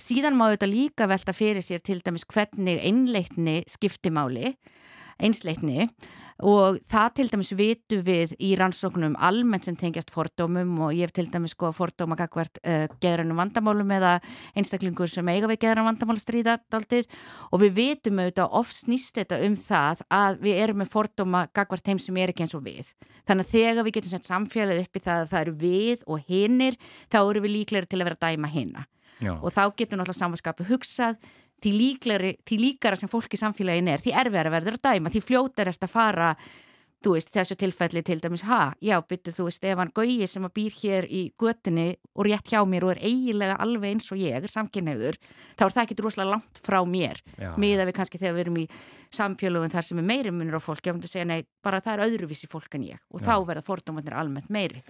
Síðan 0.00 0.38
má 0.38 0.48
þetta 0.52 0.70
líka 0.70 1.08
velta 1.10 1.34
fyrir 1.36 1.64
sér 1.64 1.82
til 1.84 2.00
dæmis 2.04 2.26
hvernig 2.28 2.80
einleitni 2.84 3.62
skiptimáli, 3.70 4.54
einsleitni 5.16 5.88
og 6.44 6.78
það 6.84 7.12
til 7.16 7.26
dæmis 7.32 7.52
vitu 7.56 8.00
við 8.04 8.34
í 8.44 8.52
rannsóknum 8.58 9.14
almennt 9.24 9.64
sem 9.64 9.76
tengjast 9.78 10.10
fordómum 10.12 10.74
og 10.84 10.92
ég 10.92 11.06
hef 11.06 11.14
til 11.16 11.28
dæmis 11.32 11.54
sko 11.56 11.70
fordóma 11.72 12.18
gagvert 12.18 12.60
uh, 12.60 12.84
geðrannum 13.00 13.40
vandamálum 13.40 13.94
eða 13.96 14.16
einstaklingur 14.56 15.08
sem 15.08 15.28
eiga 15.32 15.48
við 15.48 15.62
geðrann 15.64 15.88
vandamál 15.88 16.18
stríða 16.20 16.58
daldið 16.72 17.08
og 17.50 17.62
við 17.64 17.76
vitum 17.78 18.20
auðvitað 18.20 18.58
oft 18.60 18.76
snýst 18.76 19.16
þetta 19.20 19.40
um 19.46 19.56
það 19.60 20.02
að 20.12 20.42
við 20.44 20.60
erum 20.64 20.82
með 20.82 20.92
fordóma 20.92 21.46
gagvert 21.56 21.86
þeim 21.86 22.02
sem 22.02 22.20
er 22.20 22.34
ekki 22.34 22.44
eins 22.44 22.56
og 22.58 22.66
við. 22.66 22.92
Þannig 23.26 23.46
að 23.46 23.54
þegar 23.54 23.86
við 23.86 23.96
getum 23.96 24.12
sett 24.12 24.28
samfélagið 24.28 24.84
upp 24.84 25.00
í 25.00 25.04
það 25.06 25.22
að 25.22 25.32
það 25.32 25.40
eru 25.46 25.56
við 25.62 26.04
og 26.06 26.28
hinnir 26.28 26.76
þá 27.08 27.18
eru 27.22 27.42
við 27.46 27.56
líklegri 27.56 27.90
til 27.90 28.02
að 28.02 28.10
vera 28.10 28.20
að 28.20 28.28
dæma 28.28 28.52
hinna 28.52 28.86
og 29.24 29.48
þá 29.48 29.62
getur 29.76 29.96
náttúrulega 29.96 30.18
samanskapu 30.18 30.66
hugsað 30.68 31.16
því, 31.62 31.72
líklegri, 31.80 32.36
því 32.46 32.60
líkara 32.62 32.98
sem 32.98 33.10
fólk 33.10 33.32
í 33.32 33.40
samfélagin 33.40 33.90
er, 33.92 34.04
því 34.04 34.14
erfiðara 34.22 34.54
verður 34.58 34.78
að 34.78 34.86
dæma 34.90 35.12
því 35.12 35.24
fljótar 35.30 35.72
ert 35.72 35.86
að 35.86 35.94
fara 35.94 36.30
veist, 37.06 37.30
þessu 37.34 37.56
tilfelli 37.58 38.02
til 38.06 38.18
dæmis 38.22 38.44
ha, 38.48 38.72
já, 38.82 38.96
byttu 39.04 39.32
þú 39.34 39.46
veist, 39.48 39.64
ef 39.64 39.78
hann 39.78 39.92
Gauji 39.94 40.26
sem 40.26 40.46
að 40.46 40.54
býr 40.56 40.76
hér 40.80 41.06
í 41.06 41.22
göttinni 41.38 41.86
og 42.14 42.26
rétt 42.26 42.50
hjá 42.50 42.62
mér 42.68 42.86
og 42.86 42.94
er 42.94 43.02
eiginlega 43.04 43.58
alveg 43.62 43.94
eins 43.94 44.10
og 44.12 44.20
ég 44.20 44.40
er 44.40 44.50
samkynneigður, 44.50 45.18
þá 45.58 45.66
er 45.66 45.74
það 45.76 45.82
ekki 45.84 45.98
droslega 46.00 46.32
langt 46.32 46.60
frá 46.62 46.80
mér, 46.88 47.20
Já. 47.36 47.52
miða 47.60 47.86
við 47.86 47.98
kannski 48.00 48.20
þegar 48.22 48.38
við 48.38 48.44
erum 48.46 48.58
í 48.62 48.66
samfélögum 49.14 49.74
þar 49.76 49.86
sem 49.86 50.02
er 50.02 50.08
meiri 50.08 50.34
munur 50.34 50.58
á 50.58 50.62
fólki, 50.62 50.90
ef 50.90 50.98
þú 50.98 51.12
segja 51.12 51.28
nei, 51.28 51.46
bara 51.64 51.82
það 51.84 51.98
er 51.98 52.06
öðruvísi 52.08 52.50
fólk 52.50 52.74
en 52.78 52.88
ég. 52.90 53.04
Og 53.12 53.22
þá 53.22 53.36
verða 53.46 53.64
fordómanir 53.66 54.16
almennt 54.16 54.50
meiri 54.50 54.82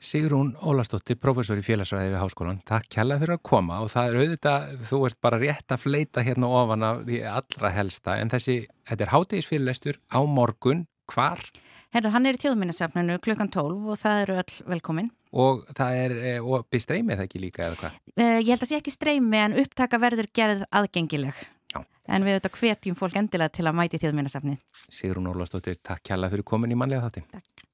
Sigrún 0.00 0.54
Ólastóttir, 0.64 1.18
professor 1.20 1.58
í 1.60 1.64
félagsræði 1.64 2.14
við 2.14 2.22
Háskólan, 2.22 2.60
takk 2.64 2.86
kjærlega 2.88 3.20
fyrir 3.20 3.34
að 3.34 3.42
koma 3.44 3.82
og 3.84 3.90
það 3.92 4.06
er 4.06 4.22
auðvitað, 4.22 4.70
þú 4.88 5.00
ert 5.10 5.18
bara 5.20 5.40
rétt 5.42 5.74
að 5.74 5.82
fleita 5.82 6.24
hérna 6.24 6.48
ofan 6.56 6.86
af 6.88 7.02
því 7.04 7.18
allra 7.28 7.72
helsta 7.74 8.14
en 8.16 8.32
þessi, 8.32 8.56
þetta 8.88 9.04
er 9.04 9.12
hátegisfyrirlestur 9.12 10.00
á 10.08 10.20
morgun, 10.24 10.86
hvar 11.12 11.44
Herru, 11.92 12.14
hann 12.14 12.30
er 12.30 12.38
í 12.38 12.40
tjóðminnesafninu 12.40 13.20
klukkan 13.20 13.52
12 13.52 13.92
og 13.92 14.00
það 14.00 14.24
eru 14.24 14.40
öll 14.40 14.56
velkomin 14.72 15.12
og 15.36 15.64
það 15.76 16.02
er, 16.06 16.18
eh, 16.32 16.40
og 16.40 16.68
bestreymið 16.72 17.20
það 17.20 17.28
ekki 17.28 17.44
líka 17.44 17.66
eða 17.68 17.80
hvað? 17.82 18.02
Uh, 18.16 18.38
ég 18.40 18.52
held 18.54 18.64
að 18.64 18.70
sé 18.72 18.80
ekki 18.80 18.96
streymi 18.96 19.44
en 19.44 19.56
upptaka 19.60 20.00
verður 20.00 20.30
gerð 20.34 20.64
aðgengileg. 20.80 21.46
Já. 21.70 21.84
En 22.08 22.26
við 22.26 22.38
auðvitað 22.38 22.60
hvetjum 22.62 22.98
fólk 22.98 23.18
endilega 23.20 23.52
til 23.54 23.68
að 23.68 23.78
mæti 23.78 24.00
þjóðminnarsafnið. 24.02 24.62
Sigrún 24.88 25.30
Ólastóttir, 25.30 25.78
takk 25.82 26.02
kjærlega 26.08 26.38
fyrir 26.38 26.48
komin 26.54 26.74
í 26.74 26.78
mannlega 26.78 27.06
þáttin. 27.06 27.28
Takk. 27.36 27.69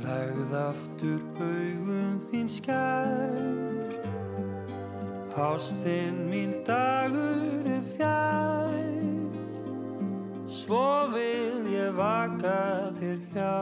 Legð 0.00 0.52
aftur 0.56 1.20
augun 1.44 2.16
þín 2.24 2.46
skær. 2.48 3.36
Ástinn 5.36 6.22
mín 6.30 6.54
dagur 6.64 7.68
er 7.68 7.84
fjær. 7.96 8.78
Svo 10.48 11.10
vil 11.12 11.68
ég 11.72 11.92
vaka 11.96 12.90
þér 13.00 13.20
hjá. 13.34 13.60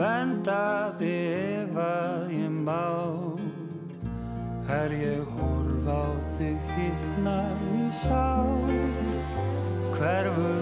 Venda 0.00 0.96
þig 0.96 1.60
ef 1.60 1.80
að 1.84 2.34
ég 2.38 2.56
má. 2.68 2.86
Er 4.80 4.92
ég 4.94 5.28
horf 5.36 5.86
á 5.90 6.04
þig 6.38 6.72
hittnar 6.76 7.56
mín 7.66 7.90
sá 7.92 8.24
Hverful 9.96 10.59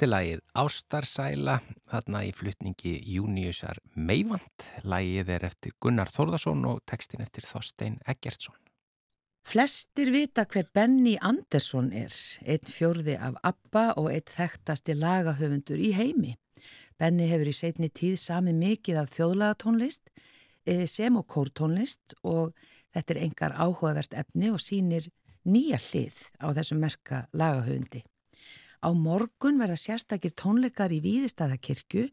Þetta 0.00 0.06
er 0.08 0.14
lagið 0.14 0.40
Ástarsæla, 0.56 1.54
þarna 1.90 2.20
í 2.24 2.30
flutningi 2.32 2.92
Júniusar 3.04 3.76
Meivand. 4.00 4.64
Lagið 4.88 5.32
er 5.34 5.42
eftir 5.44 5.74
Gunnar 5.76 6.08
Þórðarsson 6.08 6.62
og 6.70 6.78
textin 6.88 7.20
eftir 7.20 7.44
Þorstein 7.44 7.98
Eggertsson. 8.08 8.54
Flestir 9.44 10.08
vita 10.14 10.46
hver 10.48 10.70
Benny 10.72 11.18
Andersson 11.20 11.90
er, 11.92 12.16
einn 12.40 12.72
fjórði 12.72 13.18
af 13.20 13.36
ABBA 13.50 13.82
og 14.00 14.08
einn 14.14 14.32
þekktasti 14.32 14.96
lagahöfundur 14.96 15.82
í 15.84 15.90
heimi. 15.98 16.32
Benny 16.96 17.26
hefur 17.28 17.50
í 17.52 17.54
setni 17.58 17.90
tíð 17.92 18.16
sami 18.22 18.54
mikið 18.56 19.02
af 19.02 19.12
þjóðlagatónlist 19.18 20.08
eh, 20.64 20.86
sem 20.88 21.18
og 21.20 21.28
kórtónlist 21.28 22.16
og 22.24 22.56
þetta 22.96 23.18
er 23.18 23.20
engar 23.26 23.58
áhugavert 23.60 24.16
efni 24.16 24.48
og 24.48 24.64
sínir 24.64 25.12
nýja 25.44 25.76
hlið 25.90 26.24
á 26.40 26.56
þessum 26.56 26.80
merka 26.86 27.26
lagahöfundi. 27.36 28.00
Á 28.80 28.88
morgun 28.96 29.58
verða 29.60 29.76
sérstakir 29.76 30.32
tónleikar 30.32 30.92
í 30.92 31.02
Víðistæðakirkju, 31.04 32.06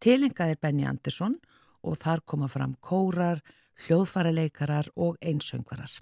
tilengaðir 0.00 0.56
Benny 0.62 0.86
Andersson 0.88 1.36
og 1.84 1.98
þar 2.00 2.22
koma 2.24 2.48
fram 2.48 2.72
kórar, 2.80 3.42
hljóðfaraleikarar 3.84 4.88
og 4.96 5.18
einsöngvarar. 5.20 6.00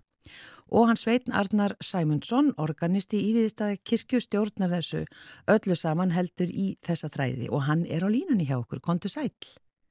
Og 0.73 0.87
hann 0.89 0.97
Sveitn 0.97 1.35
Arnar 1.35 1.75
Sæmundsson, 1.83 2.53
organisti 2.63 3.19
í 3.19 3.33
Víðistæðakirkju, 3.35 4.21
stjórnar 4.23 4.71
þessu 4.77 5.03
öllu 5.51 5.77
saman 5.77 6.15
heldur 6.15 6.53
í 6.55 6.77
þessa 6.87 7.11
þræði 7.11 7.51
og 7.51 7.67
hann 7.67 7.83
er 7.91 8.07
á 8.07 8.09
línunni 8.09 8.47
hjá 8.47 8.61
okkur, 8.61 8.79
kontu 8.81 9.11
sæl. 9.11 9.33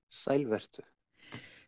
Sælvertu. 0.08 0.86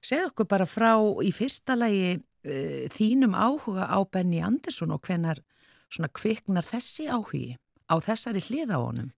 Segð 0.04 0.30
okkur 0.32 0.48
bara 0.48 0.68
frá 0.68 0.96
í 1.24 1.34
fyrsta 1.36 1.76
lagi 1.76 2.16
uh, 2.16 2.88
þínum 2.96 3.36
áhuga 3.36 3.92
á 3.92 4.00
Benny 4.08 4.40
Andersson 4.40 4.96
og 4.96 5.04
hvenar 5.04 5.44
svona 5.92 6.10
kviknar 6.16 6.66
þessi 6.66 7.12
áhugi 7.12 7.58
á 7.94 7.96
þessari 8.02 8.42
hlið 8.42 8.74
á 8.74 8.80
honum. 8.82 9.12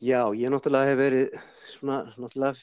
Já, 0.00 0.28
ég 0.36 0.52
náttúrulega 0.52 0.90
hef 0.92 1.00
verið 1.00 1.40
svona, 1.74 1.96
náttúrulega 2.20 2.54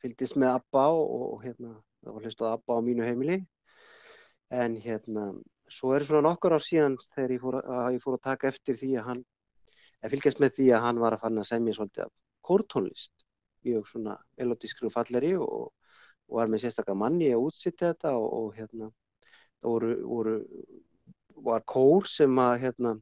fylgdist 0.00 0.36
með 0.40 0.54
ABBA 0.58 0.84
og, 0.92 1.40
hérna, 1.44 1.74
það 2.04 2.16
var 2.16 2.26
hlustað 2.26 2.54
ABBA 2.54 2.76
á 2.76 2.80
mínu 2.86 3.06
heimili 3.06 3.38
en 4.50 4.76
hérna, 4.82 5.26
svo 5.70 5.92
er 5.94 6.04
svona 6.06 6.24
nokkur 6.28 6.56
ár 6.56 6.64
síðan 6.64 6.96
þegar 7.14 7.34
ég 7.36 7.42
fór 7.42 7.58
að, 7.60 7.90
ég 7.96 8.04
fór 8.04 8.16
að 8.16 8.24
taka 8.26 8.48
eftir 8.50 8.78
því 8.80 8.94
að 8.98 9.06
hann, 9.10 9.20
að 10.00 10.14
fylgjast 10.14 10.40
með 10.42 10.56
því 10.56 10.70
að 10.74 10.86
hann 10.86 11.02
var 11.04 11.16
að 11.16 11.26
fanna 11.26 11.44
að 11.44 11.50
semja 11.52 11.76
svolítið 11.76 12.06
af 12.06 12.14
kórtónlist, 12.50 13.26
mjög 13.68 13.90
svona 13.90 14.16
melodískri 14.40 14.88
og 14.88 14.94
falleri 14.96 15.34
og, 15.36 15.68
og 16.30 16.40
var 16.40 16.50
með 16.50 16.64
sérstakar 16.64 16.98
manni 16.98 17.30
að 17.34 17.44
útsitta 17.50 17.92
þetta 17.92 18.16
og, 18.16 18.28
og 18.40 18.56
hérna, 18.56 18.90
það 19.60 19.74
voru, 19.76 19.92
voru, 20.08 20.36
var 21.50 21.64
kór 21.68 22.08
sem 22.08 22.42
að 22.42 22.56
hérna, 22.64 22.96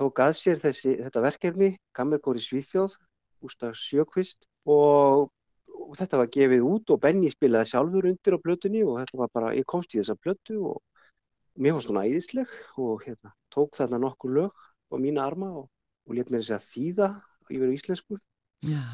tók 0.00 0.22
að 0.24 0.32
sér 0.38 0.60
þessi, 0.62 0.94
þetta 1.02 1.22
verkefni, 1.24 1.70
Kammerkór 1.96 2.38
í 2.40 2.44
Svíþjóð, 2.44 2.94
Gustaf 3.40 3.76
Sjökvist 3.76 4.46
og, 4.68 5.28
og 5.76 5.96
þetta 5.98 6.20
var 6.22 6.30
gefið 6.32 6.64
út 6.64 6.92
og 6.94 7.00
Benny 7.02 7.28
spilaði 7.32 7.72
sjálfur 7.72 8.08
undir 8.08 8.36
á 8.36 8.38
plötunni 8.40 8.84
og 8.86 9.00
þetta 9.00 9.20
var 9.20 9.32
bara, 9.34 9.52
ég 9.56 9.68
komst 9.68 9.92
í 9.94 10.00
þessa 10.00 10.16
plötu 10.20 10.56
og 10.72 10.80
mér 11.60 11.76
fannst 11.76 11.92
hún 11.92 12.00
æðisleg 12.00 12.52
og 12.80 13.04
hérna, 13.04 13.34
tók 13.52 13.76
þarna 13.76 14.00
nokkur 14.06 14.36
lög 14.38 14.64
á 14.88 14.96
mína 14.96 15.26
arma 15.26 15.50
og, 15.62 15.66
og 16.08 16.16
let 16.16 16.32
mér 16.32 16.44
þess 16.44 16.56
að 16.56 16.70
þýða 16.74 17.10
yfir 17.50 17.74
íslensku 17.74 18.20
Já, 18.68 18.84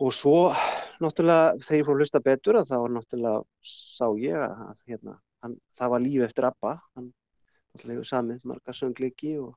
og 0.00 0.12
svo 0.12 0.38
náttúrulega 1.00 1.58
þegar 1.64 1.78
ég 1.80 1.86
fór 1.88 1.94
að 1.96 2.02
hlusta 2.04 2.22
betur 2.24 2.60
að 2.60 2.70
þá 2.70 2.78
náttúrulega 2.92 3.44
sá 3.64 4.06
ég 4.20 4.36
að, 4.36 4.64
að 4.68 4.92
hérna, 4.92 5.18
hann, 5.44 5.58
það 5.76 5.92
var 5.94 6.04
líf 6.04 6.24
eftir 6.28 6.48
Abba, 6.48 6.74
hann 6.96 7.10
náttúrulega 7.74 7.98
hefur 7.98 8.10
samið 8.12 8.48
marga 8.52 8.76
söngleiki 8.76 9.34
og, 9.42 9.54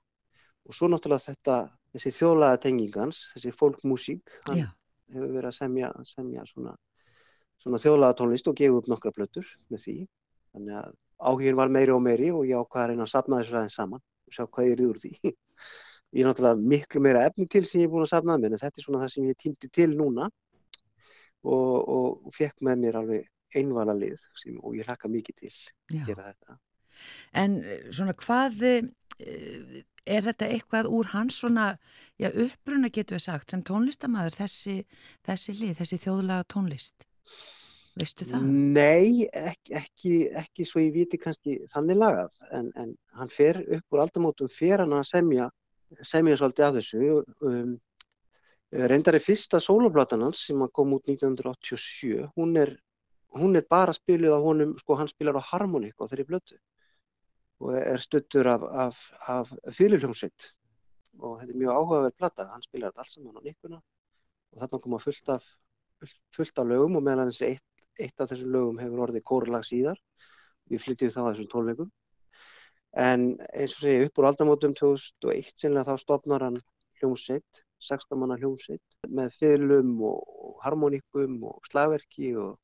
og 0.67 0.75
svo 0.75 0.89
náttúrulega 0.91 1.31
þetta, 1.31 1.55
þessi 1.95 2.13
þjóðlaga 2.17 2.59
tengingans, 2.65 3.23
þessi 3.35 3.53
fólkmúsík, 3.55 4.37
hann 4.49 4.61
já, 4.61 4.67
hefur 5.13 5.33
verið 5.33 5.49
að 5.49 5.57
semja, 5.57 5.91
semja 6.07 6.45
svona, 6.49 6.75
svona 7.63 7.81
þjóðlaga 7.83 8.17
tónlist 8.19 8.49
og 8.51 8.57
gefa 8.59 8.81
upp 8.81 8.89
nokkra 8.91 9.13
plötur 9.15 9.49
með 9.71 9.83
því. 9.85 9.97
Þannig 10.55 10.79
að 10.81 10.95
áhugin 11.17 11.59
var 11.59 11.73
meiri 11.73 11.95
og 11.95 12.03
meiri 12.03 12.31
og 12.35 12.45
ég 12.47 12.59
ákvað 12.59 12.83
að 12.83 12.89
reyna 12.91 13.07
að 13.07 13.13
safna 13.13 13.41
þessu 13.41 13.57
aðeins 13.57 13.77
saman 13.79 14.03
og 14.03 14.35
sjá 14.35 14.43
hvað 14.45 14.67
ég 14.67 14.75
er 14.75 14.83
úr 14.87 15.03
því. 15.03 15.13
Ég 16.15 16.23
er 16.23 16.29
náttúrulega 16.29 16.67
miklu 16.71 17.01
meira 17.03 17.25
efni 17.27 17.43
til 17.51 17.65
sem 17.67 17.81
ég 17.81 17.89
er 17.89 17.91
búin 17.91 18.05
að 18.05 18.13
safna 18.13 18.37
að 18.37 18.45
mér 18.45 18.53
en 18.55 18.61
þetta 18.61 18.79
er 18.79 18.85
svona 18.85 19.01
það 19.01 19.09
sem 19.11 19.25
ég 19.27 19.39
týndi 19.43 19.67
til 19.75 19.87
núna 19.91 20.29
og, 21.43 21.89
og 21.91 22.29
fekk 22.33 22.63
með 22.63 22.79
mér 22.85 22.99
alveg 23.01 23.25
einvala 23.59 23.95
lið 23.97 24.15
sem, 24.39 24.55
og 24.63 24.77
ég 24.77 24.87
hlakka 24.87 25.11
mikið 25.11 25.41
til 25.41 25.51
að 25.51 26.07
gera 26.07 26.29
þetta. 26.29 26.57
En 27.43 27.57
eh, 27.59 27.89
svona 27.91 28.15
hvað, 28.17 28.63
eh, 29.19 29.83
er 30.07 30.25
þetta 30.27 30.49
eitthvað 30.55 30.89
úr 30.97 31.11
hans 31.13 31.41
svona, 31.41 31.67
já, 32.21 32.31
uppbruna 32.31 32.89
getur 32.93 33.17
við 33.17 33.27
sagt 33.27 33.53
sem 33.53 33.63
tónlistamæður 33.67 34.39
þessi, 34.41 34.79
þessi 35.27 35.55
lið, 35.59 35.75
þessi 35.81 36.01
þjóðlaga 36.05 36.47
tónlist? 36.53 37.07
Veistu 37.97 38.27
það? 38.29 38.49
Nei, 38.77 39.27
ekki, 39.31 39.73
ekki, 39.79 40.15
ekki 40.37 40.65
svo 40.69 40.83
ég 40.83 40.93
viti 40.93 41.17
kannski 41.21 41.59
þannig 41.73 41.97
lagað 41.97 42.35
en, 42.53 42.69
en 42.77 42.91
hann 43.17 43.31
fer 43.33 43.63
upp 43.63 43.95
úr 43.95 44.03
aldamótum 44.05 44.51
fer 44.53 44.83
hann 44.83 44.93
að 44.93 45.07
semja 45.09 45.49
semja 46.05 46.37
svolítið 46.37 46.65
af 46.67 46.77
þessu 46.77 47.19
um, 47.47 47.75
Reyndar 48.91 49.15
er 49.15 49.23
fyrsta 49.23 49.61
sóloplatan 49.63 50.25
hans 50.25 50.41
sem 50.49 50.59
kom 50.75 50.91
út 50.97 51.05
1987, 51.07 52.25
hún 52.35 52.57
er, 52.59 52.73
hún 53.39 53.55
er 53.55 53.63
bara 53.63 53.93
spiluð 53.95 54.35
á 54.35 54.39
honum, 54.43 54.73
sko 54.81 54.97
hann 54.99 55.07
spilar 55.07 55.39
á 55.39 55.47
harmoník 55.53 55.95
á 55.95 56.03
þeirri 56.03 56.25
blötu 56.27 56.57
og 57.63 57.77
er 57.77 58.01
stuttur 58.01 58.49
af, 58.51 58.65
af, 58.85 59.03
af 59.33 59.53
fyrirljómsveit 59.73 60.51
og 61.17 61.39
þetta 61.39 61.53
er 61.53 61.61
mjög 61.61 61.73
áhugaverð 61.73 62.17
plata, 62.17 62.45
hann 62.51 62.65
spilar 62.65 62.91
þetta 62.91 63.03
alls 63.03 63.13
saman 63.15 63.39
á 63.39 63.41
nikkuna. 63.41 63.79
Og 64.53 64.59
þarna 64.61 64.79
koma 64.83 64.99
fullt 65.01 65.31
af, 65.33 65.47
fullt, 66.35 66.59
af 66.61 66.67
lögum 66.69 66.99
og 66.99 67.05
meðan 67.07 67.31
þessi 67.31 67.47
eitt, 67.47 67.87
eitt 67.97 68.21
af 68.21 68.29
þessum 68.29 68.51
lögum 68.53 68.81
hefur 68.81 69.07
orðið 69.07 69.25
kórlag 69.25 69.65
síðar, 69.65 69.97
við 70.69 70.83
flytjum 70.83 71.13
það 71.15 71.25
á 71.25 71.29
þessum 71.31 71.49
tónleikum 71.53 71.89
en 72.97 73.25
eins 73.53 73.75
og 73.77 73.83
segja 73.83 74.05
upp 74.07 74.19
úr 74.19 74.27
aldamótum 74.29 74.73
2001 74.77 75.51
sinlega 75.61 75.91
þá 75.91 76.01
stopnar 76.01 76.45
hann 76.47 76.59
hljómsveit 76.99 77.63
16 77.83 78.17
manna 78.17 78.37
hljómsveit 78.39 79.09
með 79.19 79.35
fylum 79.37 79.91
og 80.07 80.57
harmoníkum 80.63 81.35
og 81.45 81.67
slagverki 81.69 82.31
og, 82.41 82.55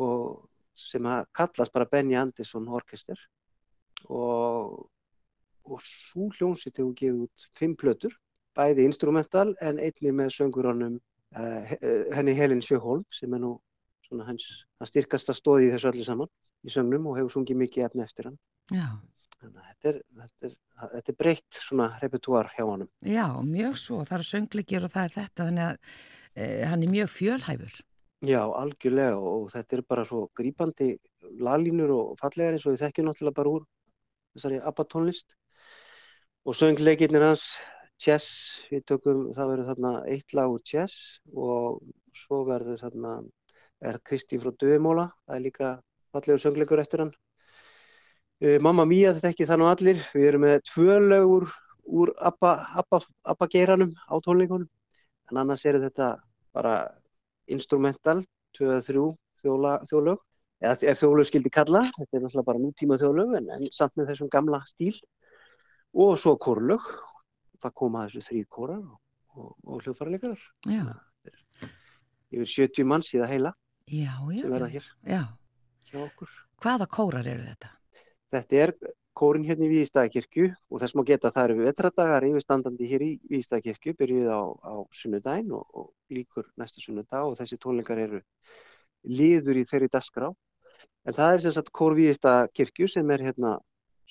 og 0.00 0.46
sem 0.72 1.04
að 1.10 1.26
kallast 1.36 1.74
bara 1.74 1.88
Benny 1.90 2.16
Andersson 2.16 2.68
Orkester 2.72 3.20
og, 4.06 4.88
og 5.68 5.84
svo 5.84 6.28
hljómsveit 6.36 6.80
hefur 6.80 6.94
gefið 6.98 7.26
út 7.26 7.48
fimm 7.58 7.76
plötur, 7.78 8.14
bæði 8.58 8.88
instrumental 8.88 9.52
en 9.64 9.78
einni 9.82 10.14
með 10.14 10.34
söngurunum 10.38 10.98
uh, 10.98 11.76
henni 12.14 12.34
Helin 12.38 12.64
Sjöholm 12.64 13.04
sem 13.14 13.34
er 13.34 13.44
nú 13.44 13.56
svona 14.08 14.26
hans, 14.30 14.64
styrkasta 14.88 15.34
stóði 15.36 15.68
í 15.68 15.72
þessu 15.74 15.92
öllu 15.92 16.06
saman 16.06 16.32
í 16.66 16.72
söngnum 16.72 17.10
og 17.10 17.18
hefur 17.20 17.38
sungið 17.38 17.60
mikið 17.62 17.86
efni 17.86 18.04
eftir 18.04 18.30
hann. 18.30 18.38
Já, 18.72 18.88
Þannig 19.38 19.58
að 19.58 19.66
þetta 19.68 19.90
er, 19.90 19.98
þetta 20.18 20.48
er, 20.48 20.54
þetta 20.92 21.12
er 21.12 21.16
breytt 21.22 21.58
svona 21.62 21.88
repertúar 22.02 22.48
hjá 22.56 22.64
honum. 22.66 22.88
já, 23.06 23.26
mjög 23.46 23.76
svo. 23.78 23.98
Það 24.08 24.16
eru 24.16 24.26
söngleikir 24.28 24.86
og 24.86 24.94
það 24.94 25.04
er 25.04 25.14
þetta, 25.14 25.44
þannig 25.44 25.66
að 25.66 25.76
e, 26.34 26.48
hann 26.72 26.82
er 26.82 26.92
mjög 26.94 27.12
fjölhæfur. 27.14 27.76
Já, 28.26 28.40
algjörlega 28.42 29.18
og 29.22 29.44
þetta 29.52 29.76
er 29.76 29.82
bara 29.86 30.04
svo 30.08 30.24
grípandi 30.34 30.88
laglínur 31.38 31.92
og 31.94 32.16
fallegar 32.18 32.56
eins 32.56 32.66
og 32.66 32.74
við 32.74 32.82
þekkjum 32.82 33.06
náttúrulega 33.06 33.38
bara 33.38 33.52
úr 33.54 33.68
þessari 34.38 34.62
ABBA 34.70 34.86
tónlist. 34.94 35.34
Og 36.48 36.56
söngleikirnir 36.56 37.26
hans 37.26 37.50
Chess, 37.98 38.62
við 38.70 38.84
tökum, 38.86 39.24
það 39.34 39.48
verður 39.52 39.68
þarna 39.72 39.92
eitt 40.06 40.34
lag 40.38 40.52
úr 40.54 40.62
Chess 40.62 41.18
og 41.34 41.80
svo 42.14 42.44
verður 42.46 42.78
þarna 42.84 43.14
er 43.90 43.98
Kristi 44.06 44.38
frá 44.38 44.52
Döðmóla, 44.54 45.08
það 45.26 45.36
er 45.36 45.42
líka 45.42 45.70
fallegur 46.14 46.42
söngleikur 46.42 46.82
eftir 46.82 47.02
hann. 47.02 47.10
Uh, 48.38 48.58
Mamma 48.62 48.86
Mía, 48.86 49.12
þetta 49.16 49.32
ekki 49.32 49.48
það 49.50 49.60
nú 49.60 49.68
allir 49.72 50.02
við 50.14 50.28
erum 50.30 50.46
með 50.46 50.60
tvö 50.70 50.98
lög 51.02 51.34
úr, 51.34 51.48
úr 51.90 52.14
ABBA, 52.30 52.52
ABBA, 52.82 53.02
ABBA 53.34 53.50
geiranum 53.54 53.92
á 54.06 54.14
tónleikunum. 54.22 54.70
En 55.32 55.42
annars 55.42 55.66
eru 55.66 55.82
þetta 55.82 56.12
bara 56.54 56.76
instrumental, 57.50 58.22
2-3 58.58 59.10
þjóðlög, 59.42 60.22
eða 60.62 60.90
ef 60.92 61.00
þjóðlög 61.02 61.28
skildi 61.28 61.52
kalla, 61.54 61.84
þetta 61.96 62.18
er 62.18 62.24
náttúrulega 62.24 62.48
bara 62.48 62.62
nútíma 62.62 62.98
þjóðlög 63.00 63.36
en, 63.38 63.50
en 63.54 63.68
samt 63.74 63.94
með 63.98 64.10
þessum 64.12 64.30
gamla 64.32 64.62
stíl 64.66 64.94
og 65.94 66.16
svo 66.20 66.34
kórlög, 66.40 66.84
það 67.62 67.76
koma 67.82 68.06
þessu 68.08 68.24
þrýr 68.28 68.48
kórar 68.52 68.82
og, 68.82 68.98
og, 69.38 69.52
og 69.64 69.82
hljóðfæraleikarar. 69.86 70.42
Já, 70.68 70.84
Yfir 72.28 72.50
70 72.68 72.84
manns 72.88 73.08
í 73.14 73.18
það 73.20 73.30
heila 73.32 73.50
já, 73.88 74.12
já. 74.12 74.40
sem 74.42 74.52
verða 74.52 74.68
hér 74.74 74.86
Já, 75.08 75.20
hjá 75.88 75.98
okkur. 76.04 76.32
hvaða 76.60 76.86
kórar 76.92 77.28
eru 77.30 77.46
þetta? 77.46 77.70
Þetta 78.34 78.58
er 78.64 78.74
kórin 79.18 79.46
hérna 79.48 79.64
í 79.66 79.70
Víðistæðakirkju 79.72 80.50
og 80.52 80.82
þess 80.82 80.94
má 80.94 81.02
geta 81.08 81.30
að 81.30 81.38
það 81.38 81.46
eru 81.48 81.64
vetradagar 81.66 82.26
yfirstandandi 82.28 82.90
hér 82.90 83.04
í 83.06 83.08
Víðistæðakirkju, 83.30 83.94
byrjuð 83.98 84.28
á, 84.28 84.40
á 84.44 84.74
sunnudaginn 84.94 85.54
og, 85.56 85.64
og 85.72 85.88
líkur 86.14 86.50
næsta 86.60 86.84
sunnudag 86.84 87.30
og 87.30 87.38
þessi 87.40 87.58
tónleikar 87.62 88.02
eru 88.04 88.20
liður 89.08 89.58
í 89.58 89.64
þeirri 89.66 89.88
dasgrá. 89.90 90.28
En 91.08 91.14
það 91.16 91.34
er 91.34 91.42
sem 91.46 91.52
sagt 91.56 91.70
kór 91.72 91.94
Víðistæðakirkju 91.96 92.86
sem 92.92 93.10
er 93.14 93.22
hérna 93.24 93.54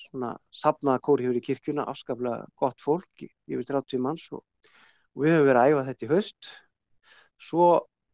svona 0.02 0.32
sapnaða 0.50 0.98
kór 1.06 1.20
hér 1.22 1.36
í 1.38 1.42
kirkjuna, 1.46 1.84
afskaplega 1.86 2.46
gott 2.58 2.80
fólk, 2.82 3.22
yfir 3.46 3.66
30 3.68 4.00
manns 4.02 4.24
og, 4.34 4.42
og 5.14 5.22
við 5.22 5.36
höfum 5.36 5.46
verið 5.46 5.60
að 5.60 5.70
æfa 5.70 5.84
þetta 5.88 6.06
í 6.06 6.08
haust. 6.10 6.48
Svo 7.38 7.68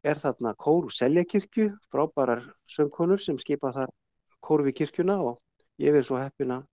er 0.05 0.20
þarna 0.20 0.53
kór 0.61 0.91
úr 0.91 0.93
Seljakirkju, 0.93 1.70
frábærar 1.89 2.43
söngkonur 2.74 3.22
sem 3.24 3.39
skipa 3.41 3.70
þar 3.72 3.93
kór 4.45 4.64
við 4.66 4.76
kirkjuna 4.82 5.16
og 5.30 5.39
ég 5.80 5.95
verið 5.97 6.11
svo 6.11 6.20
heppin 6.20 6.53
að 6.59 6.66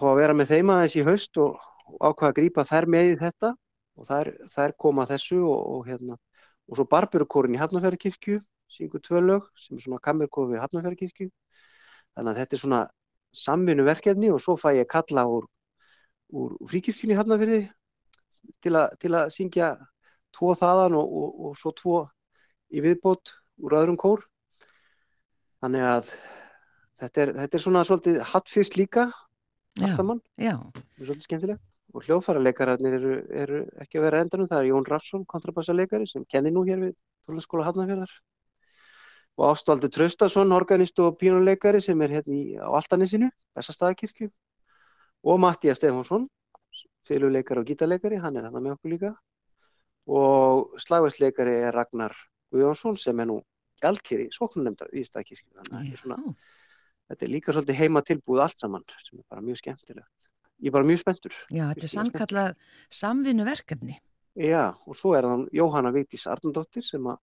fá 0.00 0.08
að 0.10 0.18
vera 0.18 0.34
með 0.34 0.50
þeim 0.50 0.72
aðeins 0.74 0.96
í 0.98 1.04
haust 1.06 1.38
og, 1.44 1.60
og 1.94 2.00
ákvaða 2.00 2.32
að 2.32 2.38
grípa 2.40 2.64
þær 2.66 2.88
með 2.90 3.12
í 3.12 3.14
þetta 3.22 3.52
og 3.94 4.08
þær, 4.08 4.32
þær 4.56 4.74
koma 4.82 5.06
þessu 5.06 5.38
og, 5.46 5.62
og 5.76 5.86
hérna 5.86 6.18
og 6.18 6.80
svo 6.80 6.88
Barburukórin 6.90 7.54
í 7.54 7.62
Hafnarfjörðarkirkju 7.62 8.40
syngur 8.74 9.02
tvö 9.04 9.22
lög 9.22 9.48
sem 9.60 9.78
er 9.78 9.84
svona 9.84 10.02
kammerkóri 10.04 10.54
við 10.54 10.62
Hafnarfjörðarkirkju 10.64 11.30
þannig 11.30 12.30
að 12.32 12.40
þetta 12.40 12.56
er 12.56 12.62
svona 12.62 12.82
samvinnu 13.44 13.86
verkefni 13.86 14.30
og 14.34 14.42
svo 14.42 14.56
fæ 14.60 14.70
ég 14.78 14.90
kalla 14.90 15.26
úr, 15.30 15.48
úr 16.34 16.54
fríkirkjunni 16.70 17.18
Hafnarfjörði 17.18 17.62
til, 18.62 18.76
til 19.00 19.12
að 19.14 19.32
syngja 19.34 19.72
tvo 20.34 20.54
þaðan 20.58 20.98
og, 20.98 21.18
og, 21.22 21.42
og 21.48 21.58
svo 21.58 21.74
tvo 21.78 21.98
í 22.74 22.82
viðbót 22.84 23.36
úr 23.62 23.78
öðrum 23.80 23.98
kór 24.00 24.24
þannig 25.62 25.86
að 25.88 26.10
þetta 27.02 27.22
er, 27.24 27.36
þetta 27.42 27.58
er 27.58 27.64
svona 27.66 27.84
svolítið 27.86 28.24
hattfyrst 28.32 28.78
líka 28.80 29.08
allt 29.82 29.96
saman 29.98 30.20
svolítið 30.98 31.24
skemmtilegt. 31.26 31.64
Og 31.94 32.02
hljóðfærarleikararnir 32.08 32.94
eru, 32.96 33.16
eru 33.30 33.58
ekki 33.82 34.00
að 34.00 34.04
vera 34.08 34.20
endanum. 34.24 34.48
Það 34.50 34.60
er 34.60 34.68
Jón 34.72 34.86
Rafsson, 34.88 35.26
kontrabassaleikari, 35.30 36.08
sem 36.10 36.24
kenni 36.26 36.50
nú 36.50 36.64
hér 36.66 36.80
við 36.80 36.96
Tónlaskóla 37.26 37.68
Hafnarfjörðar. 37.68 38.14
Og 39.34 39.48
Ástvaldur 39.50 39.90
Traustason, 39.90 40.52
organist 40.54 41.00
og 41.02 41.16
pínuleikari, 41.18 41.80
sem 41.82 42.00
er 42.06 42.20
hérna 42.20 42.34
í, 42.34 42.42
á 42.54 42.70
Altanisinu, 42.70 43.30
Bessastæðakirkju. 43.56 44.28
Og 45.26 45.40
Mattías 45.42 45.80
Stefánsson, 45.80 46.28
féluleikari 47.08 47.62
og 47.62 47.66
gítarleikari, 47.66 48.20
hann 48.22 48.36
er 48.38 48.46
hérna 48.46 48.62
með 48.62 48.76
okkur 48.76 48.94
líka. 48.94 49.10
Og 50.06 50.78
slagværsleikari 50.84 51.56
er 51.64 51.74
Ragnar 51.74 52.14
Guðjónsson, 52.52 53.00
sem 53.00 53.20
er 53.20 53.30
nú 53.32 53.40
gjaldkeri, 53.82 54.28
svoknunemndar 54.32 54.92
í 54.94 55.02
Ístæðakirkju. 55.02 55.50
Þannig 55.58 55.74
að 55.80 55.88
er 55.88 56.04
já, 56.14 56.34
þetta 57.10 57.26
er 57.26 57.32
líka 57.34 57.54
svolítið 57.54 57.80
heima 57.80 58.04
tilbúið 58.06 58.46
allt 58.46 58.60
saman 58.60 58.84
sem 59.02 59.18
er 59.18 59.26
bara 59.28 59.44
mjög 59.44 59.60
skemmtilegt. 59.64 60.10
Ég 60.62 60.70
er 60.70 60.76
bara 60.76 60.86
mjög 60.86 61.02
spenntur. 61.02 61.34
já, 61.50 61.64
þetta 61.72 61.86
er 61.88 61.92
sannkallað 61.92 62.50
samvinnu 63.02 63.44
verkefni. 63.44 63.98
Já, 64.38 64.74
og 64.86 64.96
svo 64.98 65.14
er 65.18 65.26
það 65.26 65.48
Jóhanna 65.54 65.90
Vigdís 65.94 66.26
Arnandóttir 66.30 66.86
sem 66.86 67.04
að 67.06 67.18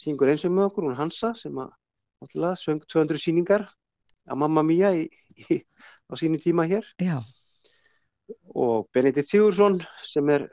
syngur 0.00 0.32
eins 0.32 0.46
og 0.48 0.54
með 0.56 0.70
okkur, 0.70 0.88
hún 0.88 0.98
Hansa 0.98 1.34
sem 1.38 1.60
að 1.60 2.56
söng 2.60 2.80
200 2.86 3.20
síningar 3.20 3.66
að 4.30 4.40
Mamma 4.42 4.64
Mía 4.64 4.92
í, 4.96 5.06
í, 5.48 5.60
á 6.08 6.12
sínu 6.20 6.40
tíma 6.40 6.66
hér 6.68 6.86
Já, 7.00 7.18
og 8.54 8.88
Benedikt 8.94 9.28
Sigursson 9.28 9.80
sem 10.06 10.28
er 10.32 10.46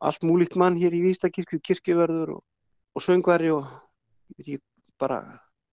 allt 0.00 0.24
múlíkt 0.26 0.56
mann 0.60 0.76
hér 0.76 0.94
í 0.94 1.02
Vístakirkju, 1.06 1.60
kirkjuverður 1.64 2.36
og, 2.36 2.42
og 2.96 3.04
söngvari 3.04 3.52
og 3.54 3.68
ég 4.44 4.60
bara, 5.00 5.20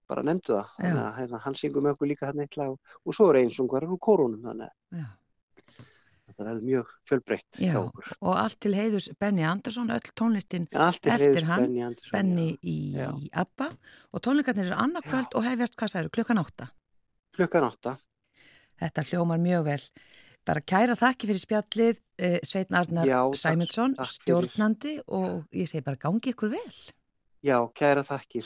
bara 0.10 0.24
nefndu 0.24 0.56
það. 0.56 0.72
Já. 0.78 0.86
Þannig 0.86 1.04
að 1.04 1.18
hérna, 1.20 1.42
hann 1.46 1.60
syngur 1.60 1.84
með 1.84 1.98
okkur 1.98 2.12
líka 2.12 2.30
hann 2.30 2.44
eitt 2.44 2.58
lag 2.60 2.72
og, 2.76 2.96
og 3.04 3.18
svo 3.18 3.30
er 3.32 3.42
einn 3.42 3.54
söngvari 3.54 3.90
úr 3.92 4.00
kórunum 4.04 4.48
þannig 4.48 4.70
að 4.70 5.12
þetta 6.48 6.62
er 6.62 6.68
mjög 6.68 6.94
fjölbreytt 7.10 7.60
Já, 7.64 7.78
og 7.82 8.34
allt 8.34 8.60
til 8.64 8.74
heiðus 8.78 9.10
Benny 9.20 9.46
Andersson, 9.48 9.92
öll 9.94 10.14
tónlistin 10.20 10.68
er 10.72 10.88
eftir 11.16 11.48
hann, 11.50 11.68
Benny 11.68 11.84
Andersson. 11.88 12.14
Benny 12.16 12.48
í 12.62 12.78
Já. 12.98 13.12
ABBA 13.44 13.70
og 14.12 14.24
tónleikarnir 14.26 14.70
eru 14.70 14.80
annarkvöld 14.80 15.38
og 15.38 15.46
hefjast, 15.48 15.78
hvað 15.80 15.94
sagður, 15.94 16.16
klukkan 16.20 16.42
átta. 16.44 16.70
Klukkan 17.34 17.68
átta. 17.68 17.98
Þetta 18.82 19.06
hljómar 19.10 19.42
mjög 19.42 19.68
vel. 19.70 19.80
Bara 20.44 20.60
kæra 20.60 20.98
þakki 21.00 21.30
fyrir 21.30 21.40
spjallið, 21.40 22.02
eh, 22.20 22.40
Sveitn 22.44 22.76
Arnar 22.76 23.08
Sæmundsson, 23.36 23.96
stjórnandi 24.04 25.00
och 25.08 25.46
ég 25.54 25.70
segi 25.70 25.84
bara 25.84 25.96
gangi 25.96 26.34
ykkur 26.34 26.52
vel. 26.52 26.76
Já, 27.44 27.60
kæra 27.74 28.04
þakkir. 28.04 28.46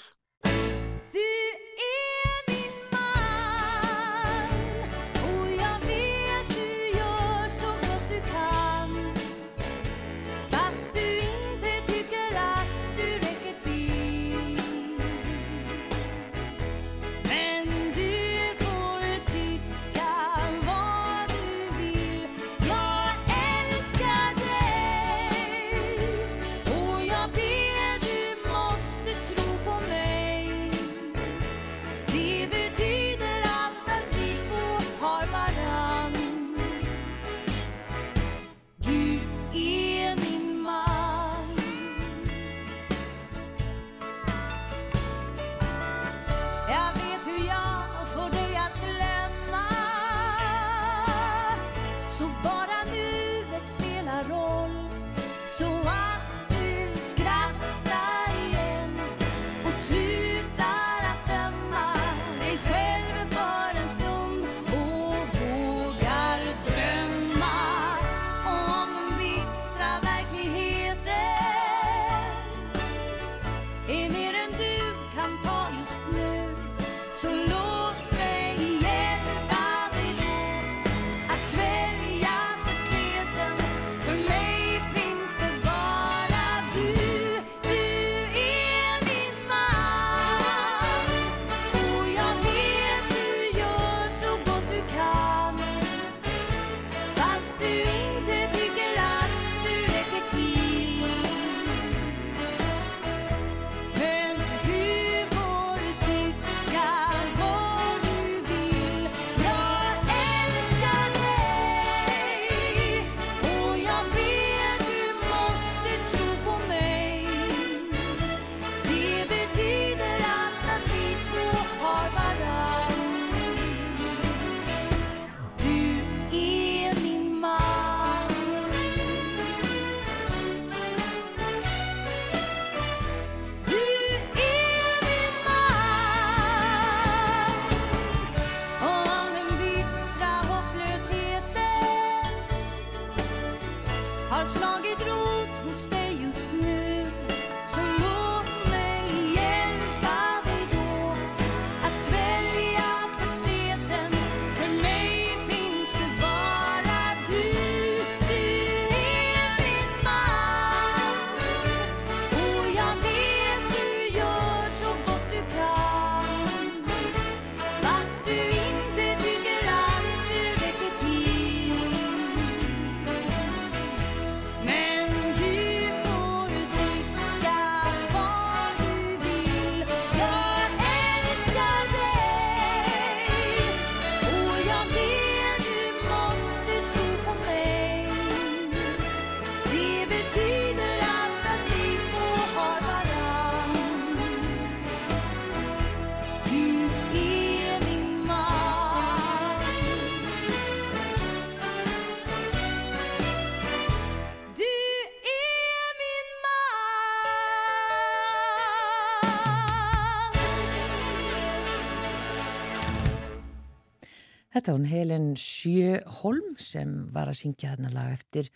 þetta 214.67 214.75
hún 214.75 214.87
Helen 214.91 215.27
Sjöholm 215.39 216.55
sem 216.59 216.89
var 217.15 217.29
að 217.31 217.37
syngja 217.39 217.69
þarna 217.71 217.91
lag 217.93 218.09
eftir 218.11 218.49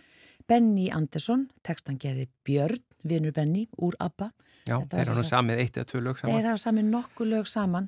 Benny 0.49 0.89
Andersson, 0.91 1.45
textan 1.63 1.95
gerði 2.01 2.25
Björn, 2.43 2.81
vinur 3.07 3.31
Benny, 3.31 3.69
úr 3.79 3.95
ABBA. 4.03 4.27
Já, 4.67 4.75
þeir 4.91 5.05
eru 5.05 5.15
nú 5.15 5.23
samið 5.23 5.61
eitt 5.63 5.79
eða 5.79 5.87
tvö 5.87 6.01
lög 6.09 6.19
saman. 6.19 6.35
Þeir 6.35 6.49
eru 6.51 6.61
samið 6.65 6.89
nokkuð 6.91 7.31
lög 7.31 7.47
saman 7.47 7.87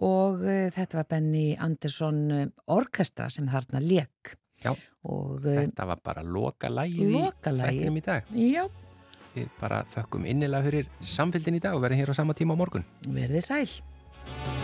og 0.00 0.40
uh, 0.40 0.62
þetta 0.72 1.00
var 1.02 1.08
Benny 1.12 1.44
Andersson 1.60 2.22
uh, 2.32 2.46
orkestra 2.72 3.28
sem 3.28 3.50
þarna 3.52 3.84
leik. 3.84 4.32
Já, 4.64 4.72
og, 4.72 5.36
uh, 5.44 5.50
þetta 5.50 5.90
var 5.92 6.00
bara 6.08 6.24
lokalægið 6.24 7.12
loka 7.18 7.52
í 7.52 7.60
þettinum 7.60 8.00
í 8.00 8.06
dag. 8.08 8.32
Já. 8.40 8.64
Við 9.36 9.52
bara 9.60 9.84
þökkum 9.92 10.24
innilega 10.32 10.70
fyrir 10.70 10.88
samfélgin 11.04 11.60
í 11.60 11.62
dag 11.68 11.76
og 11.76 11.84
verðum 11.84 12.00
hér 12.00 12.16
á 12.16 12.20
sama 12.22 12.38
tíma 12.38 12.56
á 12.56 12.60
morgun. 12.64 12.88
Verðið 13.04 13.46
sæl. 13.52 14.59